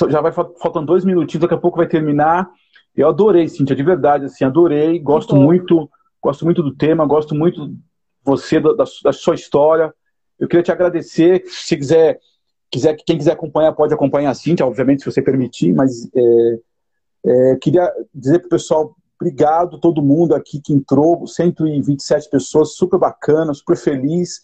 já 0.08 0.20
vai 0.20 0.30
faltando 0.30 0.86
dois 0.86 1.04
minutinhos, 1.04 1.42
daqui 1.42 1.54
a 1.54 1.58
pouco 1.58 1.78
vai 1.78 1.88
terminar. 1.88 2.48
Eu 2.96 3.08
adorei, 3.08 3.48
Cintia, 3.48 3.74
de 3.74 3.82
verdade, 3.82 4.26
assim, 4.26 4.44
adorei, 4.44 4.98
gosto 4.98 5.34
muito, 5.34 5.90
gosto 6.22 6.44
muito 6.44 6.62
do 6.62 6.74
tema, 6.74 7.04
gosto 7.04 7.34
muito 7.34 7.74
você, 8.22 8.60
da, 8.60 8.72
da, 9.02 9.12
sua 9.12 9.34
história. 9.34 9.92
Eu 10.38 10.46
queria 10.46 10.62
te 10.62 10.72
agradecer, 10.72 11.44
se 11.46 11.76
quiser, 11.76 12.20
quiser, 12.70 12.96
quem 13.04 13.18
quiser 13.18 13.32
acompanhar, 13.32 13.72
pode 13.72 13.92
acompanhar 13.92 14.30
a 14.30 14.34
Cintia, 14.34 14.64
obviamente, 14.64 15.02
se 15.02 15.10
você 15.10 15.20
permitir, 15.20 15.72
mas 15.72 16.08
é, 16.14 16.58
é, 17.26 17.56
queria 17.56 17.92
dizer 18.14 18.38
para 18.38 18.46
o 18.46 18.50
pessoal, 18.50 18.96
obrigado 19.20 19.80
todo 19.80 20.02
mundo 20.02 20.34
aqui 20.34 20.60
que 20.60 20.72
entrou, 20.72 21.26
127 21.26 22.30
pessoas, 22.30 22.74
super 22.74 22.98
bacana, 22.98 23.52
super 23.54 23.76
feliz. 23.76 24.42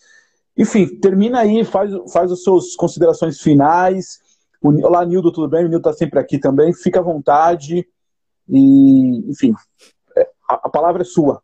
Enfim, 0.57 0.87
termina 0.87 1.41
aí, 1.41 1.65
faz, 1.65 1.93
faz 2.13 2.33
as 2.33 2.43
suas 2.43 2.75
considerações 2.75 3.41
finais. 3.41 4.19
Olá, 4.63 5.05
Nildo, 5.07 5.31
tudo 5.31 5.49
bem? 5.49 5.65
O 5.65 5.69
Nildo 5.69 5.89
está 5.89 5.93
sempre 5.93 6.19
aqui 6.19 6.39
também, 6.39 6.73
fica 6.73 6.99
à 6.99 7.03
vontade. 7.03 7.87
E, 8.51 9.31
enfim, 9.31 9.55
é, 10.17 10.29
a, 10.49 10.55
a 10.55 10.69
palavra 10.69 11.03
é 11.03 11.05
sua. 11.05 11.43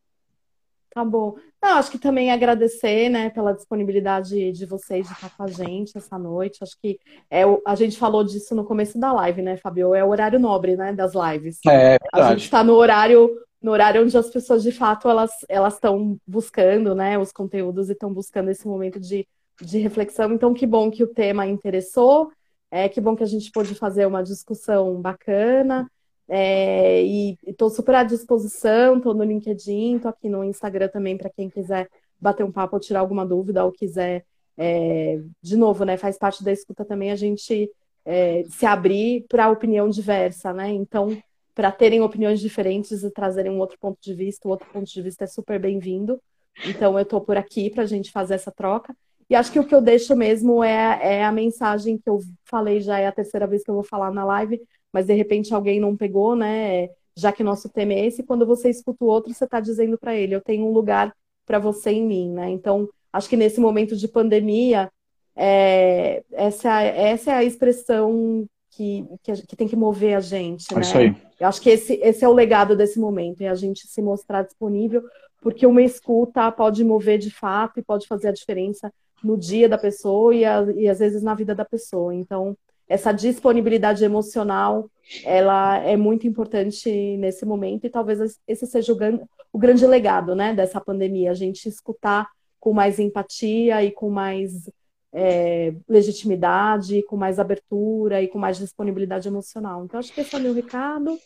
Tá 0.97 1.05
bom. 1.05 1.37
Não, 1.63 1.77
acho 1.77 1.91
que 1.91 1.99
também 1.99 2.31
agradecer, 2.31 3.11
né, 3.11 3.29
pela 3.29 3.53
disponibilidade 3.53 4.51
de 4.53 4.65
vocês 4.65 5.07
de 5.07 5.13
estar 5.13 5.29
com 5.37 5.43
a 5.43 5.47
gente 5.47 5.99
essa 5.99 6.19
noite. 6.19 6.63
Acho 6.63 6.75
que 6.81 6.99
é, 7.31 7.43
a 7.67 7.75
gente 7.75 7.99
falou 7.99 8.25
disso 8.25 8.55
no 8.55 8.65
começo 8.65 8.99
da 8.99 9.13
live, 9.13 9.43
né, 9.43 9.59
Fabio? 9.59 9.95
É 9.95 10.03
o 10.03 10.09
horário 10.09 10.39
nobre, 10.39 10.75
né, 10.75 10.95
das 10.95 11.13
lives. 11.15 11.59
É, 11.67 11.97
é 11.97 11.99
a 12.13 12.31
gente 12.31 12.45
está 12.45 12.65
no 12.65 12.73
horário 12.75 13.31
no 13.61 13.73
horário 13.73 14.03
onde 14.03 14.17
as 14.17 14.31
pessoas 14.31 14.63
de 14.63 14.71
fato 14.71 15.09
elas 15.09 15.33
elas 15.49 15.75
estão 15.75 16.17
buscando, 16.27 16.95
né, 16.95 17.19
os 17.19 17.33
conteúdos 17.33 17.89
e 17.89 17.93
estão 17.93 18.13
buscando 18.13 18.51
esse 18.51 18.67
momento 18.67 18.99
de, 18.99 19.27
de 19.61 19.79
reflexão. 19.79 20.33
Então, 20.33 20.55
que 20.55 20.67
bom 20.67 20.91
que 20.91 21.05
o 21.05 21.09
tema 21.09 21.47
interessou. 21.47 22.31
É 22.71 22.89
que 22.89 23.01
bom 23.01 23.15
que 23.15 23.23
a 23.23 23.27
gente 23.27 23.51
pôde 23.51 23.75
fazer 23.75 24.07
uma 24.07 24.23
discussão 24.23 25.01
bacana. 25.01 25.91
É, 26.29 27.03
e 27.05 27.39
estou 27.47 27.71
super 27.71 27.95
à 27.95 28.03
disposição, 28.03 28.97
estou 28.97 29.15
no 29.15 29.25
LinkedIn, 29.25 29.97
estou 29.97 30.11
aqui 30.11 30.29
no 30.29 30.43
Instagram 30.43 30.89
também 30.89 31.17
para 31.17 31.31
quem 31.31 31.49
quiser 31.49 31.89
bater 32.21 32.45
um 32.45 32.51
papo 32.51 32.77
ou 32.77 32.81
tirar 32.81 33.01
alguma 33.01 33.25
dúvida 33.25 33.65
ou 33.65 33.73
quiser. 33.73 34.25
É, 34.59 35.21
de 35.43 35.57
novo, 35.57 35.85
né? 35.85 35.97
Faz 35.97 36.19
parte 36.19 36.43
da 36.43 36.51
escuta 36.51 36.85
também 36.85 37.11
a 37.11 37.17
gente 37.17 37.71
é, 38.05 38.45
se 38.49 38.65
abrir 38.65 39.27
para 39.29 39.51
opinião 39.51 39.89
diversa, 39.89 40.53
né? 40.53 40.71
Então, 40.71 41.17
para 41.55 41.71
terem 41.71 42.01
opiniões 42.01 42.41
diferentes 42.41 43.03
e 43.03 43.11
trazerem 43.11 43.53
um 43.53 43.59
outro 43.59 43.79
ponto 43.79 43.99
de 44.01 44.15
vista, 44.15 44.49
o 44.49 44.51
outro 44.51 44.69
ponto 44.73 44.87
de 44.87 45.03
vista 45.03 45.25
é 45.25 45.27
super 45.27 45.61
bem-vindo. 45.61 46.21
Então, 46.65 46.99
eu 46.99 47.03
estou 47.03 47.21
por 47.21 47.37
aqui 47.37 47.69
para 47.69 47.83
a 47.83 47.87
gente 47.87 48.11
fazer 48.11 48.35
essa 48.35 48.51
troca. 48.51 48.97
E 49.29 49.35
acho 49.35 49.51
que 49.51 49.59
o 49.59 49.65
que 49.65 49.75
eu 49.75 49.81
deixo 49.81 50.15
mesmo 50.15 50.63
é, 50.63 51.19
é 51.19 51.25
a 51.25 51.33
mensagem 51.33 51.99
que 51.99 52.09
eu 52.09 52.21
falei 52.45 52.81
já, 52.81 52.99
é 52.99 53.07
a 53.07 53.13
terceira 53.13 53.47
vez 53.47 53.65
que 53.65 53.71
eu 53.71 53.75
vou 53.75 53.83
falar 53.83 54.13
na 54.13 54.25
live, 54.25 54.61
mas 54.97 55.05
de 55.05 55.13
repente 55.13 55.53
alguém 55.53 55.79
não 55.79 55.95
pegou, 55.95 56.35
né? 56.35 56.89
Já 57.15 57.31
que 57.31 57.45
nosso 57.45 57.69
tema 57.69 57.93
é 57.93 58.07
esse, 58.07 58.23
quando 58.23 58.47
você 58.47 58.71
escuta 58.71 59.05
o 59.05 59.09
outro, 59.09 59.31
você 59.31 59.45
está 59.45 59.61
dizendo 59.61 59.99
para 59.99 60.17
ele: 60.17 60.35
eu 60.35 60.41
tenho 60.41 60.65
um 60.65 60.73
lugar 60.73 61.15
para 61.45 61.59
você 61.59 61.91
em 61.91 62.03
mim, 62.03 62.31
né? 62.31 62.49
Então, 62.49 62.89
acho 63.13 63.29
que 63.29 63.37
nesse 63.37 63.61
momento 63.61 63.95
de 63.95 64.09
pandemia, 64.09 64.91
é, 65.37 66.25
essa, 66.33 66.81
essa 66.81 67.33
é 67.33 67.35
a 67.35 67.45
expressão 67.45 68.47
que, 68.71 69.05
que, 69.23 69.47
que, 69.47 69.55
tem 69.55 69.69
que 69.69 69.77
mover 69.77 70.17
a 70.17 70.21
gente, 70.21 70.73
é 70.73 70.77
né? 70.77 70.81
Isso 70.81 70.97
aí. 70.97 71.15
Eu 71.39 71.47
acho 71.47 71.61
que 71.61 71.69
esse, 71.69 72.01
esse 72.03 72.25
é 72.25 72.29
o 72.29 72.33
legado 72.33 72.75
desse 72.75 72.99
momento, 72.99 73.43
é 73.43 73.49
a 73.49 73.55
gente 73.55 73.87
se 73.87 74.01
mostrar 74.01 74.45
disponível, 74.45 75.03
porque 75.43 75.67
uma 75.67 75.83
escuta 75.83 76.51
pode 76.51 76.83
mover 76.83 77.19
de 77.19 77.31
fato 77.31 77.79
e 77.79 77.83
pode 77.83 78.07
fazer 78.07 78.29
a 78.29 78.33
diferença 78.33 78.91
no 79.23 79.37
dia 79.37 79.69
da 79.69 79.77
pessoa 79.77 80.35
e, 80.35 80.43
a, 80.43 80.63
e 80.75 80.89
às 80.89 81.01
vezes 81.01 81.23
na 81.23 81.35
vida 81.35 81.55
da 81.55 81.67
pessoa. 81.67 82.15
Então, 82.15 82.57
essa 82.89 83.13
disponibilidade 83.13 84.05
emocional 84.05 84.89
ela 85.25 85.79
é 85.79 85.97
muito 85.97 86.27
importante 86.27 86.91
nesse 87.17 87.45
momento 87.45 87.87
e 87.87 87.91
talvez 87.91 88.39
esse 88.47 88.67
seja 88.67 88.93
o, 88.93 88.97
grande, 88.97 89.23
o 89.53 89.59
grande 89.59 89.87
legado 89.87 90.35
né, 90.35 90.53
dessa 90.53 90.81
pandemia, 90.81 91.31
a 91.31 91.35
gente 91.35 91.69
escutar 91.69 92.29
com 92.59 92.73
mais 92.73 92.99
empatia 92.99 93.85
e 93.85 93.93
com 93.93 94.11
mais 94.11 94.69
é, 95.13 95.73
legitimidade, 95.89 97.03
com 97.05 97.17
mais 97.17 97.39
abertura 97.39 98.23
e 98.23 98.29
com 98.29 98.39
mais 98.39 98.59
disponibilidade 98.59 99.29
emocional. 99.29 99.85
Então, 99.85 100.01
acho 100.01 100.13
que 100.13 100.21
esse 100.21 100.35
é 100.35 100.39
o 100.39 100.43
meu 100.43 100.53
recado. 100.53 101.17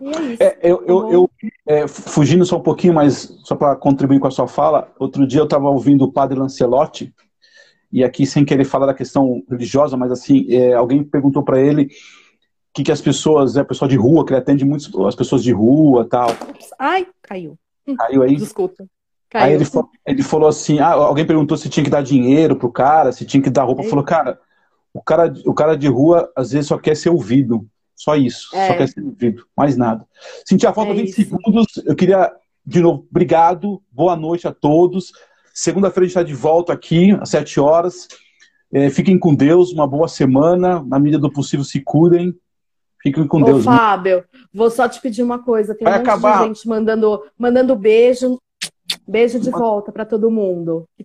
E 0.00 0.08
é 0.08 0.22
isso. 0.22 0.42
É, 0.42 0.58
eu, 0.62 0.84
eu, 0.86 1.10
eu 1.10 1.30
é, 1.66 1.88
fugindo 1.88 2.44
só 2.44 2.58
um 2.58 2.62
pouquinho, 2.62 2.94
mas 2.94 3.34
só 3.44 3.56
para 3.56 3.76
contribuir 3.76 4.20
com 4.20 4.26
a 4.26 4.30
sua 4.30 4.46
fala, 4.46 4.92
outro 4.98 5.26
dia 5.26 5.40
eu 5.40 5.44
estava 5.44 5.68
ouvindo 5.68 6.04
o 6.04 6.12
padre 6.12 6.38
Lancelotti, 6.38 7.14
e 7.94 8.02
aqui 8.02 8.26
sem 8.26 8.44
querer 8.44 8.64
falar 8.64 8.86
da 8.86 8.92
questão 8.92 9.40
religiosa, 9.48 9.96
mas 9.96 10.10
assim, 10.10 10.52
é, 10.52 10.74
alguém 10.74 11.04
perguntou 11.04 11.44
para 11.44 11.60
ele 11.60 11.84
o 11.84 11.88
que, 12.74 12.82
que 12.82 12.90
as 12.90 13.00
pessoas, 13.00 13.56
é 13.56 13.62
pessoal 13.62 13.88
de 13.88 13.94
rua, 13.94 14.26
que 14.26 14.32
ele 14.32 14.40
atende 14.40 14.64
muitas 14.64 14.92
as 15.06 15.14
pessoas 15.14 15.44
de 15.44 15.52
rua 15.52 16.04
tal. 16.04 16.28
Ai, 16.76 17.06
caiu. 17.22 17.56
Caiu 17.96 18.22
aí? 18.24 18.34
Desculpa. 18.34 18.84
Caiu. 19.30 19.46
Aí 19.46 19.52
ele, 19.52 19.64
falou, 19.64 19.90
ele 20.04 20.22
falou 20.24 20.48
assim, 20.48 20.80
ah, 20.80 20.90
alguém 20.90 21.24
perguntou 21.24 21.56
se 21.56 21.68
tinha 21.68 21.84
que 21.84 21.90
dar 21.90 22.02
dinheiro 22.02 22.56
pro 22.56 22.72
cara, 22.72 23.12
se 23.12 23.24
tinha 23.24 23.40
que 23.40 23.48
dar 23.50 23.62
roupa. 23.62 23.84
Falou, 23.84 24.04
cara, 24.04 24.40
o 24.92 25.00
cara, 25.00 25.32
o 25.46 25.54
cara 25.54 25.76
de 25.76 25.86
rua 25.86 26.28
às 26.34 26.50
vezes 26.50 26.66
só 26.66 26.76
quer 26.78 26.96
ser 26.96 27.10
ouvido. 27.10 27.64
Só 27.94 28.16
isso. 28.16 28.48
É. 28.56 28.66
Só 28.66 28.74
quer 28.74 28.88
ser 28.88 29.02
ouvido. 29.02 29.46
Mais 29.56 29.76
nada. 29.76 30.04
Cintia, 30.44 30.72
falta 30.72 30.90
É 30.90 30.94
20 30.94 31.08
isso. 31.08 31.16
segundos. 31.22 31.66
Eu 31.86 31.94
queria, 31.94 32.32
de 32.66 32.80
novo, 32.80 33.06
obrigado. 33.08 33.80
Boa 33.92 34.16
noite 34.16 34.48
a 34.48 34.52
todos. 34.52 35.12
Segunda-feira 35.54 36.04
a 36.04 36.08
gente 36.08 36.18
está 36.18 36.22
de 36.24 36.34
volta 36.34 36.72
aqui, 36.72 37.12
às 37.12 37.30
7 37.30 37.60
horas. 37.60 38.08
É, 38.72 38.90
fiquem 38.90 39.16
com 39.16 39.32
Deus, 39.32 39.72
uma 39.72 39.86
boa 39.86 40.08
semana. 40.08 40.84
Na 40.84 40.98
medida 40.98 41.20
do 41.20 41.32
possível, 41.32 41.64
se 41.64 41.80
cuidem. 41.80 42.34
Fiquem 43.00 43.24
com 43.24 43.40
Ô, 43.40 43.44
Deus. 43.44 43.64
Fábio, 43.64 44.24
vou 44.52 44.68
só 44.68 44.88
te 44.88 45.00
pedir 45.00 45.22
uma 45.22 45.38
coisa. 45.38 45.74
Tem 45.74 45.84
Vai 45.84 45.94
um 45.94 45.98
monte 45.98 46.08
acabar. 46.08 46.40
de 46.40 46.46
gente 46.48 46.68
mandando, 46.68 47.22
mandando 47.38 47.76
beijo. 47.76 48.36
Beijo 49.06 49.38
de 49.38 49.50
volta 49.50 49.92
para 49.92 50.04
todo 50.04 50.30
mundo. 50.30 50.88
que 50.96 51.04